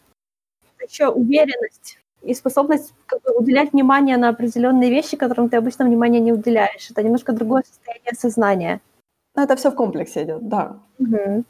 это 0.76 0.88
еще 0.88 1.08
уверенность 1.08 1.98
и 2.22 2.34
способность 2.34 2.94
как 3.06 3.20
бы, 3.22 3.32
уделять 3.32 3.72
внимание 3.72 4.16
на 4.16 4.28
определенные 4.28 4.90
вещи, 4.90 5.16
которым 5.16 5.48
ты 5.48 5.56
обычно 5.56 5.84
внимания 5.84 6.20
не 6.20 6.32
уделяешь. 6.32 6.90
Это 6.90 7.02
немножко 7.02 7.32
другое 7.32 7.64
состояние 7.66 8.12
сознания. 8.16 8.80
Но 9.34 9.42
это 9.42 9.56
все 9.56 9.70
в 9.70 9.74
комплексе 9.74 10.22
идет, 10.22 10.48
да. 10.48 10.78
Угу. 10.98 11.44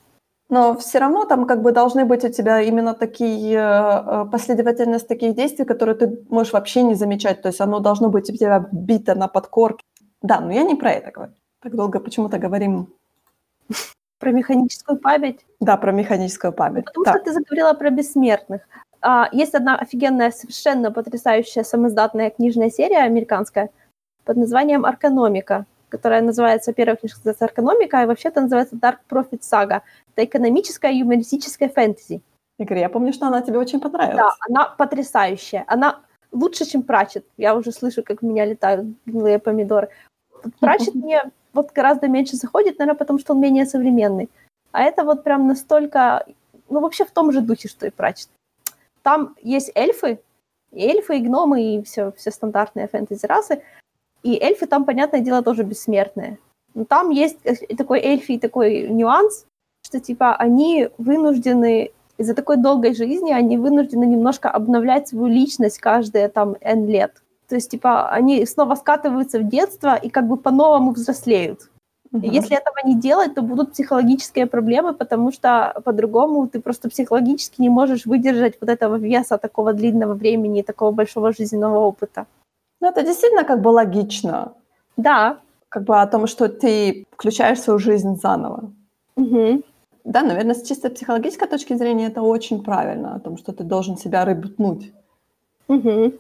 Но 0.51 0.77
все 0.77 0.99
равно 0.99 1.25
там 1.25 1.47
как 1.47 1.63
бы 1.63 1.73
должны 1.73 2.05
быть 2.05 2.25
у 2.25 2.29
тебя 2.31 2.63
именно 2.63 2.95
такие 2.95 3.59
э, 3.59 4.25
последовательность 4.33 5.07
таких 5.07 5.35
действий, 5.35 5.67
которые 5.67 5.95
ты 5.95 6.25
можешь 6.31 6.53
вообще 6.53 6.83
не 6.83 6.95
замечать. 6.95 7.43
То 7.43 7.49
есть 7.49 7.61
оно 7.61 7.81
должно 7.81 8.09
быть 8.09 8.31
у 8.31 8.33
тебя 8.33 8.67
бито 8.73 9.15
на 9.15 9.29
подкорке. 9.29 9.85
Да, 10.23 10.41
но 10.41 10.53
я 10.53 10.63
не 10.63 10.75
про 10.75 10.93
это 10.93 11.11
говорю. 11.11 11.33
Так 11.61 11.75
долго 11.75 12.01
почему-то 12.01 12.39
говорим 12.39 12.89
про 14.19 14.33
механическую 14.33 14.99
память? 14.99 15.45
Да, 15.61 15.77
про 15.77 15.93
механическую 15.93 16.53
память. 16.53 16.87
Потому 16.87 17.05
так. 17.05 17.17
что 17.17 17.25
ты 17.25 17.33
заговорила 17.33 17.73
про 17.75 17.91
бессмертных. 17.91 18.63
А, 19.01 19.29
есть 19.33 19.55
одна 19.55 19.77
офигенная, 19.77 20.31
совершенно 20.31 20.91
потрясающая 20.91 21.63
самоздатная 21.63 22.31
книжная 22.31 22.71
серия 22.71 22.99
американская 22.99 23.71
под 24.25 24.37
названием 24.37 24.85
«Аркономика», 24.85 25.67
которая 25.89 26.23
называется, 26.23 26.73
первая 26.73 26.97
книжка 26.97 27.19
называется 27.19 27.45
«Аркономика», 27.45 28.01
а 28.01 28.07
вообще-то 28.07 28.41
называется 28.41 28.77
«Dark 28.77 28.99
Profit 29.09 29.41
Saga». 29.41 29.83
Это 30.15 30.25
экономическая 30.25 30.93
юмористическая 30.93 31.69
фэнтези. 31.69 32.23
Игорь, 32.59 32.79
я 32.79 32.89
помню, 32.89 33.13
что 33.13 33.27
она 33.27 33.43
тебе 33.43 33.59
очень 33.59 33.81
понравилась. 33.81 34.17
Да, 34.17 34.35
она 34.49 34.67
потрясающая. 34.67 35.65
Она 35.67 36.01
лучше, 36.33 36.65
чем 36.65 36.83
Прачет. 36.83 37.25
Я 37.37 37.55
уже 37.55 37.73
слышу, 37.73 38.03
как 38.03 38.23
меня 38.23 38.45
летают 38.45 38.87
гнилые 39.07 39.39
помидоры. 39.39 39.89
Прачет 40.61 40.95
мне 40.95 41.23
вот 41.53 41.73
гораздо 41.73 42.09
меньше 42.09 42.37
заходит, 42.37 42.79
наверное, 42.79 42.99
потому 42.99 43.19
что 43.19 43.35
он 43.35 43.41
менее 43.41 43.67
современный. 43.67 44.29
А 44.73 44.83
это 44.83 45.05
вот 45.05 45.25
прям 45.25 45.47
настолько, 45.47 46.27
ну, 46.69 46.81
вообще 46.81 47.05
в 47.05 47.11
том 47.11 47.33
же 47.33 47.41
духе, 47.41 47.69
что 47.69 47.87
и 47.87 47.91
Прачет. 47.91 48.29
Там 49.03 49.35
есть 49.43 49.71
эльфы, 49.75 50.21
и 50.73 50.87
эльфы, 50.87 51.17
и 51.17 51.21
гномы, 51.21 51.63
и 51.63 51.83
все, 51.83 52.13
все 52.13 52.31
стандартные 52.31 52.89
фэнтези-расы. 52.89 53.63
И 54.23 54.37
эльфы 54.37 54.67
там, 54.67 54.85
понятное 54.85 55.21
дело, 55.21 55.43
тоже 55.43 55.63
бессмертные. 55.63 56.39
Но 56.75 56.85
там 56.85 57.11
есть 57.11 57.39
такой 57.77 58.01
эльфий 58.01 58.39
такой 58.39 58.89
нюанс, 58.89 59.47
что, 59.83 60.01
типа, 60.01 60.37
они 60.37 60.89
вынуждены 60.99 61.91
из-за 62.19 62.35
такой 62.35 62.57
долгой 62.57 62.95
жизни, 62.95 63.33
они 63.33 63.57
вынуждены 63.59 64.05
немножко 64.05 64.51
обновлять 64.51 65.09
свою 65.09 65.27
личность 65.27 65.79
каждые 65.79 66.29
там 66.29 66.57
N 66.61 66.87
лет. 66.87 67.23
То 67.49 67.55
есть, 67.55 67.71
типа, 67.71 68.11
они 68.11 68.45
снова 68.45 68.75
скатываются 68.75 69.39
в 69.39 69.49
детство 69.49 69.95
и 69.95 70.11
как 70.11 70.27
бы 70.27 70.37
по-новому 70.37 70.93
взрослеют. 70.93 71.71
Мгм. 72.11 72.31
Если 72.31 72.57
этого 72.57 72.77
не 72.85 72.95
делать, 72.95 73.35
то 73.35 73.43
будут 73.43 73.73
психологические 73.73 74.47
проблемы, 74.47 74.95
потому 74.95 75.33
что 75.33 75.81
по-другому 75.85 76.47
ты 76.49 76.61
просто 76.61 76.89
психологически 76.89 77.61
не 77.61 77.69
можешь 77.69 78.07
выдержать 78.07 78.55
вот 78.61 78.71
этого 78.71 78.97
веса 78.97 79.39
такого 79.39 79.73
длинного 79.73 80.15
времени, 80.15 80.63
такого 80.63 80.91
большого 80.91 81.33
жизненного 81.33 81.79
опыта. 81.79 82.27
Ну, 82.81 82.89
это 82.89 83.03
действительно 83.03 83.45
как 83.45 83.61
бы 83.61 83.69
логично. 83.69 84.53
Да. 84.97 85.39
Как 85.69 85.85
бы 85.85 86.01
о 86.01 86.07
том, 86.07 86.27
что 86.27 86.49
ты 86.49 87.07
включаешь 87.13 87.61
свою 87.61 87.79
жизнь 87.79 88.17
заново. 88.17 88.73
Мгм. 89.17 89.63
Да, 90.05 90.23
наверное, 90.23 90.55
с 90.55 90.63
чисто 90.63 90.89
психологической 90.91 91.49
точки 91.49 91.75
зрения 91.75 92.07
это 92.07 92.23
очень 92.23 92.63
правильно, 92.63 93.15
о 93.15 93.21
том, 93.21 93.37
что 93.37 93.53
ты 93.53 93.65
должен 93.65 93.97
себя 93.99 94.25
рыбутнуть. 94.25 94.93
Мгм. 95.69 96.15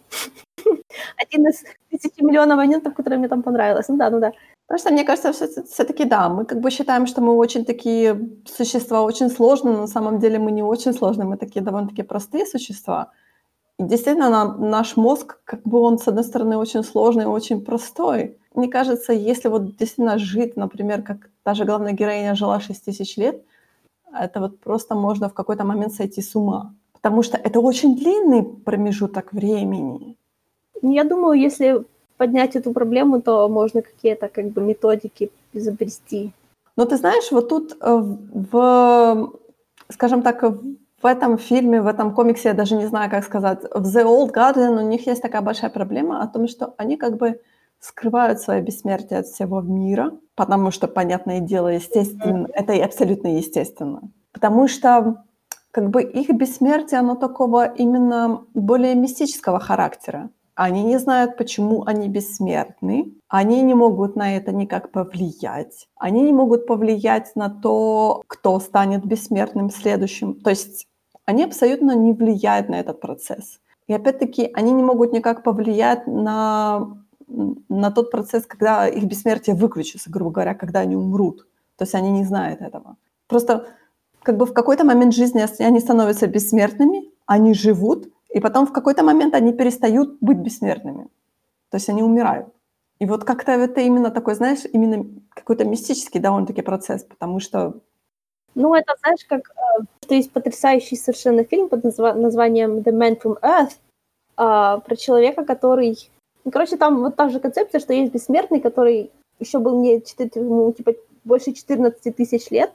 Один 1.16 1.48
из 1.48 1.64
тысячи 1.90 2.22
миллионов 2.22 2.58
моментов, 2.58 2.94
которые 2.94 3.18
мне 3.18 3.28
там 3.28 3.42
понравилось. 3.42 3.88
Ну 3.88 3.96
да, 3.96 4.10
ну 4.10 4.20
да. 4.20 4.32
Потому 4.66 4.80
что, 4.80 4.92
мне 4.92 5.04
кажется, 5.04 5.32
все-таки 5.32 6.04
да, 6.04 6.28
мы 6.28 6.44
как 6.44 6.60
бы 6.60 6.70
считаем, 6.70 7.06
что 7.06 7.22
мы 7.22 7.34
очень 7.36 7.64
такие 7.64 8.30
существа 8.46 9.02
очень 9.02 9.30
сложные, 9.30 9.74
но 9.74 9.80
на 9.82 9.86
самом 9.86 10.18
деле 10.18 10.38
мы 10.38 10.52
не 10.52 10.62
очень 10.62 10.92
сложные, 10.92 11.26
мы 11.26 11.38
такие 11.38 11.62
довольно-таки 11.64 12.02
простые 12.02 12.44
существа. 12.46 13.12
Действительно, 13.78 14.56
наш 14.58 14.96
мозг, 14.96 15.38
как 15.44 15.62
бы 15.62 15.78
он, 15.78 15.98
с 15.98 16.08
одной 16.08 16.24
стороны, 16.24 16.56
очень 16.56 16.82
сложный, 16.82 17.26
очень 17.26 17.64
простой. 17.64 18.36
Мне 18.54 18.68
кажется, 18.68 19.12
если 19.12 19.48
вот 19.48 19.76
действительно 19.76 20.18
жить, 20.18 20.56
например, 20.56 21.02
как 21.02 21.30
та 21.44 21.54
же 21.54 21.64
главная 21.64 21.92
героиня 21.92 22.34
жила 22.34 22.58
6 22.58 22.84
тысяч 22.84 23.16
лет, 23.16 23.40
это 24.12 24.40
вот 24.40 24.58
просто 24.58 24.94
можно 24.94 25.28
в 25.28 25.34
какой-то 25.34 25.64
момент 25.64 25.92
сойти 25.92 26.22
с 26.22 26.34
ума. 26.34 26.74
Потому 26.92 27.22
что 27.22 27.36
это 27.36 27.60
очень 27.60 27.94
длинный 27.94 28.42
промежуток 28.42 29.32
времени. 29.32 30.16
Ну, 30.82 30.92
Я 30.92 31.04
думаю, 31.04 31.38
если 31.38 31.84
поднять 32.16 32.56
эту 32.56 32.72
проблему, 32.72 33.22
то 33.22 33.48
можно 33.48 33.82
какие-то 33.82 34.28
как 34.28 34.46
бы 34.46 34.60
методики 34.60 35.30
изобрести. 35.52 36.32
Но 36.76 36.84
ты 36.84 36.96
знаешь, 36.96 37.30
вот 37.30 37.48
тут 37.48 37.76
э, 37.80 38.02
в, 38.52 39.32
скажем 39.88 40.22
так, 40.22 40.42
в 41.00 41.06
этом 41.06 41.38
фильме, 41.38 41.80
в 41.80 41.86
этом 41.86 42.14
комиксе, 42.14 42.48
я 42.48 42.54
даже 42.54 42.74
не 42.76 42.86
знаю, 42.86 43.10
как 43.10 43.24
сказать, 43.24 43.62
в 43.62 43.96
The 43.96 44.04
Old 44.04 44.32
Guardian 44.32 44.82
у 44.82 44.88
них 44.88 45.06
есть 45.06 45.22
такая 45.22 45.42
большая 45.42 45.70
проблема 45.70 46.22
о 46.22 46.26
том, 46.26 46.48
что 46.48 46.74
они 46.76 46.96
как 46.96 47.16
бы 47.16 47.40
скрывают 47.80 48.40
свое 48.40 48.60
бессмертие 48.60 49.20
от 49.20 49.26
всего 49.26 49.60
мира, 49.60 50.12
потому 50.34 50.72
что, 50.72 50.88
понятное 50.88 51.40
дело, 51.40 51.68
естественно, 51.68 52.48
это 52.52 52.72
и 52.72 52.80
абсолютно 52.80 53.36
естественно. 53.36 54.02
Потому 54.32 54.66
что 54.68 55.24
как 55.70 55.90
бы 55.90 56.02
их 56.02 56.30
бессмертие, 56.30 56.98
оно 56.98 57.14
такого 57.14 57.66
именно 57.66 58.44
более 58.54 58.94
мистического 58.96 59.60
характера. 59.60 60.30
Они 60.58 60.82
не 60.82 60.98
знают, 60.98 61.36
почему 61.36 61.84
они 61.86 62.08
бессмертны. 62.08 63.14
Они 63.28 63.62
не 63.62 63.74
могут 63.74 64.16
на 64.16 64.36
это 64.36 64.50
никак 64.50 64.90
повлиять. 64.90 65.86
Они 65.94 66.20
не 66.20 66.32
могут 66.32 66.66
повлиять 66.66 67.36
на 67.36 67.48
то, 67.48 68.24
кто 68.26 68.58
станет 68.58 69.06
бессмертным 69.06 69.70
следующим. 69.70 70.34
То 70.34 70.50
есть 70.50 70.88
они 71.26 71.44
абсолютно 71.44 71.94
не 71.94 72.12
влияют 72.12 72.68
на 72.68 72.80
этот 72.80 73.00
процесс. 73.00 73.60
И 73.86 73.92
опять-таки 73.92 74.50
они 74.52 74.72
не 74.72 74.82
могут 74.82 75.12
никак 75.12 75.44
повлиять 75.44 76.08
на, 76.08 76.88
на 77.68 77.92
тот 77.92 78.10
процесс, 78.10 78.44
когда 78.44 78.88
их 78.88 79.04
бессмертие 79.04 79.54
выключится, 79.54 80.10
грубо 80.10 80.32
говоря, 80.32 80.54
когда 80.54 80.80
они 80.80 80.96
умрут. 80.96 81.46
То 81.76 81.84
есть 81.84 81.94
они 81.94 82.10
не 82.10 82.24
знают 82.24 82.62
этого. 82.62 82.96
Просто 83.28 83.68
как 84.24 84.36
бы 84.36 84.44
в 84.44 84.52
какой-то 84.52 84.82
момент 84.82 85.14
жизни 85.14 85.40
они 85.62 85.78
становятся 85.78 86.26
бессмертными, 86.26 87.12
они 87.26 87.54
живут, 87.54 88.08
и 88.30 88.40
потом 88.40 88.66
в 88.66 88.72
какой-то 88.72 89.02
момент 89.02 89.34
они 89.34 89.52
перестают 89.52 90.18
быть 90.20 90.38
бессмертными. 90.38 91.08
То 91.70 91.76
есть 91.76 91.88
они 91.88 92.02
умирают. 92.02 92.48
И 92.98 93.06
вот 93.06 93.24
как-то 93.24 93.52
это 93.52 93.80
именно 93.80 94.10
такой, 94.10 94.34
знаешь, 94.34 94.64
именно 94.72 95.06
какой-то 95.30 95.64
мистический 95.64 96.20
довольно-таки 96.20 96.62
процесс, 96.62 97.04
потому 97.04 97.40
что... 97.40 97.74
Ну, 98.54 98.74
это, 98.74 98.94
знаешь, 99.00 99.24
как... 99.28 99.50
Э, 99.50 99.84
что 100.02 100.14
есть 100.14 100.32
потрясающий 100.32 100.96
совершенно 100.96 101.44
фильм 101.44 101.68
под 101.68 101.84
назва- 101.84 102.14
названием 102.14 102.78
«The 102.78 102.92
Man 102.92 103.20
from 103.20 103.40
Earth», 103.40 103.78
э, 104.36 104.80
про 104.80 104.96
человека, 104.96 105.44
который... 105.44 106.10
Ну, 106.44 106.50
короче, 106.50 106.76
там 106.76 107.00
вот 107.00 107.14
та 107.14 107.28
же 107.28 107.38
концепция, 107.38 107.78
что 107.78 107.92
есть 107.92 108.12
бессмертный, 108.12 108.60
который 108.60 109.10
еще 109.38 109.60
был 109.60 109.80
не 109.80 110.02
4, 110.02 110.30
ну, 110.34 110.72
типа, 110.72 110.94
больше 111.24 111.52
14 111.52 112.16
тысяч 112.16 112.50
лет, 112.50 112.72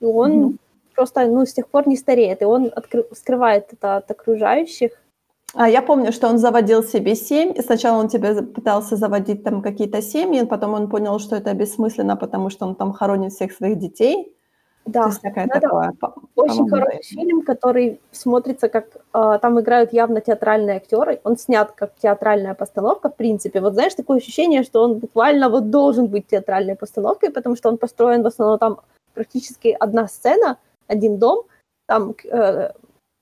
и 0.00 0.04
он 0.04 0.32
mm-hmm 0.32 0.58
просто, 0.98 1.26
ну, 1.26 1.46
с 1.46 1.52
тех 1.52 1.68
пор 1.68 1.88
не 1.88 1.96
стареет, 1.96 2.42
и 2.42 2.44
он 2.44 2.66
откры- 2.66 3.14
скрывает 3.14 3.72
это 3.72 3.96
от 3.96 4.10
окружающих. 4.10 4.90
А 5.54 5.68
я 5.68 5.82
помню, 5.82 6.12
что 6.12 6.28
он 6.28 6.38
заводил 6.38 6.82
себе 6.82 7.14
семь, 7.14 7.52
и 7.58 7.62
сначала 7.62 8.00
он 8.00 8.08
тебе 8.08 8.42
пытался 8.42 8.96
заводить 8.96 9.44
там 9.44 9.62
какие-то 9.62 10.02
семьи, 10.02 10.44
потом 10.44 10.74
он 10.74 10.88
понял, 10.88 11.18
что 11.20 11.36
это 11.36 11.54
бессмысленно, 11.54 12.16
потому 12.16 12.50
что 12.50 12.66
он 12.66 12.74
там 12.74 12.92
хоронит 12.92 13.32
всех 13.32 13.52
своих 13.52 13.78
детей. 13.78 14.34
Да, 14.86 15.02
То 15.02 15.08
есть 15.08 15.22
такая, 15.22 15.46
это 15.46 15.60
такое, 15.60 15.92
очень 16.34 16.68
хороший 16.68 17.02
фильм, 17.02 17.42
который 17.42 18.00
смотрится 18.12 18.68
как... 18.68 18.84
Э, 19.14 19.38
там 19.40 19.60
играют 19.60 19.92
явно 19.92 20.20
театральные 20.20 20.76
актеры, 20.76 21.20
он 21.24 21.36
снят 21.36 21.72
как 21.72 21.90
театральная 22.02 22.54
постановка, 22.54 23.08
в 23.08 23.16
принципе. 23.16 23.60
Вот 23.60 23.74
знаешь, 23.74 23.94
такое 23.94 24.18
ощущение, 24.18 24.64
что 24.64 24.82
он 24.82 24.98
буквально 24.98 25.48
вот 25.48 25.70
должен 25.70 26.06
быть 26.06 26.26
театральной 26.26 26.74
постановкой, 26.74 27.30
потому 27.30 27.56
что 27.56 27.68
он 27.68 27.76
построен 27.76 28.22
в 28.22 28.26
основном 28.26 28.58
там 28.58 28.80
практически 29.14 29.76
одна 29.80 30.08
сцена, 30.08 30.56
один 30.88 31.18
дом, 31.18 31.44
там 31.86 32.14
э, 32.24 32.72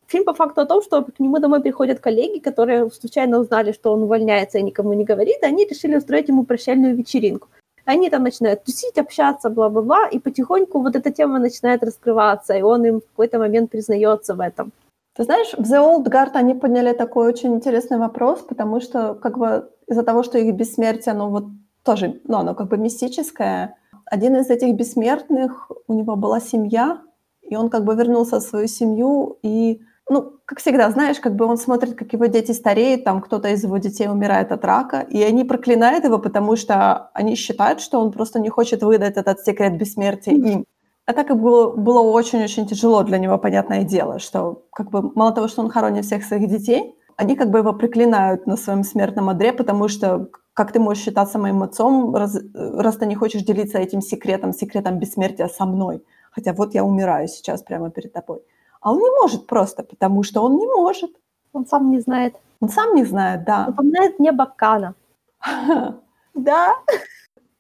фильм 0.07 0.25
по 0.25 0.35
факту 0.35 0.61
о 0.61 0.67
том, 0.67 0.83
что 0.83 1.03
к 1.03 1.21
нему 1.21 1.39
домой 1.39 1.61
приходят 1.61 2.01
коллеги, 2.01 2.39
которые 2.39 2.91
случайно 2.91 3.39
узнали, 3.39 3.73
что 3.73 3.93
он 3.93 4.03
увольняется 4.03 4.59
и 4.59 4.63
никому 4.63 4.93
не 4.95 5.05
говорит, 5.05 5.37
и 5.43 5.47
они 5.47 5.67
решили 5.67 5.97
устроить 5.97 6.29
ему 6.29 6.45
прощальную 6.45 6.97
вечеринку. 6.97 7.49
Они 7.85 8.11
там 8.11 8.25
начинают 8.25 8.65
тусить, 8.65 8.99
общаться, 8.99 9.49
бла-бла-бла, 9.49 10.09
и 10.09 10.19
потихоньку 10.19 10.81
вот 10.81 10.97
эта 10.97 11.13
тема 11.13 11.39
начинает 11.39 11.85
раскрываться, 11.85 12.55
и 12.55 12.63
он 12.63 12.85
им 12.85 13.01
в 13.01 13.07
какой-то 13.07 13.39
момент 13.39 13.71
признается 13.71 14.35
в 14.35 14.41
этом. 14.41 14.73
Ты 15.17 15.25
знаешь, 15.25 15.55
в 15.57 15.63
The 15.63 15.79
Old 15.79 16.05
Guard 16.09 16.33
они 16.35 16.55
подняли 16.55 16.93
такой 16.93 17.29
очень 17.29 17.55
интересный 17.55 17.99
вопрос, 17.99 18.41
потому 18.41 18.81
что 18.81 19.15
как 19.15 19.39
бы 19.39 19.71
из-за 19.87 20.03
того, 20.03 20.25
что 20.25 20.37
их 20.39 20.55
бессмертие, 20.55 21.13
оно 21.13 21.31
вот 21.31 21.45
тоже, 21.85 22.21
ну, 22.25 22.39
оно 22.39 22.55
как 22.55 22.69
бы 22.69 22.77
мистическое. 22.77 23.77
Один 24.05 24.37
из 24.37 24.51
этих 24.51 24.75
бессмертных, 24.75 25.71
у 25.87 25.95
него 25.95 26.17
была 26.17 26.41
семья, 26.41 27.01
и 27.49 27.57
он 27.57 27.69
как 27.69 27.85
бы 27.85 27.95
вернулся 27.95 28.39
в 28.41 28.43
свою 28.43 28.69
семью, 28.69 29.39
и, 29.43 29.81
ну, 30.11 30.33
как 30.45 30.61
всегда, 30.61 30.91
знаешь, 30.91 31.21
как 31.21 31.35
бы 31.35 31.45
он 31.45 31.57
смотрит, 31.57 31.95
как 31.95 32.13
его 32.13 32.27
дети 32.27 32.53
стареют, 32.53 33.05
там 33.05 33.21
кто-то 33.21 33.49
из 33.49 33.65
его 33.65 33.79
детей 33.79 34.09
умирает 34.09 34.53
от 34.53 34.65
рака, 34.65 35.01
и 35.01 35.23
они 35.23 35.45
проклинают 35.45 36.05
его, 36.05 36.19
потому 36.19 36.57
что 36.57 37.11
они 37.15 37.37
считают, 37.37 37.81
что 37.81 38.01
он 38.01 38.13
просто 38.13 38.41
не 38.41 38.49
хочет 38.49 38.83
выдать 38.83 39.17
этот 39.17 39.41
секрет 39.41 39.77
бессмертия 39.77 40.35
им. 40.35 40.65
Это 41.07 41.23
как 41.23 41.41
бы 41.41 41.73
было 41.73 42.01
очень-очень 42.01 42.67
тяжело 42.67 43.03
для 43.05 43.19
него, 43.19 43.39
понятное 43.39 43.85
дело, 43.85 44.19
что 44.19 44.65
как 44.73 44.91
бы 44.91 45.13
мало 45.15 45.33
того, 45.33 45.49
что 45.49 45.63
он 45.63 45.71
хоронит 45.71 46.05
всех 46.05 46.25
своих 46.25 46.49
детей, 46.49 46.97
они 47.17 47.37
как 47.37 47.51
бы 47.51 47.59
его 47.59 47.73
проклинают 47.73 48.47
на 48.47 48.57
своем 48.57 48.85
смертном 48.85 49.29
одре, 49.29 49.53
потому 49.53 49.89
что 49.89 50.29
как 50.53 50.73
ты 50.73 50.81
можешь 50.81 51.05
считаться 51.05 51.39
моим 51.39 51.63
отцом, 51.63 52.15
раз, 52.15 52.39
раз 52.55 52.97
ты 52.97 53.07
не 53.07 53.15
хочешь 53.15 53.43
делиться 53.43 53.79
этим 53.79 54.01
секретом, 54.01 54.53
секретом 54.53 54.99
бессмертия 54.99 55.49
со 55.49 55.65
мной? 55.67 56.03
Хотя 56.37 56.53
вот 56.53 56.75
я 56.75 56.85
умираю 56.85 57.29
сейчас 57.29 57.63
прямо 57.63 57.91
перед 57.91 58.13
тобой. 58.13 58.41
А 58.81 58.93
он 58.93 58.99
не 58.99 59.11
может 59.23 59.47
просто, 59.47 59.83
потому 59.83 60.23
что 60.23 60.43
он 60.43 60.57
не 60.57 60.67
может. 60.67 61.11
Он 61.53 61.67
сам 61.67 61.91
не 61.91 62.01
знает. 62.01 62.37
Он 62.61 62.69
сам 62.69 62.95
не 62.95 63.05
знает, 63.05 63.45
да. 63.45 63.67
Напоминает 63.67 64.19
мне 64.19 64.33
Бакана. 64.33 64.95
Да. 66.35 66.75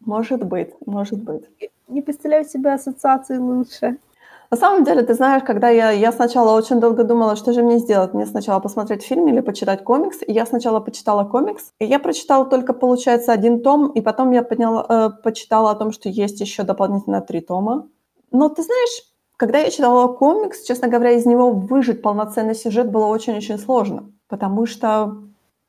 Может 0.00 0.44
быть, 0.44 0.74
может 0.84 1.18
быть. 1.18 1.44
Не 1.88 2.02
представляю 2.02 2.44
себе 2.44 2.74
ассоциации 2.74 3.38
лучше. 3.38 3.96
На 4.50 4.56
самом 4.58 4.84
деле, 4.84 5.02
ты 5.02 5.14
знаешь, 5.14 5.42
когда 5.42 5.70
я, 5.70 5.90
я 5.90 6.12
сначала 6.12 6.56
очень 6.56 6.78
долго 6.78 7.02
думала, 7.04 7.36
что 7.36 7.52
же 7.52 7.62
мне 7.62 7.78
сделать, 7.78 8.14
мне 8.14 8.26
сначала 8.26 8.60
посмотреть 8.60 9.02
фильм 9.02 9.26
или 9.28 9.40
почитать 9.40 9.82
комикс, 9.82 10.18
и 10.26 10.32
я 10.32 10.46
сначала 10.46 10.80
почитала 10.80 11.24
комикс, 11.24 11.72
и 11.80 11.86
я 11.86 11.98
прочитала 11.98 12.44
только, 12.44 12.74
получается, 12.74 13.32
один 13.32 13.62
том, 13.62 13.90
и 13.96 14.02
потом 14.02 14.32
я 14.32 14.42
подняла, 14.42 14.86
э, 14.88 15.10
почитала 15.22 15.70
о 15.70 15.74
том, 15.74 15.90
что 15.90 16.10
есть 16.10 16.40
еще 16.40 16.62
дополнительно 16.62 17.22
три 17.22 17.40
тома, 17.40 17.88
но 18.36 18.48
ты 18.48 18.62
знаешь, 18.62 19.02
когда 19.36 19.58
я 19.58 19.70
читала 19.70 20.08
комикс, 20.08 20.62
честно 20.62 20.88
говоря, 20.88 21.12
из 21.12 21.26
него 21.26 21.50
выжить 21.50 22.02
полноценный 22.02 22.54
сюжет 22.54 22.90
было 22.90 23.06
очень-очень 23.06 23.58
сложно, 23.58 24.10
потому 24.28 24.66
что 24.66 25.16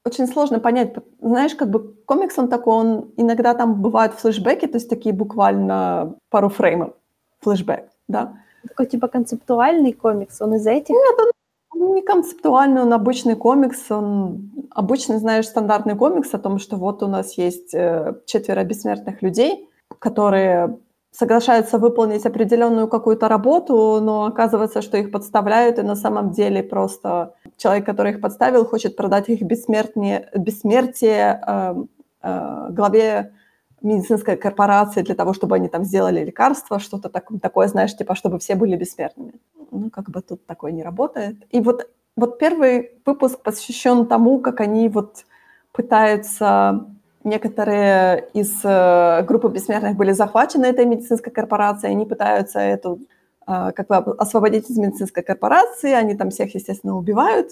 очень 0.05 0.27
сложно 0.27 0.59
понять, 0.59 0.95
знаешь, 1.21 1.55
как 1.55 1.69
бы 1.69 1.95
комикс, 2.05 2.37
он 2.37 2.47
такой, 2.47 2.73
он 2.73 3.11
иногда 3.17 3.53
там 3.53 3.81
бывают 3.81 4.13
флешбеки, 4.13 4.67
то 4.67 4.77
есть 4.77 4.89
такие 4.89 5.13
буквально 5.13 6.15
пару 6.29 6.49
фреймов 6.49 6.93
флешбэк, 7.41 7.89
да. 8.07 8.33
Такой 8.67 8.85
типа 8.85 9.07
концептуальный 9.07 9.93
комикс, 9.93 10.41
он 10.41 10.55
из 10.55 10.67
этих? 10.67 10.89
Нет, 10.89 11.33
он 11.71 11.93
не 11.93 12.01
концептуальный, 12.01 12.81
он 12.81 12.93
обычный 12.93 13.35
комикс, 13.35 13.91
он 13.91 14.51
обычный, 14.71 15.19
знаешь, 15.19 15.47
стандартный 15.47 15.95
комикс 15.95 16.33
о 16.33 16.39
том, 16.39 16.59
что 16.59 16.75
вот 16.75 17.03
у 17.03 17.07
нас 17.07 17.37
есть 17.37 17.73
э, 17.73 18.13
четверо 18.25 18.63
бессмертных 18.63 19.21
людей, 19.21 19.69
которые 19.99 20.79
соглашаются 21.17 21.79
выполнить 21.79 22.25
определенную 22.27 22.87
какую-то 22.87 23.27
работу, 23.27 23.99
но 24.01 24.25
оказывается, 24.25 24.83
что 24.83 24.97
их 24.97 25.11
подставляют, 25.11 25.79
и 25.79 25.81
на 25.81 25.95
самом 25.95 26.29
деле 26.29 26.61
просто 26.61 27.33
человек, 27.57 27.87
который 27.87 28.11
их 28.11 28.21
подставил, 28.21 28.65
хочет 28.65 28.95
продать 28.95 29.27
их 29.29 29.41
бессмертие, 29.41 30.29
бессмертие 30.35 31.41
э, 31.47 31.75
э, 32.21 32.67
главе 32.69 33.33
медицинской 33.81 34.37
корпорации 34.37 35.01
для 35.01 35.15
того, 35.15 35.33
чтобы 35.33 35.55
они 35.55 35.69
там 35.69 35.83
сделали 35.85 36.23
лекарство, 36.23 36.77
что-то 36.77 37.09
так, 37.09 37.29
такое, 37.41 37.67
знаешь, 37.67 37.97
типа, 37.97 38.13
чтобы 38.13 38.37
все 38.37 38.53
были 38.53 38.75
бессмертными. 38.75 39.33
Ну, 39.71 39.89
как 39.89 40.11
бы 40.11 40.21
тут 40.21 40.45
такое 40.45 40.71
не 40.71 40.83
работает. 40.83 41.35
И 41.49 41.61
вот, 41.61 41.89
вот 42.15 42.37
первый 42.37 42.91
выпуск 43.05 43.41
посвящен 43.41 44.05
тому, 44.05 44.39
как 44.39 44.61
они 44.61 44.87
вот 44.87 45.25
пытаются 45.71 46.85
некоторые 47.27 48.29
из 48.33 48.61
э, 48.63 49.23
группы 49.23 49.49
бессмертных 49.49 49.95
были 49.95 50.13
захвачены 50.13 50.65
этой 50.65 50.85
медицинской 50.85 51.31
корпорацией, 51.31 51.93
они 51.93 52.05
пытаются 52.05 52.59
эту 52.59 52.99
э, 53.45 53.71
как 53.75 53.87
бы 53.87 53.95
освободить 54.17 54.69
из 54.69 54.77
медицинской 54.77 55.23
корпорации, 55.23 55.91
они 55.91 56.15
там 56.15 56.29
всех, 56.29 56.55
естественно, 56.55 56.97
убивают, 56.97 57.51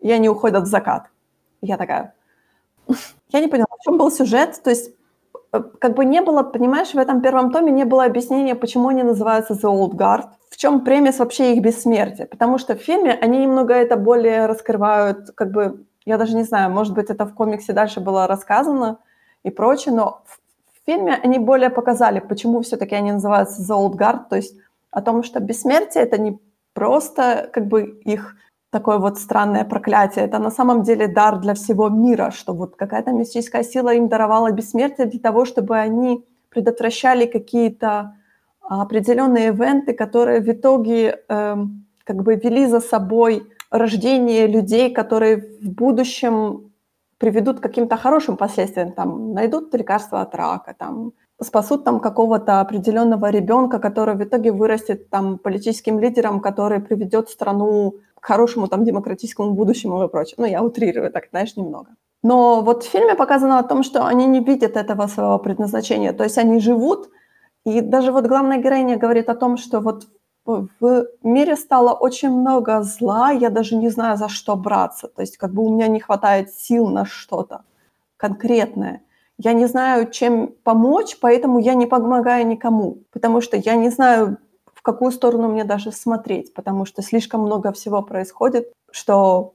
и 0.00 0.12
они 0.12 0.28
уходят 0.28 0.62
в 0.62 0.66
закат. 0.66 1.06
Я 1.62 1.76
такая, 1.76 2.14
я 3.32 3.40
не 3.40 3.48
поняла, 3.48 3.76
в 3.78 3.82
чем 3.82 3.98
был 3.98 4.10
сюжет, 4.10 4.60
то 4.62 4.70
есть 4.70 4.92
э, 5.52 5.62
как 5.80 5.94
бы 5.94 6.04
не 6.04 6.20
было, 6.20 6.42
понимаешь, 6.42 6.94
в 6.94 6.98
этом 6.98 7.20
первом 7.22 7.50
томе 7.50 7.72
не 7.72 7.84
было 7.84 8.04
объяснения, 8.04 8.54
почему 8.54 8.88
они 8.88 9.02
называются 9.02 9.54
The 9.54 9.70
Old 9.70 9.94
Guard, 9.94 10.28
в 10.50 10.56
чем 10.56 10.84
премис 10.84 11.18
вообще 11.18 11.54
их 11.54 11.62
бессмертия, 11.62 12.26
потому 12.26 12.58
что 12.58 12.76
в 12.76 12.82
фильме 12.82 13.12
они 13.12 13.38
немного 13.38 13.74
это 13.74 13.96
более 13.96 14.46
раскрывают, 14.46 15.30
как 15.34 15.50
бы, 15.50 15.84
я 16.04 16.18
даже 16.18 16.36
не 16.36 16.44
знаю, 16.44 16.70
может 16.70 16.94
быть, 16.94 17.10
это 17.10 17.26
в 17.26 17.34
комиксе 17.34 17.72
дальше 17.72 18.00
было 18.00 18.26
рассказано, 18.26 18.98
и 19.46 19.50
прочее, 19.50 19.94
но 19.94 20.22
в 20.26 20.86
фильме 20.86 21.14
они 21.24 21.38
более 21.38 21.70
показали, 21.70 22.18
почему 22.18 22.60
все-таки 22.62 22.96
они 22.96 23.12
называются 23.12 23.62
The 23.62 23.76
Old 23.78 23.96
Guard, 23.96 24.28
то 24.28 24.36
есть 24.36 24.56
о 24.90 25.02
том, 25.02 25.22
что 25.22 25.40
бессмертие 25.40 26.02
это 26.02 26.18
не 26.18 26.38
просто 26.74 27.48
как 27.52 27.66
бы 27.68 28.00
их 28.04 28.34
такое 28.70 28.98
вот 28.98 29.18
странное 29.18 29.64
проклятие, 29.64 30.24
это 30.24 30.38
на 30.38 30.50
самом 30.50 30.82
деле 30.82 31.06
дар 31.06 31.38
для 31.38 31.54
всего 31.54 31.88
мира, 31.88 32.32
что 32.32 32.54
вот 32.54 32.74
какая-то 32.76 33.12
мистическая 33.12 33.62
сила 33.62 33.94
им 33.94 34.08
даровала 34.08 34.50
бессмертие 34.50 35.06
для 35.06 35.20
того, 35.20 35.44
чтобы 35.44 35.76
они 35.78 36.24
предотвращали 36.50 37.26
какие-то 37.26 38.16
определенные 38.60 39.48
ивенты, 39.48 39.92
которые 39.92 40.40
в 40.40 40.48
итоге 40.48 41.20
э, 41.28 41.56
как 42.04 42.22
бы 42.22 42.34
вели 42.34 42.66
за 42.66 42.80
собой 42.80 43.42
рождение 43.70 44.48
людей, 44.48 44.92
которые 44.92 45.36
в 45.36 45.70
будущем 45.70 46.72
приведут 47.18 47.60
к 47.60 47.62
каким-то 47.62 47.96
хорошим 47.96 48.36
последствиям, 48.36 48.92
там, 48.92 49.32
найдут 49.32 49.74
лекарство 49.74 50.20
от 50.20 50.34
рака, 50.34 50.74
там, 50.78 51.12
спасут 51.42 51.84
там 51.84 52.00
какого-то 52.00 52.60
определенного 52.60 53.30
ребенка, 53.30 53.78
который 53.78 54.14
в 54.14 54.22
итоге 54.22 54.52
вырастет 54.52 55.10
там 55.10 55.38
политическим 55.38 55.98
лидером, 55.98 56.40
который 56.40 56.80
приведет 56.80 57.28
страну 57.28 57.94
к 58.20 58.26
хорошему 58.26 58.68
там 58.68 58.84
демократическому 58.84 59.52
будущему 59.52 60.04
и 60.04 60.08
прочее. 60.08 60.34
Ну, 60.38 60.46
я 60.46 60.62
утрирую 60.62 61.10
так, 61.10 61.28
знаешь, 61.30 61.56
немного. 61.56 61.88
Но 62.22 62.62
вот 62.62 62.82
в 62.82 62.90
фильме 62.90 63.14
показано 63.14 63.58
о 63.58 63.62
том, 63.62 63.82
что 63.82 64.06
они 64.06 64.26
не 64.26 64.40
видят 64.40 64.76
этого 64.76 65.06
своего 65.06 65.38
предназначения, 65.38 66.12
то 66.12 66.24
есть 66.24 66.38
они 66.38 66.60
живут, 66.60 67.08
и 67.64 67.80
даже 67.80 68.12
вот 68.12 68.26
главная 68.26 68.58
героиня 68.58 68.96
говорит 68.96 69.28
о 69.28 69.34
том, 69.34 69.56
что 69.56 69.80
вот 69.80 70.06
в 70.46 71.06
мире 71.22 71.56
стало 71.56 71.92
очень 71.92 72.30
много 72.30 72.82
зла, 72.82 73.30
я 73.30 73.50
даже 73.50 73.76
не 73.76 73.88
знаю, 73.88 74.16
за 74.16 74.28
что 74.28 74.56
браться. 74.56 75.08
То 75.08 75.22
есть 75.22 75.36
как 75.36 75.52
бы 75.52 75.62
у 75.62 75.74
меня 75.74 75.88
не 75.88 76.00
хватает 76.00 76.52
сил 76.52 76.88
на 76.88 77.04
что-то 77.04 77.64
конкретное. 78.16 79.02
Я 79.38 79.52
не 79.52 79.66
знаю, 79.66 80.10
чем 80.10 80.54
помочь, 80.64 81.18
поэтому 81.20 81.58
я 81.58 81.74
не 81.74 81.86
помогаю 81.86 82.46
никому, 82.46 83.02
потому 83.12 83.40
что 83.40 83.56
я 83.56 83.74
не 83.74 83.90
знаю, 83.90 84.38
в 84.72 84.82
какую 84.82 85.12
сторону 85.12 85.48
мне 85.48 85.64
даже 85.64 85.92
смотреть, 85.92 86.54
потому 86.54 86.86
что 86.86 87.02
слишком 87.02 87.42
много 87.42 87.72
всего 87.72 88.02
происходит, 88.02 88.72
что 88.90 89.52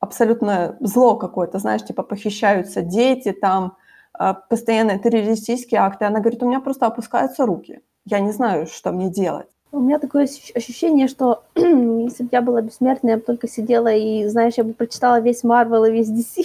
абсолютно 0.00 0.76
зло 0.80 1.16
какое-то, 1.16 1.58
знаешь, 1.58 1.84
типа 1.84 2.02
похищаются 2.02 2.82
дети, 2.82 3.30
там 3.32 3.76
а, 4.12 4.34
постоянные 4.34 4.98
террористические 4.98 5.80
акты. 5.80 6.04
Она 6.04 6.18
говорит, 6.18 6.42
у 6.42 6.48
меня 6.48 6.60
просто 6.60 6.86
опускаются 6.86 7.46
руки. 7.46 7.80
Я 8.04 8.18
не 8.18 8.32
знаю, 8.32 8.66
что 8.66 8.90
мне 8.90 9.08
делать. 9.08 9.51
У 9.72 9.80
меня 9.80 9.98
такое 9.98 10.24
ощущение, 10.24 11.08
что 11.08 11.44
если 11.56 12.24
бы 12.24 12.28
я 12.30 12.42
была 12.42 12.60
бессмертной, 12.60 13.12
я 13.12 13.16
бы 13.16 13.22
только 13.22 13.48
сидела 13.48 13.92
и, 13.92 14.26
знаешь, 14.26 14.54
я 14.56 14.64
бы 14.64 14.74
прочитала 14.74 15.18
весь 15.20 15.42
Марвел 15.42 15.84
и 15.86 15.90
весь 15.90 16.10
DC. 16.10 16.44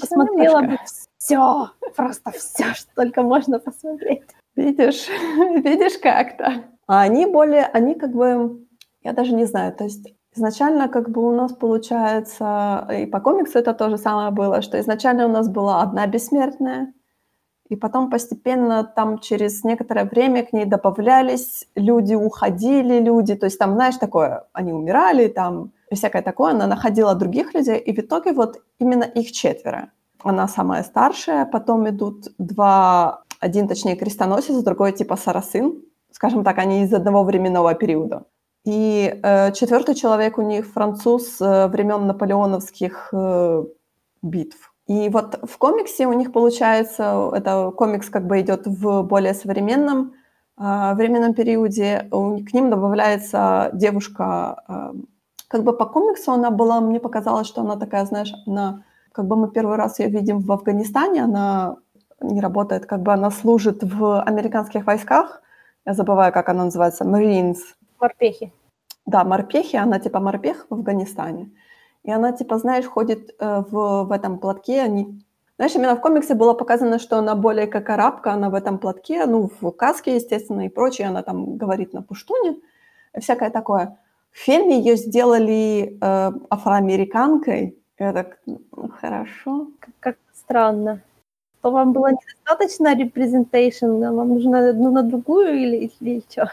Посмотрела 0.00 0.62
бы 0.62 0.78
все, 1.18 1.70
просто 1.94 2.30
все, 2.32 2.74
что 2.74 2.88
только 2.96 3.22
можно 3.22 3.60
посмотреть. 3.60 4.24
Видишь, 4.56 5.06
видишь 5.64 5.98
как-то. 5.98 6.64
А 6.88 7.02
они 7.02 7.26
более, 7.26 7.66
они 7.66 7.94
как 7.94 8.12
бы, 8.12 8.66
я 9.02 9.12
даже 9.12 9.34
не 9.34 9.44
знаю, 9.44 9.72
то 9.72 9.84
есть 9.84 10.14
изначально 10.34 10.88
как 10.88 11.10
бы 11.10 11.22
у 11.26 11.32
нас 11.32 11.52
получается, 11.52 12.88
и 12.92 13.06
по 13.06 13.20
комиксу 13.20 13.58
это 13.58 13.72
то 13.72 13.88
же 13.88 13.98
самое 13.98 14.30
было, 14.30 14.62
что 14.62 14.80
изначально 14.80 15.26
у 15.26 15.28
нас 15.28 15.48
была 15.48 15.82
одна 15.82 16.06
бессмертная, 16.06 16.92
и 17.68 17.76
потом 17.76 18.10
постепенно 18.10 18.84
там 18.84 19.18
через 19.18 19.64
некоторое 19.64 20.04
время 20.04 20.42
к 20.44 20.52
ней 20.52 20.64
добавлялись 20.64 21.66
люди, 21.74 22.14
уходили 22.14 22.98
люди. 23.00 23.34
То 23.34 23.46
есть 23.46 23.58
там, 23.58 23.74
знаешь, 23.74 23.96
такое, 23.96 24.44
они 24.52 24.72
умирали, 24.72 25.28
там 25.28 25.72
и 25.90 25.94
всякое 25.94 26.22
такое. 26.22 26.52
Она 26.52 26.66
находила 26.66 27.14
других 27.14 27.54
людей, 27.54 27.78
и 27.78 27.92
в 27.92 27.98
итоге 27.98 28.32
вот 28.32 28.62
именно 28.78 29.04
их 29.04 29.32
четверо. 29.32 29.90
Она 30.22 30.48
самая 30.48 30.82
старшая, 30.82 31.44
потом 31.46 31.88
идут 31.88 32.28
два, 32.38 33.22
один, 33.40 33.68
точнее, 33.68 33.96
крестоносец, 33.96 34.62
другой 34.62 34.92
типа 34.92 35.16
сарасын. 35.16 35.82
Скажем 36.10 36.44
так, 36.44 36.58
они 36.58 36.82
из 36.82 36.92
одного 36.92 37.22
временного 37.22 37.74
периода. 37.74 38.24
И 38.64 39.18
э, 39.22 39.52
четвертый 39.52 39.94
человек 39.94 40.38
у 40.38 40.42
них 40.42 40.66
француз 40.66 41.40
э, 41.40 41.68
времен 41.68 42.06
наполеоновских 42.06 43.10
э, 43.12 43.64
битв. 44.22 44.74
И 44.88 45.10
вот 45.10 45.38
в 45.42 45.58
комиксе 45.58 46.06
у 46.06 46.14
них 46.14 46.32
получается, 46.32 47.30
это 47.34 47.70
комикс 47.76 48.08
как 48.08 48.26
бы 48.26 48.40
идет 48.40 48.66
в 48.66 49.02
более 49.02 49.34
современном 49.34 50.14
э, 50.58 50.94
временном 50.94 51.34
периоде, 51.34 52.08
к 52.10 52.54
ним 52.54 52.70
добавляется 52.70 53.68
девушка, 53.74 54.62
э, 54.66 54.92
как 55.48 55.62
бы 55.62 55.76
по 55.76 55.84
комиксу 55.84 56.32
она 56.32 56.50
была, 56.50 56.80
мне 56.80 57.00
показалось, 57.00 57.46
что 57.46 57.60
она 57.60 57.76
такая, 57.76 58.06
знаешь, 58.06 58.32
она, 58.46 58.82
как 59.12 59.26
бы 59.26 59.36
мы 59.36 59.50
первый 59.50 59.76
раз 59.76 59.98
ее 59.98 60.08
видим 60.08 60.40
в 60.40 60.50
Афганистане, 60.50 61.24
она 61.24 61.76
не 62.22 62.40
работает, 62.40 62.86
как 62.86 63.02
бы 63.02 63.12
она 63.12 63.30
служит 63.30 63.82
в 63.82 64.22
американских 64.22 64.86
войсках, 64.86 65.42
я 65.84 65.92
забываю, 65.92 66.32
как 66.32 66.48
она 66.48 66.64
называется, 66.64 67.04
Marines. 67.04 67.58
Морпехи. 68.00 68.52
Да, 69.04 69.22
морпехи, 69.24 69.76
она 69.76 69.98
типа 69.98 70.18
морпех 70.18 70.66
в 70.70 70.74
Афганистане. 70.74 71.50
И 72.08 72.10
она, 72.10 72.32
типа, 72.32 72.56
знаешь, 72.56 72.86
ходит 72.86 73.34
э, 73.38 73.62
в, 73.70 74.04
в 74.04 74.12
этом 74.12 74.38
платке. 74.38 74.80
Они... 74.80 75.22
Знаешь, 75.58 75.74
именно 75.74 75.94
в 75.94 76.00
комиксе 76.00 76.34
было 76.34 76.54
показано, 76.54 76.98
что 76.98 77.18
она 77.18 77.34
более 77.34 77.66
как 77.66 77.90
арабка, 77.90 78.32
она 78.32 78.48
в 78.48 78.54
этом 78.54 78.78
платке, 78.78 79.26
ну, 79.26 79.50
в 79.60 79.70
каске, 79.72 80.16
естественно, 80.16 80.64
и 80.64 80.70
прочее. 80.70 81.08
Она 81.08 81.22
там 81.22 81.58
говорит 81.58 81.92
на 81.92 82.00
пуштуне, 82.00 82.56
всякое 83.20 83.50
такое. 83.50 83.98
В 84.30 84.38
фильме 84.38 84.78
ее 84.78 84.96
сделали 84.96 85.98
э, 86.00 86.32
афроамериканкой. 86.48 87.76
Я 87.98 88.14
так, 88.14 88.38
ну, 88.46 88.58
хорошо. 89.00 89.66
Как, 89.78 89.94
как 90.00 90.16
странно. 90.32 91.02
То 91.60 91.70
вам 91.70 91.92
было 91.92 92.10
недостаточно 92.10 92.94
representation, 92.94 94.14
вам 94.14 94.28
нужно 94.30 94.70
одну 94.70 94.90
на 94.92 95.02
другую 95.02 95.58
или, 95.58 95.76
или, 95.76 95.92
или 96.00 96.22
что? 96.30 96.50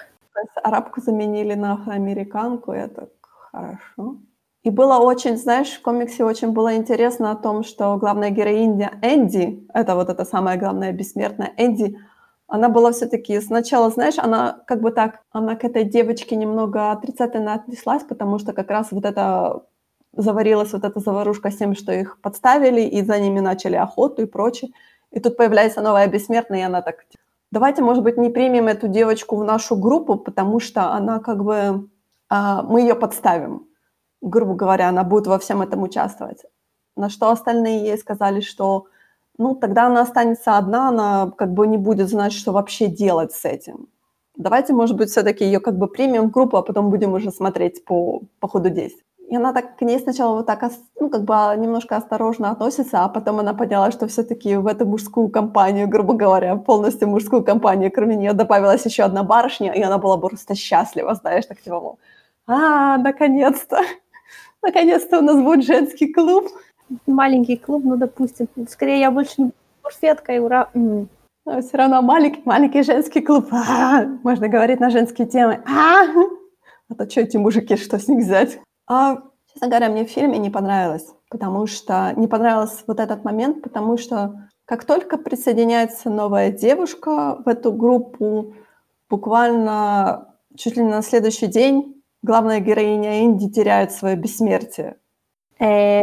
Арабку 0.64 0.99
заменили 0.99 1.53
на 1.53 1.76
афроамериканку, 1.76 2.74
я 2.74 2.89
так, 2.89 3.10
хорошо. 3.22 4.18
И 4.66 4.72
было 4.72 4.97
очень, 4.97 5.38
знаешь, 5.38 5.70
в 5.74 5.82
комиксе 5.84 6.24
очень 6.24 6.51
было 6.51 6.76
интересно 6.76 7.30
о 7.30 7.36
том, 7.36 7.63
что 7.63 7.97
главная 7.97 8.32
героиня 8.32 8.97
Энди, 9.03 9.63
это 9.76 9.93
вот 9.93 10.09
эта 10.09 10.26
самая 10.26 10.57
главная 10.57 10.91
бессмертная 10.91 11.53
Энди, 11.57 11.99
она 12.47 12.68
была 12.70 12.91
все-таки 12.91 13.39
сначала, 13.41 13.91
знаешь, 13.91 14.18
она 14.18 14.63
как 14.66 14.82
бы 14.82 14.89
так, 14.89 15.22
она 15.32 15.55
к 15.55 15.63
этой 15.63 15.84
девочке 15.84 16.36
немного 16.36 16.91
отрицательно 16.91 17.53
отнеслась, 17.53 18.01
потому 18.03 18.39
что 18.39 18.53
как 18.53 18.72
раз 18.72 18.88
вот 18.89 19.05
это 19.05 19.61
заварилась 20.13 20.74
вот 20.74 20.84
эта 20.84 20.99
заварушка 20.99 21.51
с 21.51 21.57
тем, 21.57 21.76
что 21.76 21.91
их 21.91 22.20
подставили, 22.22 22.82
и 22.82 23.03
за 23.03 23.20
ними 23.20 23.41
начали 23.41 23.76
охоту 23.76 24.24
и 24.24 24.26
прочее. 24.26 24.72
И 25.11 25.20
тут 25.20 25.38
появляется 25.38 25.82
новая 25.82 26.07
бессмертная, 26.07 26.61
и 26.61 26.63
она 26.63 26.82
так, 26.82 27.05
давайте, 27.51 27.84
может 27.84 28.03
быть, 28.03 28.18
не 28.18 28.32
примем 28.32 28.68
эту 28.68 28.88
девочку 28.88 29.36
в 29.36 29.43
нашу 29.43 29.76
группу, 29.76 30.16
потому 30.16 30.59
что 30.59 30.91
она 30.91 31.20
как 31.20 31.43
бы, 31.43 31.88
а, 32.30 32.63
мы 32.63 32.82
ее 32.82 32.95
подставим 32.95 33.68
грубо 34.26 34.55
говоря, 34.55 34.89
она 34.89 35.03
будет 35.03 35.28
во 35.28 35.39
всем 35.39 35.61
этом 35.61 35.84
участвовать. 35.84 36.43
На 36.97 37.09
что 37.09 37.30
остальные 37.30 37.86
ей 37.86 37.97
сказали, 37.97 38.41
что 38.41 38.88
ну, 39.38 39.55
тогда 39.55 39.88
она 39.88 40.01
останется 40.01 40.57
одна, 40.57 40.89
она 40.89 41.32
как 41.38 41.53
бы 41.53 41.67
не 41.67 41.78
будет 41.78 42.09
знать, 42.09 42.34
что 42.34 42.51
вообще 42.51 42.88
делать 42.88 43.34
с 43.34 43.45
этим. 43.45 43.88
Давайте, 44.38 44.73
может 44.73 44.97
быть, 44.97 45.09
все-таки 45.09 45.45
ее 45.45 45.59
как 45.59 45.78
бы 45.78 45.88
примем 45.88 46.28
в 46.28 46.32
группу, 46.32 46.57
а 46.57 46.61
потом 46.61 46.89
будем 46.89 47.13
уже 47.13 47.32
смотреть 47.32 47.86
по, 47.86 48.21
по 48.39 48.47
ходу 48.47 48.69
действий. 48.69 49.03
И 49.30 49.36
она 49.36 49.53
так 49.53 49.78
к 49.78 49.82
ней 49.82 49.99
сначала 49.99 50.36
вот 50.36 50.45
так, 50.45 50.63
ну, 50.99 51.09
как 51.09 51.23
бы 51.23 51.34
немножко 51.57 51.95
осторожно 51.95 52.51
относится, 52.51 53.03
а 53.03 53.09
потом 53.09 53.39
она 53.39 53.53
поняла, 53.53 53.91
что 53.91 54.07
все-таки 54.07 54.55
в 54.55 54.67
эту 54.67 54.86
мужскую 54.86 55.30
компанию, 55.30 55.88
грубо 55.88 56.13
говоря, 56.13 56.55
полностью 56.57 57.09
мужскую 57.09 57.43
компанию, 57.43 57.91
кроме 57.91 58.15
нее 58.15 58.34
добавилась 58.34 58.86
еще 58.86 59.03
одна 59.03 59.23
барышня, 59.23 59.73
и 59.73 59.82
она 59.82 59.97
была 59.97 60.17
просто 60.17 60.53
счастлива, 60.53 61.15
знаешь, 61.15 61.45
так 61.47 61.59
типа, 61.61 61.97
а, 62.47 62.97
наконец-то, 62.97 63.80
Наконец-то 64.66 65.20
у 65.20 65.22
нас 65.22 65.39
будет 65.41 65.63
женский 65.63 66.11
клуб. 66.11 66.47
Маленький 67.05 67.57
клуб, 67.57 67.84
ну, 67.86 67.97
допустим. 67.97 68.47
Скорее, 68.68 68.99
я 68.99 69.11
больше 69.11 69.34
не 69.38 69.51
буду 69.84 70.43
ура. 70.43 70.70
Но 70.74 71.61
все 71.61 71.78
равно 71.78 72.01
маленький, 72.01 72.41
маленький 72.45 72.82
женский 72.82 73.22
клуб. 73.22 73.47
А, 73.51 74.05
можно 74.24 74.47
говорить 74.47 74.80
на 74.80 74.89
женские 74.89 75.28
темы. 75.28 75.61
А, 75.68 76.05
а 76.89 76.95
то 76.95 77.07
что 77.07 77.22
эти 77.22 77.38
мужики, 77.38 77.78
что 77.78 77.99
с 77.99 78.07
них 78.07 78.26
взять? 78.26 78.59
А, 78.88 79.22
честно 79.53 79.68
говоря, 79.68 79.89
мне 79.89 80.05
в 80.05 80.09
фильме 80.09 80.39
не 80.39 80.49
понравилось, 80.49 81.13
потому 81.30 81.68
что 81.68 82.13
не 82.16 82.28
понравился 82.28 82.84
вот 82.88 82.99
этот 82.99 83.24
момент, 83.24 83.61
потому 83.61 83.97
что 83.97 84.49
как 84.66 84.84
только 84.86 85.18
присоединяется 85.18 86.09
новая 86.09 86.51
девушка 86.51 87.38
в 87.45 87.47
эту 87.47 87.72
группу, 87.72 88.55
буквально 89.07 90.34
чуть 90.57 90.76
ли 90.78 90.84
не 90.84 90.89
на 90.89 91.03
следующий 91.03 91.45
день 91.45 91.95
главная 92.26 92.59
героиня 92.59 93.23
Инди 93.23 93.49
теряет 93.49 93.91
свое 93.91 94.15
бессмертие. 94.15 94.97
Э, 95.59 96.01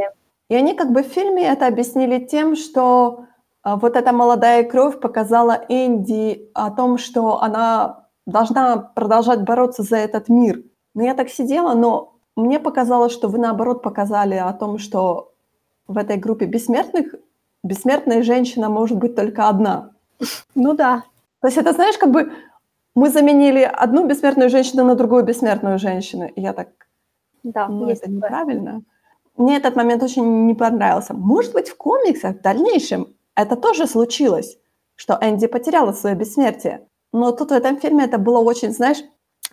и 0.49 0.55
они 0.55 0.75
как 0.75 0.93
бы 0.93 1.03
в 1.03 1.07
фильме 1.07 1.47
это 1.47 1.67
объяснили 1.67 2.25
тем, 2.25 2.57
что 2.57 3.27
а, 3.63 3.77
вот 3.77 3.97
эта 3.97 4.13
молодая 4.13 4.65
кровь 4.65 5.01
показала 5.01 5.65
Инди 5.69 6.51
о 6.55 6.71
том, 6.71 6.99
что 6.99 7.41
она 7.43 8.07
должна 8.27 8.77
продолжать 8.77 9.43
бороться 9.43 9.83
за 9.83 9.97
этот 9.97 10.29
мир. 10.29 10.63
Но 10.95 11.03
я 11.03 11.15
так 11.15 11.29
сидела, 11.29 11.75
но 11.75 12.15
мне 12.37 12.61
показалось, 12.61 13.13
что 13.13 13.29
вы 13.29 13.39
наоборот 13.39 13.83
показали 13.83 14.35
о 14.35 14.53
том, 14.53 14.79
что 14.79 15.33
в 15.87 15.97
этой 15.99 16.17
группе 16.17 16.47
бессмертных 16.47 17.15
бессмертная 17.63 18.23
женщина 18.23 18.69
может 18.69 18.99
быть 18.99 19.15
только 19.15 19.49
одна. 19.49 19.91
Ну 20.55 20.75
да. 20.75 21.05
То 21.41 21.49
есть 21.49 21.59
это, 21.59 21.73
знаешь, 21.73 21.99
как 21.99 22.11
бы 22.11 22.33
мы 22.95 23.11
заменили 23.11 23.63
одну 23.63 24.07
бессмертную 24.07 24.51
женщину 24.51 24.85
на 24.85 24.95
другую 24.95 25.25
бессмертную 25.25 25.79
женщину. 25.79 26.27
И 26.27 26.41
я 26.41 26.53
так, 26.53 26.69
да, 27.43 27.69
ну, 27.69 27.89
это 27.89 28.01
такое. 28.01 28.17
неправильно. 28.17 28.83
Мне 29.37 29.57
этот 29.57 29.77
момент 29.77 30.03
очень 30.03 30.47
не 30.47 30.55
понравился. 30.55 31.15
Может 31.15 31.53
быть, 31.53 31.71
в 31.71 31.77
комиксах 31.77 32.37
в 32.37 32.43
дальнейшем 32.43 33.15
это 33.35 33.57
тоже 33.57 33.87
случилось, 33.87 34.59
что 34.95 35.19
Энди 35.21 35.47
потеряла 35.47 35.93
свое 35.93 36.15
бессмертие. 36.15 36.87
Но 37.13 37.33
тут 37.33 37.51
в 37.51 37.55
этом 37.55 37.79
фильме 37.79 38.05
это 38.05 38.19
было 38.19 38.39
очень, 38.41 38.73
знаешь, 38.73 39.03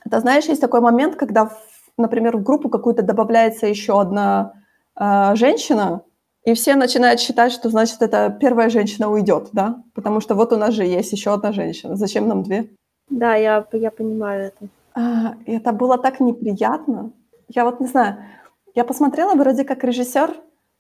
это 0.06 0.20
знаешь, 0.20 0.46
есть 0.46 0.62
такой 0.62 0.82
момент, 0.82 1.16
когда, 1.16 1.52
например, 1.98 2.38
в 2.38 2.44
группу 2.44 2.70
какую-то 2.70 3.04
добавляется 3.04 3.68
еще 3.68 4.00
одна 4.00 4.54
э, 5.00 5.36
женщина, 5.36 6.04
и 6.46 6.54
все 6.54 6.76
начинают 6.76 7.20
считать, 7.20 7.52
что, 7.52 7.70
значит, 7.70 8.02
это 8.02 8.36
первая 8.40 8.70
женщина 8.70 9.10
уйдет, 9.10 9.50
да? 9.52 9.84
Потому 9.94 10.22
что 10.22 10.36
вот 10.36 10.54
у 10.54 10.58
нас 10.58 10.74
же 10.74 10.86
есть 10.86 11.12
еще 11.12 11.34
одна 11.34 11.52
женщина. 11.52 11.96
Зачем 11.96 12.28
нам 12.28 12.44
две? 12.44 12.70
Да, 13.10 13.36
я, 13.36 13.66
я 13.72 13.92
понимаю 13.92 14.46
это. 14.48 14.68
А, 14.94 15.36
это 15.46 15.72
было 15.72 15.98
так 15.98 16.20
неприятно. 16.20 17.12
Я 17.48 17.66
вот 17.66 17.80
не 17.80 17.88
знаю, 17.88 18.18
я 18.76 18.84
посмотрела 18.84 19.36
вроде 19.36 19.64
как 19.64 19.84
режиссер, 19.84 20.36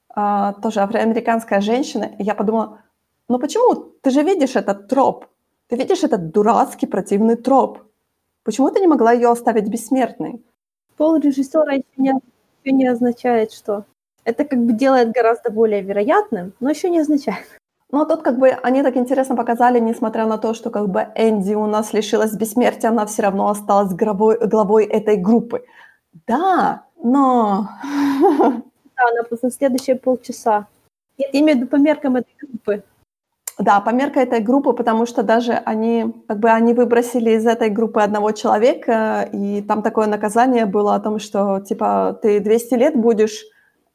а, 0.09 0.53
тоже 0.53 0.82
афроамериканская 0.82 1.61
женщина, 1.61 2.11
и 2.19 2.23
я 2.23 2.36
подумала, 2.36 2.82
ну 3.27 3.39
почему? 3.39 3.75
Ты 4.01 4.11
же 4.11 4.23
видишь 4.23 4.55
этот 4.55 4.88
троп. 4.88 5.25
Ты 5.67 5.75
видишь 5.75 6.03
этот 6.03 6.32
дурацкий 6.32 6.88
противный 6.88 7.36
троп. 7.36 7.80
Почему 8.43 8.71
ты 8.71 8.80
не 8.80 8.88
могла 8.88 9.11
ее 9.11 9.30
оставить 9.30 9.69
бессмертной? 9.69 10.43
Пол 10.97 11.17
режиссера 11.17 11.73
еще 11.73 11.86
не, 11.97 12.13
еще 12.63 12.75
не 12.75 12.88
означает, 12.88 13.51
что 13.51 13.86
это 14.23 14.45
как 14.45 14.59
бы 14.59 14.73
делает 14.73 15.11
гораздо 15.11 15.51
более 15.51 15.82
вероятным, 15.82 16.53
но 16.59 16.69
еще 16.69 16.89
не 16.89 16.99
означает. 16.99 17.59
Ну, 17.91 18.01
а 18.01 18.05
тут 18.05 18.21
как 18.21 18.37
бы 18.37 18.49
они 18.49 18.83
так 18.83 18.97
интересно 18.97 19.35
показали, 19.35 19.79
несмотря 19.79 20.27
на 20.27 20.37
то, 20.37 20.53
что 20.53 20.69
как 20.69 20.89
бы 20.89 21.07
Энди 21.15 21.55
у 21.55 21.65
нас 21.65 21.91
лишилась 21.93 22.33
бессмертия, 22.33 22.89
она 22.89 23.05
все 23.05 23.23
равно 23.23 23.49
осталась 23.49 23.93
главой, 23.93 24.37
главой 24.47 24.85
этой 24.85 25.17
группы. 25.17 25.63
Да, 26.27 26.83
но... 27.03 27.69
Да, 28.99 29.05
она 29.11 29.23
на 29.41 29.49
следующие 29.49 29.95
полчаса. 29.95 30.67
Нет, 31.17 31.29
я 31.33 31.39
имею 31.39 31.57
в 31.57 31.61
виду 31.61 31.69
по 31.69 31.77
меркам 31.77 32.17
этой 32.17 32.33
группы. 32.41 32.83
Да, 33.57 33.79
по 33.79 33.91
меркам 33.91 34.23
этой 34.23 34.41
группы, 34.41 34.73
потому 34.73 35.05
что 35.05 35.23
даже 35.23 35.53
они, 35.53 36.13
как 36.27 36.39
бы 36.39 36.49
они 36.49 36.73
выбросили 36.73 37.31
из 37.31 37.45
этой 37.45 37.69
группы 37.69 38.01
одного 38.01 38.33
человека, 38.33 39.29
и 39.31 39.61
там 39.61 39.83
такое 39.83 40.07
наказание 40.07 40.65
было 40.65 40.95
о 40.95 40.99
том, 40.99 41.19
что, 41.19 41.61
типа, 41.61 42.19
ты 42.21 42.41
200 42.41 42.73
лет 42.75 42.95
будешь 42.97 43.45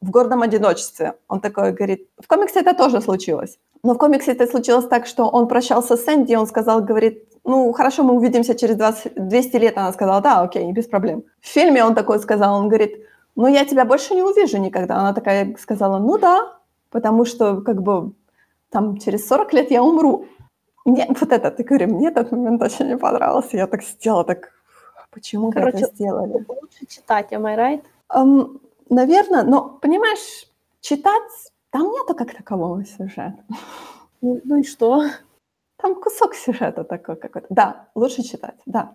в 0.01 0.09
гордом 0.09 0.41
одиночестве. 0.41 1.13
Он 1.27 1.39
такой 1.39 1.71
говорит, 1.71 2.07
в 2.19 2.27
комиксе 2.27 2.61
это 2.61 2.73
тоже 2.73 2.99
случилось. 3.01 3.59
Но 3.85 3.93
в 3.93 3.99
комиксе 3.99 4.31
это 4.31 4.47
случилось 4.47 4.87
так, 4.87 5.05
что 5.05 5.29
он 5.29 5.47
прощался 5.47 5.95
с 5.95 6.07
Энди, 6.07 6.33
он 6.33 6.47
сказал, 6.47 6.81
говорит, 6.81 7.23
ну, 7.43 7.71
хорошо, 7.71 8.03
мы 8.03 8.15
увидимся 8.15 8.55
через 8.55 8.77
20, 8.77 9.13
200 9.15 9.57
лет. 9.57 9.77
Она 9.77 9.93
сказала, 9.93 10.21
да, 10.21 10.41
окей, 10.41 10.71
без 10.71 10.87
проблем. 10.87 11.23
В 11.39 11.47
фильме 11.47 11.83
он 11.83 11.93
такой 11.93 12.19
сказал, 12.19 12.55
он 12.55 12.67
говорит, 12.67 13.05
ну, 13.35 13.47
я 13.47 13.63
тебя 13.63 13.85
больше 13.85 14.15
не 14.15 14.23
увижу 14.23 14.57
никогда. 14.57 14.95
Она 14.95 15.13
такая 15.13 15.55
сказала, 15.59 15.99
ну 15.99 16.17
да, 16.17 16.57
потому 16.89 17.25
что, 17.25 17.61
как 17.61 17.83
бы, 17.83 18.13
там, 18.71 18.97
через 18.97 19.27
40 19.27 19.53
лет 19.53 19.69
я 19.71 19.83
умру. 19.83 20.25
Мне 20.83 21.05
вот 21.07 21.31
это, 21.31 21.51
ты 21.51 21.63
говоришь, 21.63 21.89
мне 21.89 22.07
этот 22.07 22.31
момент 22.31 22.63
очень 22.63 22.87
не 22.87 22.97
понравился. 22.97 23.57
Я 23.57 23.67
так 23.67 23.83
сделала, 23.83 24.23
так, 24.23 24.51
почему 25.11 25.51
Короче, 25.51 25.77
это 25.77 25.93
сделали? 25.93 26.43
лучше 26.47 26.87
читать, 26.87 27.31
am 27.31 27.45
I 27.45 27.55
right? 27.55 27.83
Um, 28.09 28.59
наверное, 28.89 29.43
но, 29.43 29.77
понимаешь, 29.79 30.47
читать 30.81 31.51
там 31.75 31.91
нету 31.91 32.15
как 32.15 32.33
такового 32.33 32.85
сюжета. 32.85 33.43
Ну, 34.21 34.41
ну 34.45 34.55
и 34.57 34.63
что? 34.63 35.03
Там 35.77 35.93
кусок 35.93 36.33
сюжета 36.35 36.83
такой 36.83 37.15
какой-то. 37.15 37.47
Да, 37.49 37.89
лучше 37.95 38.23
читать, 38.23 38.55
да. 38.65 38.93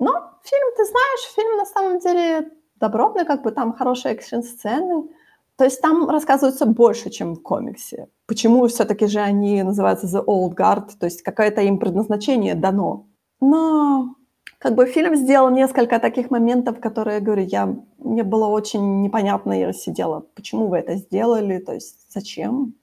Но 0.00 0.10
фильм, 0.42 0.68
ты 0.76 0.84
знаешь, 0.84 1.34
фильм 1.36 1.56
на 1.56 1.66
самом 1.66 1.98
деле 2.00 2.50
добротный, 2.80 3.24
как 3.24 3.42
бы 3.42 3.52
там 3.52 3.74
хорошие 3.74 4.14
экшн-сцены. 4.14 5.08
То 5.56 5.64
есть 5.64 5.80
там 5.82 6.08
рассказывается 6.08 6.66
больше, 6.66 7.10
чем 7.10 7.34
в 7.34 7.42
комиксе. 7.42 8.08
Почему 8.26 8.66
все-таки 8.66 9.06
же 9.06 9.20
они 9.20 9.62
называются 9.62 10.06
The 10.06 10.24
Old 10.24 10.54
Guard, 10.56 10.98
то 10.98 11.06
есть 11.06 11.22
какое-то 11.22 11.60
им 11.60 11.78
предназначение 11.78 12.54
дано. 12.54 13.06
Но 13.40 14.16
как 14.62 14.76
бы 14.76 14.86
фильм 14.86 15.16
сделал 15.16 15.50
несколько 15.50 15.98
таких 15.98 16.30
моментов, 16.30 16.78
которые, 16.78 17.18
говорю, 17.18 17.42
я, 17.42 17.74
мне 17.98 18.22
было 18.22 18.46
очень 18.46 19.02
непонятно, 19.02 19.52
я 19.58 19.72
сидела, 19.72 20.24
почему 20.36 20.68
вы 20.68 20.78
это 20.78 20.94
сделали, 20.94 21.58
то 21.58 21.72
есть 21.72 22.06
зачем? 22.14 22.74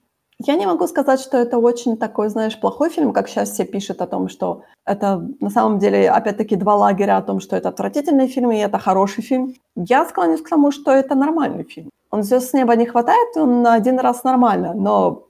Я 0.46 0.56
не 0.56 0.66
могу 0.66 0.88
сказать, 0.88 1.22
что 1.22 1.38
это 1.38 1.58
очень 1.58 1.96
такой, 1.96 2.28
знаешь, 2.30 2.60
плохой 2.60 2.90
фильм, 2.90 3.14
как 3.14 3.30
сейчас 3.30 3.52
все 3.52 3.64
пишут 3.64 4.02
о 4.02 4.08
том, 4.08 4.28
что 4.28 4.64
это 4.86 5.26
на 5.40 5.50
самом 5.50 5.80
деле, 5.80 6.12
опять-таки, 6.12 6.58
два 6.58 6.76
лагеря 6.76 7.18
о 7.18 7.22
том, 7.22 7.40
что 7.40 7.56
это 7.56 7.70
отвратительный 7.70 8.28
фильм 8.28 8.52
и 8.52 8.58
это 8.58 8.78
хороший 8.78 9.24
фильм. 9.24 9.54
Я 9.76 10.06
склоняюсь 10.06 10.42
к 10.42 10.50
тому, 10.50 10.72
что 10.72 10.92
это 10.92 11.16
нормальный 11.16 11.64
фильм. 11.64 11.90
Он 12.12 12.24
звезд 12.24 12.50
с 12.50 12.54
неба 12.54 12.76
не 12.76 12.88
хватает, 12.88 13.38
он 13.38 13.62
на 13.62 13.74
один 13.74 14.00
раз 14.00 14.26
нормально, 14.26 14.74
но 14.74 15.28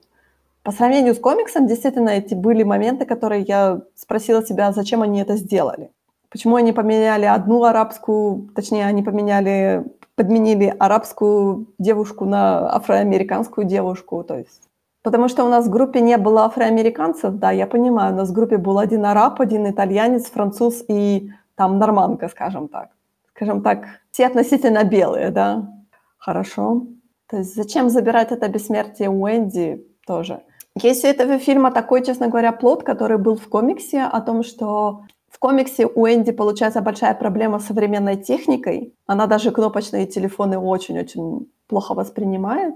по 0.64 0.72
сравнению 0.72 1.14
с 1.14 1.18
комиксом, 1.20 1.66
действительно, 1.68 2.10
эти 2.10 2.34
были 2.34 2.64
моменты, 2.64 3.04
которые 3.04 3.42
я 3.42 3.82
спросила 3.94 4.44
себя, 4.44 4.72
зачем 4.72 5.02
они 5.02 5.20
это 5.20 5.36
сделали. 5.36 5.90
Почему 6.30 6.56
они 6.56 6.72
поменяли 6.72 7.24
одну 7.24 7.64
арабскую, 7.64 8.50
точнее, 8.54 8.86
они 8.86 9.02
поменяли, 9.02 9.84
подменили 10.14 10.74
арабскую 10.78 11.66
девушку 11.78 12.24
на 12.24 12.72
афроамериканскую 12.74 13.66
девушку, 13.66 14.22
то 14.22 14.38
есть 14.38 14.70
Потому 15.02 15.28
что 15.28 15.44
у 15.44 15.48
нас 15.48 15.66
в 15.66 15.70
группе 15.70 16.00
не 16.00 16.18
было 16.18 16.44
афроамериканцев, 16.44 17.34
да, 17.36 17.50
я 17.50 17.66
понимаю, 17.66 18.12
у 18.12 18.16
нас 18.16 18.28
в 18.28 18.32
группе 18.32 18.58
был 18.58 18.78
один 18.78 19.06
араб, 19.06 19.40
один 19.40 19.70
итальянец, 19.70 20.26
француз 20.26 20.84
и 20.88 21.30
там 21.54 21.78
норманка, 21.78 22.28
скажем 22.28 22.68
так. 22.68 22.90
Скажем 23.34 23.62
так, 23.62 23.84
все 24.10 24.26
относительно 24.26 24.84
белые, 24.84 25.30
да. 25.30 25.72
Хорошо. 26.18 26.86
То 27.30 27.38
есть 27.38 27.54
зачем 27.54 27.88
забирать 27.88 28.30
это 28.30 28.48
бессмертие 28.48 29.08
у 29.08 29.26
Энди 29.26 29.86
тоже? 30.06 30.42
Есть 30.76 31.04
у 31.04 31.08
этого 31.08 31.38
фильма 31.38 31.70
такой, 31.70 32.04
честно 32.04 32.28
говоря, 32.28 32.52
плод, 32.52 32.82
который 32.82 33.16
был 33.16 33.36
в 33.36 33.48
комиксе 33.48 34.02
о 34.02 34.20
том, 34.20 34.42
что 34.42 35.04
комиксе 35.40 35.86
у 35.86 36.06
Энди 36.06 36.32
получается 36.32 36.80
большая 36.80 37.14
проблема 37.14 37.58
с 37.58 37.66
современной 37.66 38.16
техникой. 38.16 38.94
Она 39.06 39.26
даже 39.26 39.50
кнопочные 39.50 40.06
телефоны 40.06 40.58
очень-очень 40.58 41.50
плохо 41.66 41.94
воспринимает. 41.94 42.74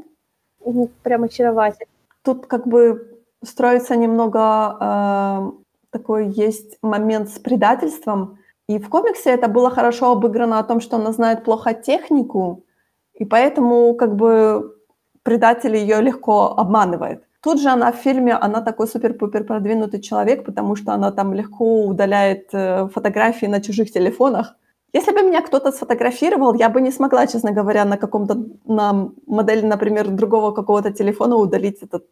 Прям 1.02 1.24
очаровательно. 1.24 1.92
Тут 2.22 2.46
как 2.46 2.66
бы 2.66 3.20
строится 3.44 3.96
немного 3.96 4.40
э, 4.80 5.50
такой 5.90 6.28
есть 6.28 6.78
момент 6.82 7.28
с 7.28 7.38
предательством. 7.38 8.38
И 8.66 8.78
в 8.78 8.88
комиксе 8.88 9.30
это 9.30 9.48
было 9.48 9.70
хорошо 9.70 10.12
обыграно 10.12 10.58
о 10.58 10.64
том, 10.64 10.80
что 10.80 10.96
она 10.96 11.12
знает 11.12 11.44
плохо 11.44 11.74
технику, 11.74 12.64
и 13.12 13.26
поэтому 13.26 13.94
как 13.94 14.16
бы 14.16 14.74
предатель 15.22 15.76
ее 15.76 16.00
легко 16.00 16.54
обманывает. 16.56 17.22
Тут 17.45 17.61
же 17.61 17.68
она 17.68 17.92
в 17.92 17.97
фильме, 17.97 18.32
она 18.32 18.62
такой 18.62 18.86
супер-пупер 18.86 19.45
продвинутый 19.45 20.01
человек, 20.01 20.47
потому 20.47 20.76
что 20.76 20.92
она 20.92 21.11
там 21.11 21.34
легко 21.34 21.84
удаляет 21.84 22.49
э, 22.55 22.88
фотографии 22.88 23.47
на 23.47 23.61
чужих 23.61 23.92
телефонах. 23.92 24.57
Если 24.95 25.12
бы 25.12 25.22
меня 25.22 25.42
кто-то 25.42 25.70
сфотографировал, 25.70 26.55
я 26.55 26.70
бы 26.70 26.80
не 26.80 26.90
смогла, 26.90 27.26
честно 27.26 27.53
говоря, 27.53 27.84
на 27.84 27.99
каком-то, 27.99 28.47
на 28.64 29.11
модели, 29.26 29.66
например, 29.66 30.09
другого 30.09 30.53
какого-то 30.53 30.90
телефона 30.90 31.36
удалить 31.36 31.82
этот, 31.82 32.07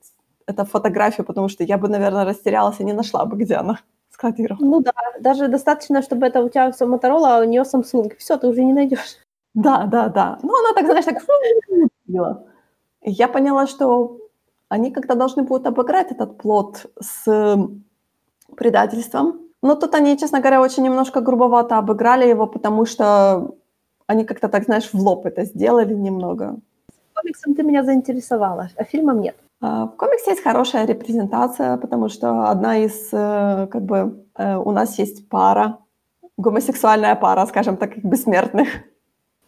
эту 0.47 0.65
фотографию, 0.67 1.25
потому 1.27 1.49
что 1.49 1.65
я 1.65 1.79
бы, 1.79 1.89
наверное, 1.89 2.27
растерялась 2.27 2.81
и 2.81 2.85
не 2.85 2.93
нашла 2.93 3.25
бы, 3.25 3.37
где 3.39 3.55
она 3.55 3.79
складирована. 4.11 4.67
Ну 4.67 4.81
да, 4.81 4.93
даже 5.21 5.49
достаточно, 5.49 6.03
чтобы 6.03 6.27
это 6.27 6.43
у 6.43 6.51
тебя 6.51 6.69
Motorola, 6.69 7.39
а 7.39 7.41
у 7.41 7.45
нее 7.45 7.63
Samsung. 7.63 8.13
Все, 8.19 8.37
ты 8.37 8.49
уже 8.49 8.63
не 8.65 8.75
найдешь. 8.75 9.17
Да, 9.55 9.87
да, 9.87 10.09
да. 10.09 10.39
Ну, 10.43 10.53
она 10.59 10.75
так, 10.75 10.85
знаешь, 10.85 11.05
так 11.05 11.23
Я 13.05 13.29
поняла, 13.29 13.67
что 13.67 14.22
они 14.73 14.91
когда 14.91 15.15
должны 15.15 15.43
будут 15.43 15.67
обыграть 15.67 16.13
этот 16.13 16.39
плод 16.39 16.87
с 16.99 17.59
предательством. 18.57 19.41
Но 19.63 19.75
тут 19.75 19.95
они, 19.95 20.17
честно 20.17 20.41
говоря, 20.41 20.63
очень 20.63 20.83
немножко 20.83 21.21
грубовато 21.21 21.77
обыграли 21.77 22.27
его, 22.31 22.47
потому 22.47 22.87
что 22.87 23.55
они 24.07 24.25
как-то 24.25 24.49
так, 24.49 24.65
знаешь, 24.65 24.91
в 24.93 24.95
лоб 24.95 25.27
это 25.27 25.45
сделали 25.45 25.95
немного. 25.95 26.57
Комиксом 27.15 27.55
ты 27.55 27.63
меня 27.63 27.85
заинтересовала, 27.85 28.71
а 28.77 28.85
фильмом 28.85 29.21
нет. 29.21 29.37
А, 29.61 29.85
в 29.85 29.97
комиксе 29.97 30.31
есть 30.31 30.43
хорошая 30.43 30.87
репрезентация, 30.87 31.77
потому 31.77 32.09
что 32.09 32.51
одна 32.51 32.79
из, 32.79 33.11
э, 33.13 33.67
как 33.71 33.83
бы, 33.83 34.25
э, 34.39 34.57
у 34.57 34.71
нас 34.71 34.99
есть 34.99 35.29
пара, 35.29 35.79
гомосексуальная 36.39 37.15
пара, 37.15 37.47
скажем 37.47 37.77
так, 37.77 37.99
бессмертных. 37.99 38.69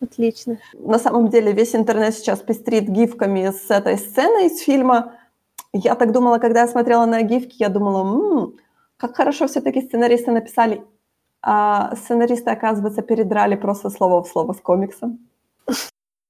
Отлично. 0.05 0.59
На 0.75 0.99
самом 0.99 1.29
деле 1.29 1.53
весь 1.53 1.75
интернет 1.75 2.15
сейчас 2.15 2.41
пестрит 2.41 2.89
гифками 2.89 3.51
с 3.51 3.71
этой 3.71 3.97
сцены 3.97 4.47
из 4.47 4.61
фильма. 4.61 5.15
Я 5.73 5.95
так 5.95 6.13
думала, 6.13 6.39
когда 6.39 6.61
я 6.61 6.69
смотрела 6.69 7.07
на 7.07 7.23
гифки, 7.23 7.57
я 7.59 7.69
думала, 7.69 8.03
м-м, 8.03 8.57
как 8.97 9.17
хорошо 9.17 9.47
все-таки 9.47 9.81
сценаристы 9.81 10.31
написали. 10.31 10.85
А 11.43 11.97
сценаристы, 11.97 12.51
оказывается, 12.51 13.03
передрали 13.03 13.57
просто 13.57 13.91
слово 13.91 14.23
в 14.23 14.29
слово 14.29 14.53
с 14.53 14.61
комиксом. 14.61 15.19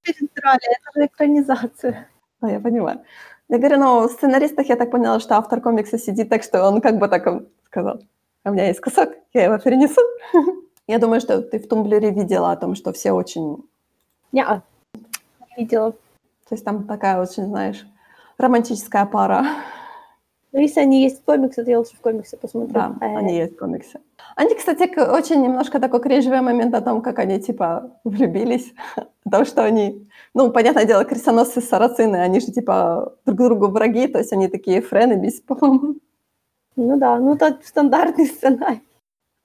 Передрали, 0.02 0.62
это 0.64 1.00
же 1.00 1.06
экранизация. 1.06 2.08
А, 2.40 2.50
я 2.50 2.60
понимаю. 2.60 3.00
Я 3.48 3.58
говорю, 3.58 3.78
ну, 3.78 4.08
в 4.08 4.12
сценаристах 4.12 4.68
я 4.68 4.76
так 4.76 4.90
поняла, 4.90 5.20
что 5.20 5.36
автор 5.36 5.60
комикса 5.60 5.98
сидит 5.98 6.28
так, 6.28 6.42
что 6.42 6.66
он 6.68 6.80
как 6.80 6.98
бы 6.98 7.08
так 7.08 7.26
сказал, 7.66 8.00
у 8.44 8.50
меня 8.50 8.68
есть 8.68 8.80
кусок, 8.80 9.10
я 9.32 9.44
его 9.44 9.58
перенесу. 9.58 10.00
Я 10.86 10.98
думаю, 10.98 11.20
что 11.20 11.40
ты 11.40 11.58
в 11.58 11.68
Тумблере 11.68 12.10
видела 12.10 12.52
о 12.52 12.56
том, 12.56 12.74
что 12.74 12.92
все 12.92 13.12
очень... 13.12 13.64
Не, 14.32 14.44
видела. 15.56 15.92
То 15.92 16.54
есть 16.54 16.64
там 16.64 16.84
такая 16.84 17.20
очень, 17.20 17.46
знаешь, 17.46 17.86
романтическая 18.38 19.06
пара. 19.06 19.46
Ну, 20.52 20.60
если 20.60 20.80
они 20.80 21.02
есть 21.02 21.20
в 21.20 21.24
комиксе, 21.24 21.64
то 21.64 21.70
я 21.70 21.78
лучше 21.78 21.96
в 21.96 22.00
комиксе 22.00 22.36
посмотрю. 22.36 22.74
Да, 22.74 22.96
э. 23.00 23.16
они 23.16 23.36
есть 23.36 23.54
в 23.54 23.58
комиксе. 23.58 24.00
Они, 24.36 24.54
кстати, 24.54 24.82
очень 24.98 25.42
немножко 25.42 25.80
такой 25.80 26.00
кринжевый 26.00 26.42
момент 26.42 26.74
о 26.74 26.80
том, 26.80 27.02
как 27.02 27.18
они, 27.18 27.40
типа, 27.40 27.90
влюбились. 28.04 28.72
То, 29.30 29.44
что 29.44 29.64
они... 29.64 30.06
Ну, 30.32 30.52
понятное 30.52 30.84
дело, 30.84 31.04
крестоносцы 31.04 31.60
сарацины, 31.60 32.16
они 32.16 32.38
же, 32.40 32.52
типа, 32.52 33.14
друг 33.24 33.38
другу 33.38 33.66
враги, 33.68 34.06
то 34.06 34.18
есть 34.18 34.32
они 34.32 34.48
такие 34.48 34.80
frenemies, 34.80 35.40
по-моему. 35.40 35.96
Ну 36.76 36.98
да, 36.98 37.18
ну 37.18 37.34
это 37.34 37.58
стандартный 37.64 38.26
сценарий. 38.26 38.82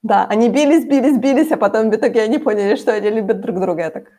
Да, 0.04 0.26
они 0.28 0.50
бились, 0.50 0.86
бились, 0.86 1.18
бились, 1.18 1.52
а 1.52 1.58
потом 1.58 1.90
в 1.90 1.96
итоге 1.96 2.22
они 2.22 2.38
поняли, 2.38 2.76
что 2.76 2.94
они 2.94 3.10
любят 3.10 3.42
друг 3.42 3.60
друга. 3.60 3.82
Я 3.84 3.90
так... 3.90 4.12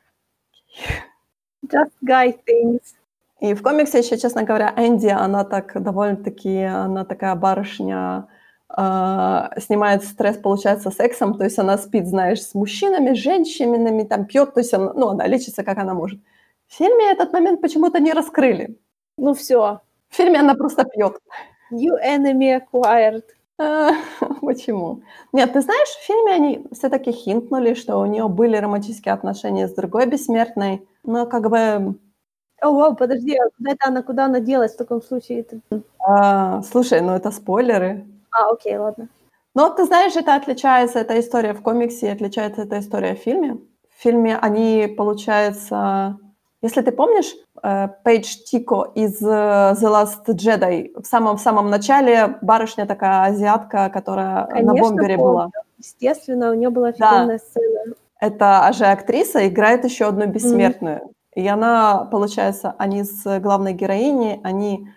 Just 1.67 1.93
guy 2.03 2.35
things. 2.47 2.83
И 3.41 3.55
в 3.55 3.63
комиксе 3.63 3.99
еще, 4.01 4.19
честно 4.19 4.43
говоря, 4.43 4.75
Энди, 4.77 5.09
она 5.09 5.45
так 5.45 5.83
довольно-таки, 5.83 6.63
она 6.63 7.05
такая 7.05 7.35
барышня, 7.35 8.27
э, 8.77 9.61
снимает 9.61 10.05
стресс, 10.05 10.37
получается, 10.37 10.91
сексом, 10.91 11.39
то 11.39 11.45
есть 11.45 11.59
она 11.59 11.79
спит, 11.79 12.07
знаешь, 12.07 12.43
с 12.43 12.55
мужчинами, 12.55 13.15
с 13.15 13.19
женщинами, 13.19 14.05
там 14.05 14.27
пьет, 14.27 14.53
то 14.53 14.61
есть 14.61 14.75
она, 14.75 14.93
ну, 14.93 15.09
она 15.09 15.27
лечится, 15.27 15.65
как 15.65 15.79
она 15.79 15.95
может. 15.95 16.21
В 16.69 16.75
фильме 16.75 17.11
этот 17.11 17.33
момент 17.33 17.63
почему-то 17.63 17.99
не 17.99 18.13
раскрыли. 18.13 18.79
Ну 19.17 19.33
все. 19.35 19.81
В 20.09 20.17
фильме 20.17 20.41
она 20.41 20.55
просто 20.55 20.85
пьет. 20.85 21.17
New 21.71 21.95
enemy 21.97 22.61
acquired. 22.61 23.25
Почему? 24.41 25.03
Нет, 25.33 25.53
ты 25.53 25.61
знаешь, 25.61 25.89
в 25.89 26.07
фильме 26.07 26.33
они 26.33 26.67
все-таки 26.73 27.13
хинтнули, 27.13 27.75
что 27.75 27.99
у 27.99 28.07
нее 28.07 28.29
были 28.29 28.57
романтические 28.57 29.13
отношения 29.13 29.69
с 29.69 29.75
другой 29.75 30.07
бессмертной, 30.07 30.87
но 31.05 31.27
как 31.27 31.51
бы 31.51 31.95
о, 32.63 32.73
вау, 32.73 32.95
подожди, 32.95 33.37
а 33.37 33.49
куда 33.57 33.73
это 33.73 33.89
она, 33.89 34.03
куда 34.03 34.25
она 34.27 34.41
делась 34.41 34.75
в 34.75 34.77
таком 34.77 35.03
случае? 35.03 35.47
А, 35.99 36.63
слушай, 36.63 37.01
ну 37.01 37.13
это 37.13 37.31
спойлеры. 37.31 38.07
А, 38.31 38.51
окей, 38.51 38.77
ладно. 38.77 39.09
Но 39.55 39.71
ты 39.71 39.85
знаешь, 39.85 40.15
это 40.15 40.35
отличается, 40.35 40.99
эта 40.99 41.19
история 41.19 41.55
в 41.55 41.63
комиксе, 41.63 42.13
отличается 42.13 42.63
эта 42.63 42.79
история 42.79 43.15
в 43.15 43.19
фильме. 43.19 43.59
В 43.89 44.03
фильме 44.03 44.37
они, 44.37 44.95
получается, 44.97 46.19
если 46.63 46.83
ты 46.83 46.93
помнишь, 46.93 47.35
э, 47.63 47.89
Пейдж 48.05 48.37
Тико 48.45 48.93
из 48.95 49.23
э, 49.23 49.27
The 49.27 49.77
Last 49.81 50.27
Jedi, 50.27 50.91
в 51.01 51.07
самом-самом 51.07 51.71
начале 51.71 52.39
барышня 52.43 52.87
такая 52.87 53.31
азиатка, 53.31 53.89
которая 53.89 54.47
Конечно, 54.47 54.75
на 54.75 54.81
бомбере 54.81 55.17
помню. 55.17 55.33
была. 55.33 55.51
Естественно, 55.79 56.51
у 56.51 56.55
нее 56.55 56.71
была 56.71 56.89
офигенная 56.89 57.39
да. 57.39 57.39
сцена. 57.39 57.95
Это 58.21 58.71
же 58.75 58.85
актриса 58.85 59.49
играет 59.49 59.85
еще 59.85 60.07
одну 60.07 60.27
бессмертную. 60.27 60.99
Mm-hmm. 60.99 61.43
И 61.43 61.49
она, 61.49 62.05
получается, 62.11 62.75
они 62.77 63.05
с 63.05 63.41
главной 63.41 63.73
героиней, 63.73 64.41
они 64.45 64.89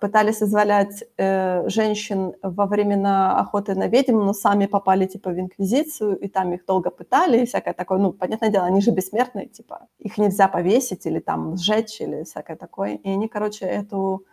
пытались 0.00 0.42
извалять 0.42 1.02
э, 1.16 1.68
женщин 1.68 2.34
во 2.40 2.66
времена 2.66 3.36
охоты 3.40 3.74
на 3.74 3.88
ведьм, 3.88 4.18
но 4.24 4.32
сами 4.32 4.66
попали 4.66 5.06
типа 5.06 5.30
в 5.30 5.40
инквизицию, 5.40 6.16
и 6.18 6.28
там 6.28 6.52
их 6.52 6.64
долго 6.66 6.90
пытали, 6.90 7.42
и 7.42 7.46
всякое 7.46 7.74
такое. 7.74 7.98
Ну, 7.98 8.12
понятное 8.12 8.50
дело, 8.50 8.66
они 8.66 8.80
же 8.80 8.92
бессмертные, 8.92 9.46
типа, 9.46 9.88
их 9.98 10.18
нельзя 10.18 10.46
повесить 10.46 11.04
или 11.06 11.18
там 11.18 11.56
сжечь 11.56 12.00
или 12.00 12.22
всякое 12.22 12.56
такое. 12.56 12.94
И 12.94 13.10
они, 13.10 13.26
короче, 13.26 13.64
эту 13.64 14.24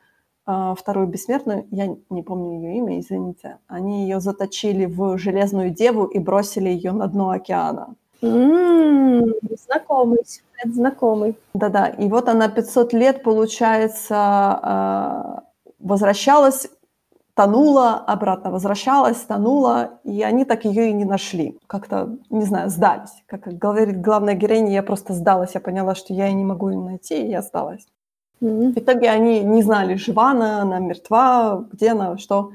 э, 0.45 0.76
вторую 0.78 1.07
бессмертную, 1.07 1.65
я 1.72 1.95
не 2.11 2.22
помню 2.22 2.59
ее 2.59 2.78
имя, 2.78 2.99
извините, 2.99 3.57
они 3.68 4.03
ее 4.03 4.20
заточили 4.20 4.86
в 4.86 5.18
железную 5.18 5.72
деву 5.72 6.05
и 6.05 6.20
бросили 6.20 6.70
ее 6.70 6.91
на 6.91 7.07
дно 7.07 7.32
океана. 7.32 7.95
М-м, 8.22 9.34
знакомый 9.65 10.20
сюжет, 10.58 10.76
знакомый. 10.76 11.36
Да-да, 11.53 11.88
и 11.88 12.08
вот 12.08 12.30
она 12.30 12.47
500 12.47 12.93
лет, 12.93 13.24
получается, 13.24 14.16
а, 14.16 15.43
возвращалась, 15.80 16.70
тонула, 17.34 17.95
обратно 17.95 18.49
возвращалась, 18.49 19.18
тонула, 19.18 19.99
и 20.03 20.24
они 20.24 20.43
так 20.45 20.66
ее 20.66 20.89
и 20.89 20.93
не 20.93 21.05
нашли. 21.05 21.60
Как-то, 21.68 22.18
не 22.30 22.43
знаю, 22.43 22.70
сдались. 22.70 23.24
Как 23.28 23.41
говорит 23.41 24.01
главная 24.01 24.34
героиня, 24.34 24.72
я 24.72 24.84
просто 24.84 25.14
сдалась, 25.14 25.53
я 25.53 25.62
поняла, 25.62 25.93
что 25.93 26.14
я 26.14 26.32
не 26.32 26.43
могу 26.43 26.70
ее 26.70 26.80
найти, 26.80 27.22
и 27.22 27.30
я 27.30 27.41
сдалась. 27.41 27.86
Mm-hmm. 28.41 28.74
В 28.74 28.78
итоге 28.78 29.10
они 29.10 29.41
не 29.41 29.64
знали, 29.64 29.95
жива 29.95 30.32
она, 30.32 30.62
она 30.62 30.80
мертва, 30.80 31.66
где 31.72 31.91
она, 31.91 32.18
что. 32.18 32.51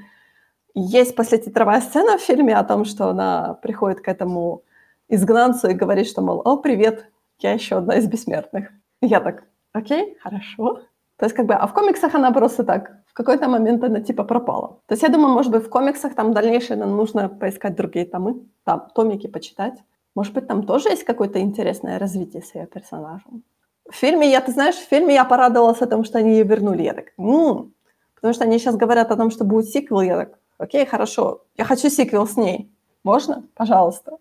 Есть 0.75 1.15
послетитровая 1.17 1.83
сцена 1.83 2.17
в 2.17 2.23
фильме 2.23 2.57
о 2.57 2.65
том, 2.65 2.87
что 2.87 3.11
она 3.11 3.59
приходит 3.63 4.01
к 4.01 4.09
этому 4.09 4.63
изгнанцу 5.11 5.69
и 5.69 5.75
говорит, 5.75 6.09
что, 6.09 6.23
мол, 6.23 6.41
о, 6.45 6.57
привет, 6.57 7.12
я 7.43 7.53
еще 7.53 7.77
одна 7.77 7.97
из 7.97 8.07
бессмертных. 8.07 8.69
Я 9.01 9.21
так, 9.21 9.45
окей, 9.73 10.17
хорошо. 10.23 10.83
То 11.17 11.27
есть 11.27 11.37
как 11.37 11.47
бы, 11.47 11.55
а 11.55 11.67
в 11.67 11.73
комиксах 11.73 12.15
она 12.15 12.33
просто 12.33 12.65
так, 12.65 12.93
в 13.07 13.15
какой-то 13.15 13.49
момент 13.49 13.85
она 13.85 14.01
типа 14.01 14.25
пропала. 14.25 14.81
То 14.87 14.95
есть 14.95 15.03
я 15.03 15.09
думаю, 15.09 15.35
может 15.35 15.53
быть, 15.53 15.65
в 15.65 15.69
комиксах 15.69 16.15
там 16.15 16.33
дальнейшее 16.33 16.77
нам 16.77 16.97
нужно 16.97 17.29
поискать 17.29 17.77
другие 17.77 18.07
томы, 18.07 18.41
там, 18.65 18.89
томики 18.95 19.27
почитать. 19.27 19.79
Может 20.15 20.35
быть, 20.35 20.47
там 20.47 20.65
тоже 20.65 20.89
есть 20.89 21.05
какое-то 21.05 21.41
интересное 21.41 21.99
развитие 21.99 22.43
с 22.43 22.55
ее 22.55 22.67
персонажем. 22.67 23.45
В 23.89 23.95
фильме, 23.95 24.31
я, 24.31 24.41
ты 24.41 24.53
знаешь, 24.53 24.77
в 24.77 24.89
фильме 24.89 25.15
я 25.15 25.25
порадовалась 25.25 25.83
о 25.83 25.87
том, 25.87 26.05
что 26.05 26.19
они 26.19 26.33
ее 26.33 26.45
вернули. 26.45 26.83
Я 26.83 26.95
так, 26.95 27.07
ну, 27.17 27.71
потому 28.15 28.35
что 28.35 28.45
они 28.45 28.59
сейчас 28.59 28.77
говорят 28.77 29.11
о 29.11 29.17
том, 29.17 29.31
что 29.31 29.45
будет 29.45 29.69
сиквел. 29.69 30.01
Я 30.01 30.17
так, 30.17 30.39
окей, 30.59 30.87
хорошо, 30.87 31.43
я 31.57 31.65
хочу 31.65 31.89
сиквел 31.89 32.27
с 32.27 32.37
ней. 32.37 32.73
Можно? 33.05 33.45
Пожалуйста. 33.55 34.19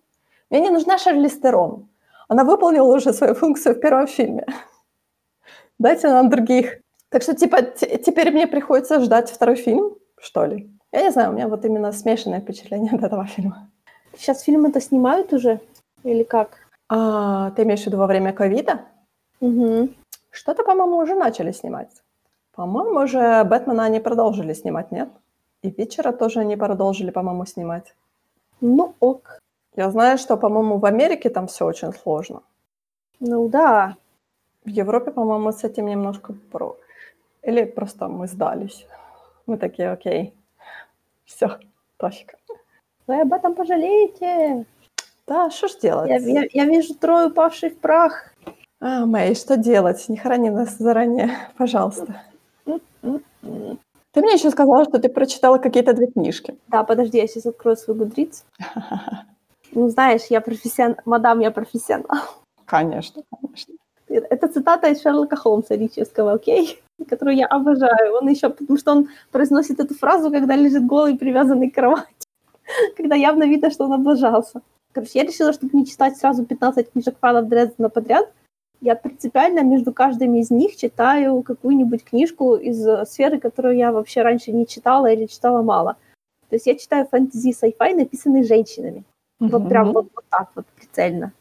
Мне 0.50 0.62
не 0.62 0.70
нужна 0.70 0.98
Шарли 0.98 1.30
Стерон. 1.30 1.88
Она 2.32 2.46
выполнила 2.46 2.96
уже 2.96 3.12
свою 3.12 3.36
функцию 3.36 3.76
в 3.76 3.82
первом 3.82 4.08
фильме. 4.08 4.46
Дайте 5.80 6.08
нам 6.08 6.30
других. 6.30 6.78
Так 7.10 7.24
что, 7.24 7.36
типа, 7.36 7.62
теперь 7.62 8.32
мне 8.32 8.48
приходится 8.48 9.02
ждать 9.02 9.30
второй 9.30 9.58
фильм, 9.58 9.98
что 10.18 10.46
ли? 10.46 10.72
Я 10.94 11.02
не 11.02 11.12
знаю, 11.12 11.32
у 11.32 11.34
меня 11.34 11.50
вот 11.50 11.66
именно 11.66 11.92
смешанное 11.92 12.40
впечатление 12.40 12.94
от 12.94 13.04
этого 13.04 13.26
фильма. 13.26 13.70
Сейчас 14.16 14.44
фильмы-то 14.44 14.80
снимают 14.80 15.34
уже? 15.34 15.60
Или 16.04 16.24
как? 16.24 16.52
А, 16.88 17.52
ты 17.52 17.64
имеешь 17.64 17.84
в 17.84 17.88
виду 17.88 17.98
во 17.98 18.08
время 18.08 18.32
ковида? 18.32 18.80
Угу. 19.42 19.90
Что-то, 20.30 20.64
по-моему, 20.64 21.00
уже 21.00 21.16
начали 21.16 21.52
снимать. 21.52 21.92
По-моему, 22.56 23.02
уже 23.02 23.44
Бэтмена 23.44 23.84
они 23.84 24.00
продолжили 24.00 24.54
снимать, 24.54 24.90
нет? 24.92 25.10
И 25.64 25.70
Вечера 25.70 26.14
тоже 26.14 26.40
они 26.40 26.56
продолжили, 26.56 27.12
по-моему, 27.12 27.46
снимать. 27.46 27.94
Ну 28.62 28.96
ок. 29.02 29.41
Я 29.76 29.90
знаю, 29.90 30.18
что, 30.18 30.38
по-моему, 30.38 30.78
в 30.78 30.86
Америке 30.86 31.30
там 31.30 31.48
все 31.48 31.66
очень 31.66 31.94
сложно. 31.94 32.42
Ну 33.20 33.48
да. 33.48 33.96
В 34.66 34.70
Европе, 34.70 35.12
по-моему, 35.12 35.52
с 35.52 35.64
этим 35.64 35.88
немножко 35.88 36.34
про. 36.52 36.78
Или 37.42 37.64
просто 37.64 38.08
мы 38.08 38.28
сдались. 38.28 38.86
Мы 39.48 39.58
такие, 39.58 39.92
окей, 39.92 40.34
все, 41.26 41.58
точка. 41.98 42.38
Вы 43.08 43.22
об 43.22 43.34
этом 43.34 43.56
пожалеете. 43.56 44.66
Да, 45.26 45.50
что 45.50 45.68
ж 45.68 45.78
делать? 45.82 46.10
Я, 46.10 46.18
я, 46.18 46.48
я 46.52 46.66
вижу 46.66 46.94
трое 46.94 47.28
упавших 47.28 47.74
в 47.74 47.78
прах. 47.78 48.34
А, 48.80 49.06
Мэй, 49.06 49.36
что 49.36 49.58
делать? 49.58 50.10
Не 50.10 50.18
храни 50.18 50.50
нас 50.50 50.78
заранее, 50.78 51.32
пожалуйста. 51.58 52.22
Ты 52.66 54.22
мне 54.22 54.34
еще 54.34 54.52
сказала, 54.52 54.84
что 54.84 55.00
ты 55.00 55.08
прочитала 55.08 55.58
какие-то 55.58 55.94
две 55.94 56.08
книжки. 56.08 56.58
Да, 56.68 56.84
подожди, 56.84 57.18
я 57.18 57.28
сейчас 57.28 57.46
открою 57.46 57.78
свой 57.78 57.96
гудриц. 57.96 58.44
Ну, 59.74 59.90
знаешь, 59.90 60.24
я 60.30 60.42
профессионал, 60.42 60.98
мадам, 61.06 61.40
я 61.40 61.52
профессионал. 61.52 62.20
Конечно, 62.66 63.24
конечно. 63.30 63.76
Это 64.08 64.48
цитата 64.48 64.90
из 64.90 65.02
Шерлока 65.02 65.36
Холмса 65.38 65.76
Ричевского, 65.76 66.34
окей? 66.34 66.82
Которую 67.10 67.38
я 67.38 67.48
обожаю. 67.48 68.16
Он 68.16 68.28
еще, 68.28 68.50
потому 68.50 68.78
что 68.78 68.92
он 68.92 69.10
произносит 69.32 69.80
эту 69.80 69.96
фразу, 69.96 70.30
когда 70.30 70.56
лежит 70.56 70.86
голый, 70.86 71.18
привязанный 71.18 71.70
к 71.70 71.76
кровати. 71.76 72.28
Когда 72.98 73.16
явно 73.16 73.44
видно, 73.44 73.72
что 73.72 73.86
он 73.86 73.94
облажался. 73.94 74.62
Короче, 74.92 75.20
я 75.20 75.24
решила, 75.24 75.54
чтобы 75.54 75.78
не 75.78 75.86
читать 75.86 76.18
сразу 76.18 76.46
15 76.46 76.92
книжек 76.92 77.16
фанов 77.20 77.48
Дрездена 77.48 77.90
подряд, 77.90 78.30
я 78.82 78.96
принципиально 78.96 79.62
между 79.62 79.94
каждым 79.94 80.36
из 80.36 80.50
них 80.50 80.76
читаю 80.76 81.42
какую-нибудь 81.44 82.04
книжку 82.04 82.56
из 82.56 82.84
сферы, 83.08 83.40
которую 83.40 83.78
я 83.78 83.92
вообще 83.92 84.24
раньше 84.24 84.52
не 84.52 84.68
читала 84.68 85.06
или 85.06 85.28
читала 85.28 85.62
мало. 85.62 85.96
То 86.50 86.56
есть 86.56 86.66
я 86.66 86.76
читаю 86.76 87.08
фэнтези 87.08 87.56
и 87.64 87.94
написанные 87.94 88.44
женщинами. 88.44 89.06
Mm-hmm. 89.42 89.50
Вот 89.50 89.70
прям 89.70 89.92
вот, 89.92 90.08
вот 90.16 90.26
так 90.30 90.50
вот 90.56 90.66
прицельно. 90.78 91.34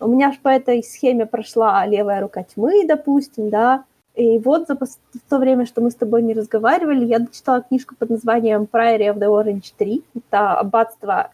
У 0.00 0.06
меня 0.06 0.30
же 0.30 0.38
по 0.40 0.48
этой 0.48 0.82
схеме 0.84 1.26
прошла 1.26 1.84
левая 1.84 2.20
рука 2.20 2.44
тьмы, 2.44 2.86
допустим, 2.86 3.50
да. 3.50 3.84
И 4.14 4.38
вот 4.38 4.68
за 4.68 4.74
в 4.76 5.30
то 5.30 5.38
время, 5.38 5.66
что 5.66 5.80
мы 5.80 5.90
с 5.90 5.94
тобой 5.94 6.22
не 6.22 6.34
разговаривали, 6.34 7.04
я 7.04 7.18
дочитала 7.18 7.62
книжку 7.62 7.94
под 7.96 8.10
названием 8.10 8.68
Priory 8.70 9.12
of 9.12 9.18
the 9.18 9.28
Orange 9.28 9.74
Tree. 9.78 10.02
Это 10.14 10.54
аббатство 10.54 11.30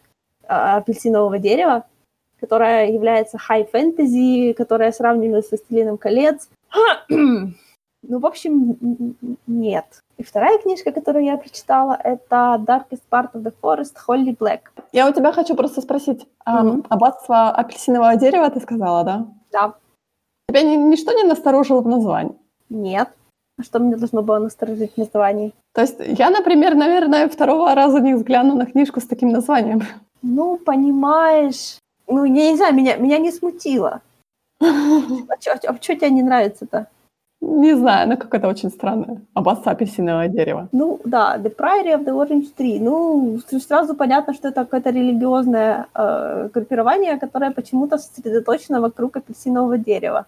а, 0.47 0.77
апельсинового 0.77 1.39
дерева, 1.39 1.85
которая 2.41 2.91
является 2.91 3.39
хай-фэнтези, 3.39 4.53
которая 4.53 4.93
сравнивается 4.93 5.57
с 5.57 5.61
«Властелином 5.61 5.99
колец». 5.99 6.49
ну, 8.09 8.19
в 8.19 8.27
общем, 8.27 8.77
нет. 9.47 9.85
И 10.17 10.23
вторая 10.23 10.59
книжка, 10.59 10.93
которую 10.93 11.25
я 11.25 11.37
прочитала, 11.37 11.99
это 12.03 12.63
Darkest 12.67 13.03
Part 13.11 13.33
of 13.33 13.43
the 13.43 13.53
Forest, 13.63 13.95
Holly 14.07 14.37
Black. 14.37 14.61
Я 14.93 15.09
у 15.09 15.13
тебя 15.13 15.33
хочу 15.33 15.55
просто 15.57 15.81
спросить. 15.81 16.27
Mm-hmm. 16.47 16.87
Аббатство 16.89 17.51
апельсинового 17.51 18.17
дерева 18.17 18.49
ты 18.51 18.61
сказала, 18.61 19.05
да? 19.05 19.27
Да. 19.53 19.75
Тебя 20.49 20.63
ни, 20.63 20.77
ничто 20.77 21.13
не 21.13 21.25
насторожило 21.25 21.81
в 21.81 21.89
названии? 21.89 22.37
Нет. 22.69 23.09
А 23.59 23.63
что 23.63 23.79
мне 23.79 23.97
должно 23.97 24.23
было 24.23 24.39
насторожить 24.39 24.95
в 24.95 24.99
названии? 24.99 25.53
То 25.75 25.83
есть 25.83 25.97
я, 25.99 26.31
например, 26.31 26.75
наверное, 26.75 27.29
второго 27.29 27.75
раза 27.75 28.01
не 28.01 28.15
взгляну 28.15 28.55
на 28.55 28.67
книжку 28.67 29.01
с 29.01 29.07
таким 29.07 29.31
названием. 29.31 29.83
Ну, 30.23 30.57
понимаешь, 30.57 31.79
ну, 32.09 32.25
я 32.25 32.51
не 32.51 32.57
знаю, 32.57 32.75
меня, 32.75 32.97
меня 32.97 33.19
не 33.19 33.33
смутило. 33.33 34.01
А 34.61 35.41
что 35.41 35.53
а 35.53 35.75
тебе 35.75 36.11
не 36.11 36.23
нравится-то? 36.23 36.87
Не 37.47 37.77
знаю, 37.77 38.09
ну 38.09 38.17
какое-то 38.17 38.49
очень 38.49 38.71
странное. 38.71 39.21
Аббатство 39.35 39.73
апельсинового 39.73 40.29
дерева. 40.29 40.69
Ну 40.73 41.01
да, 41.05 41.37
The 41.37 41.55
Priory 41.55 41.95
of 41.95 42.05
the 42.05 42.13
Orange 42.13 42.55
Tree. 42.57 42.79
Ну, 42.81 43.39
сразу 43.61 43.95
понятно, 43.95 44.33
что 44.33 44.49
это 44.49 44.65
какое-то 44.65 44.91
религиозное 44.91 45.87
э, 45.95 46.49
группирование, 46.55 47.19
которое 47.19 47.51
почему-то 47.51 47.99
сосредоточено 47.99 48.81
вокруг 48.81 49.17
апельсинового 49.17 49.77
дерева. 49.77 50.25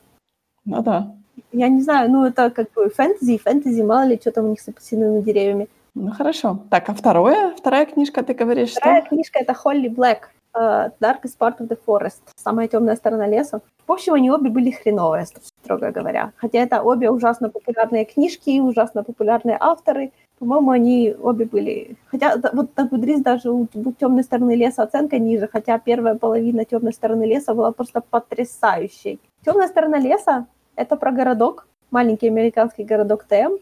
Ну 0.66 0.82
да. 0.82 1.14
Я 1.52 1.68
не 1.68 1.80
знаю, 1.80 2.10
ну 2.10 2.26
это 2.26 2.50
как 2.50 2.66
бы 2.74 2.90
фэнтези, 2.90 3.38
фэнтези, 3.38 3.82
мало 3.82 4.06
ли, 4.06 4.18
что 4.20 4.30
там 4.30 4.44
у 4.44 4.48
них 4.48 4.60
с 4.60 4.68
апельсиновыми 4.68 5.22
деревьями. 5.22 5.68
Ну 5.94 6.12
хорошо. 6.12 6.58
Так, 6.70 6.88
а 6.90 6.92
второе? 6.92 7.54
Вторая 7.56 7.86
книжка, 7.86 8.22
ты 8.22 8.34
говоришь, 8.34 8.72
Вторая 8.72 9.00
что? 9.00 9.08
книжка— 9.08 9.38
это 9.40 9.54
Холли 9.54 9.88
Блэк. 9.88 10.28
Uh, 10.58 10.90
Darkest 11.00 11.36
Part 11.38 11.58
of 11.58 11.68
the 11.68 11.78
Forest, 11.86 12.22
самая 12.34 12.66
темная 12.66 12.96
сторона 12.96 13.26
леса. 13.26 13.60
В 13.86 13.92
общем, 13.92 14.14
они 14.14 14.30
обе 14.30 14.48
были 14.48 14.70
хреновые, 14.70 15.26
строго 15.66 15.90
говоря. 15.90 16.32
Хотя 16.36 16.58
это 16.58 16.82
обе 16.82 17.10
ужасно 17.10 17.50
популярные 17.50 18.04
книжки, 18.04 18.60
ужасно 18.60 19.02
популярные 19.02 19.56
авторы. 19.60 20.12
По-моему, 20.38 20.70
они 20.70 21.14
обе 21.22 21.44
были... 21.44 21.96
Хотя 22.06 22.36
вот 22.52 22.76
на 22.76 22.84
Гудрис 22.84 23.20
даже 23.20 23.50
у 23.50 23.66
темной 23.98 24.22
стороны 24.22 24.56
леса 24.56 24.82
оценка 24.82 25.18
ниже, 25.18 25.48
хотя 25.52 25.78
первая 25.78 26.14
половина 26.14 26.64
темной 26.64 26.92
стороны 26.92 27.24
леса 27.24 27.54
была 27.54 27.72
просто 27.72 28.00
потрясающей. 28.00 29.18
Темная 29.44 29.68
сторона 29.68 29.98
леса— 29.98 30.46
это 30.76 30.96
про 30.96 31.10
городок, 31.10 31.66
маленький 31.90 32.28
американский 32.28 32.84
городок 32.84 33.24
Тем, 33.28 33.58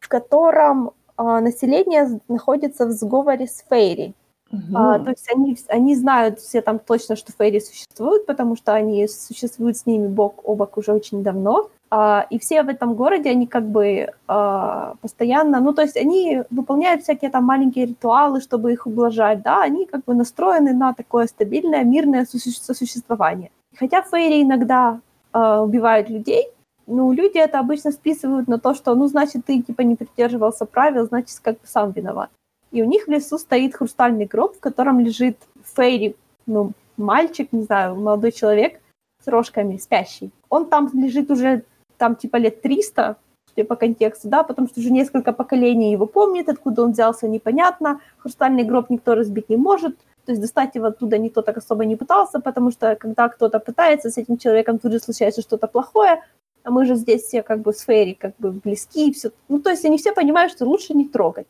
в 0.00 0.08
котором 0.08 0.90
а, 1.16 1.40
население 1.40 2.20
находится 2.28 2.86
в 2.86 2.90
сговоре 2.90 3.46
с 3.46 3.64
Фейри. 3.68 4.14
Угу. 4.54 4.76
А, 4.76 4.98
то 4.98 5.10
есть 5.10 5.28
они, 5.34 5.56
они 5.68 5.96
знают 5.96 6.38
все 6.38 6.60
там 6.60 6.78
точно, 6.78 7.16
что 7.16 7.32
фейри 7.32 7.60
существуют, 7.60 8.26
потому 8.26 8.56
что 8.56 8.72
они 8.72 9.08
существуют 9.08 9.76
с 9.76 9.86
ними 9.86 10.06
бок 10.06 10.40
о 10.44 10.54
бок 10.54 10.76
уже 10.78 10.92
очень 10.92 11.22
давно. 11.22 11.70
А, 11.90 12.26
и 12.30 12.38
все 12.38 12.62
в 12.62 12.68
этом 12.68 12.94
городе, 12.94 13.30
они 13.30 13.46
как 13.46 13.64
бы 13.64 14.12
а, 14.28 14.94
постоянно, 15.00 15.60
ну 15.60 15.72
то 15.72 15.82
есть 15.82 15.96
они 15.96 16.42
выполняют 16.50 17.02
всякие 17.02 17.30
там 17.30 17.44
маленькие 17.44 17.86
ритуалы, 17.86 18.40
чтобы 18.40 18.72
их 18.72 18.86
ублажать, 18.86 19.42
да, 19.42 19.62
они 19.62 19.86
как 19.86 20.04
бы 20.04 20.14
настроены 20.14 20.72
на 20.72 20.94
такое 20.94 21.26
стабильное, 21.26 21.84
мирное 21.84 22.26
сосуществование. 22.26 23.50
Хотя 23.76 24.02
фейри 24.02 24.42
иногда 24.42 25.00
а, 25.32 25.62
убивают 25.62 26.10
людей, 26.10 26.46
ну, 26.86 27.12
люди 27.12 27.38
это 27.38 27.60
обычно 27.60 27.92
списывают 27.92 28.46
на 28.46 28.58
то, 28.58 28.74
что, 28.74 28.94
ну, 28.94 29.06
значит, 29.06 29.46
ты, 29.46 29.62
типа, 29.62 29.80
не 29.80 29.96
придерживался 29.96 30.66
правил, 30.66 31.06
значит, 31.06 31.40
как 31.42 31.54
бы 31.54 31.66
сам 31.66 31.92
виноват 31.92 32.28
и 32.74 32.82
у 32.82 32.86
них 32.86 33.06
в 33.06 33.10
лесу 33.10 33.38
стоит 33.38 33.76
хрустальный 33.76 34.26
гроб, 34.26 34.56
в 34.56 34.60
котором 34.60 34.98
лежит 34.98 35.38
Фейри, 35.76 36.16
ну, 36.46 36.72
мальчик, 36.96 37.48
не 37.52 37.62
знаю, 37.62 37.94
молодой 37.94 38.32
человек 38.32 38.80
с 39.22 39.28
рожками, 39.28 39.76
спящий. 39.76 40.32
Он 40.48 40.68
там 40.68 40.90
лежит 40.92 41.30
уже, 41.30 41.62
там, 41.98 42.16
типа, 42.16 42.36
лет 42.36 42.62
300, 42.62 43.16
судя 43.48 43.64
по 43.64 43.76
контексту, 43.76 44.28
да, 44.28 44.42
потому 44.42 44.66
что 44.66 44.80
уже 44.80 44.90
несколько 44.90 45.32
поколений 45.32 45.92
его 45.92 46.06
помнит, 46.06 46.48
откуда 46.48 46.82
он 46.82 46.90
взялся, 46.90 47.28
непонятно. 47.28 48.00
Хрустальный 48.18 48.64
гроб 48.64 48.90
никто 48.90 49.14
разбить 49.14 49.48
не 49.48 49.56
может, 49.56 49.96
то 50.26 50.32
есть 50.32 50.42
достать 50.42 50.74
его 50.74 50.86
оттуда 50.86 51.16
никто 51.16 51.42
так 51.42 51.56
особо 51.56 51.84
не 51.84 51.94
пытался, 51.94 52.40
потому 52.40 52.72
что 52.72 52.96
когда 52.96 53.28
кто-то 53.28 53.60
пытается, 53.60 54.10
с 54.10 54.18
этим 54.18 54.36
человеком 54.36 54.80
тут 54.80 54.90
же 54.90 54.98
случается 54.98 55.42
что-то 55.42 55.68
плохое, 55.68 56.22
а 56.64 56.70
мы 56.70 56.86
же 56.86 56.96
здесь 56.96 57.22
все 57.22 57.42
как 57.42 57.60
бы 57.60 57.72
с 57.72 57.82
Фейри 57.82 58.14
как 58.14 58.34
бы 58.38 58.50
близки, 58.50 59.10
и 59.10 59.12
все. 59.12 59.30
Ну, 59.48 59.60
то 59.60 59.70
есть 59.70 59.84
они 59.84 59.96
все 59.96 60.12
понимают, 60.12 60.52
что 60.52 60.64
лучше 60.64 60.94
не 60.94 61.06
трогать. 61.06 61.46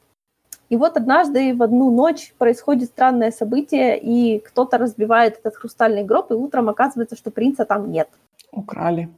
И 0.70 0.76
вот 0.76 0.96
однажды 0.96 1.54
в 1.54 1.62
одну 1.62 1.90
ночь 1.90 2.34
происходит 2.38 2.88
странное 2.88 3.30
событие, 3.30 3.98
и 3.98 4.38
кто-то 4.38 4.78
разбивает 4.78 5.38
этот 5.38 5.56
хрустальный 5.56 6.04
гроб, 6.04 6.30
и 6.30 6.34
утром 6.34 6.68
оказывается, 6.68 7.16
что 7.16 7.30
принца 7.30 7.64
там 7.64 7.90
нет. 7.90 8.08
Украли. 8.50 9.08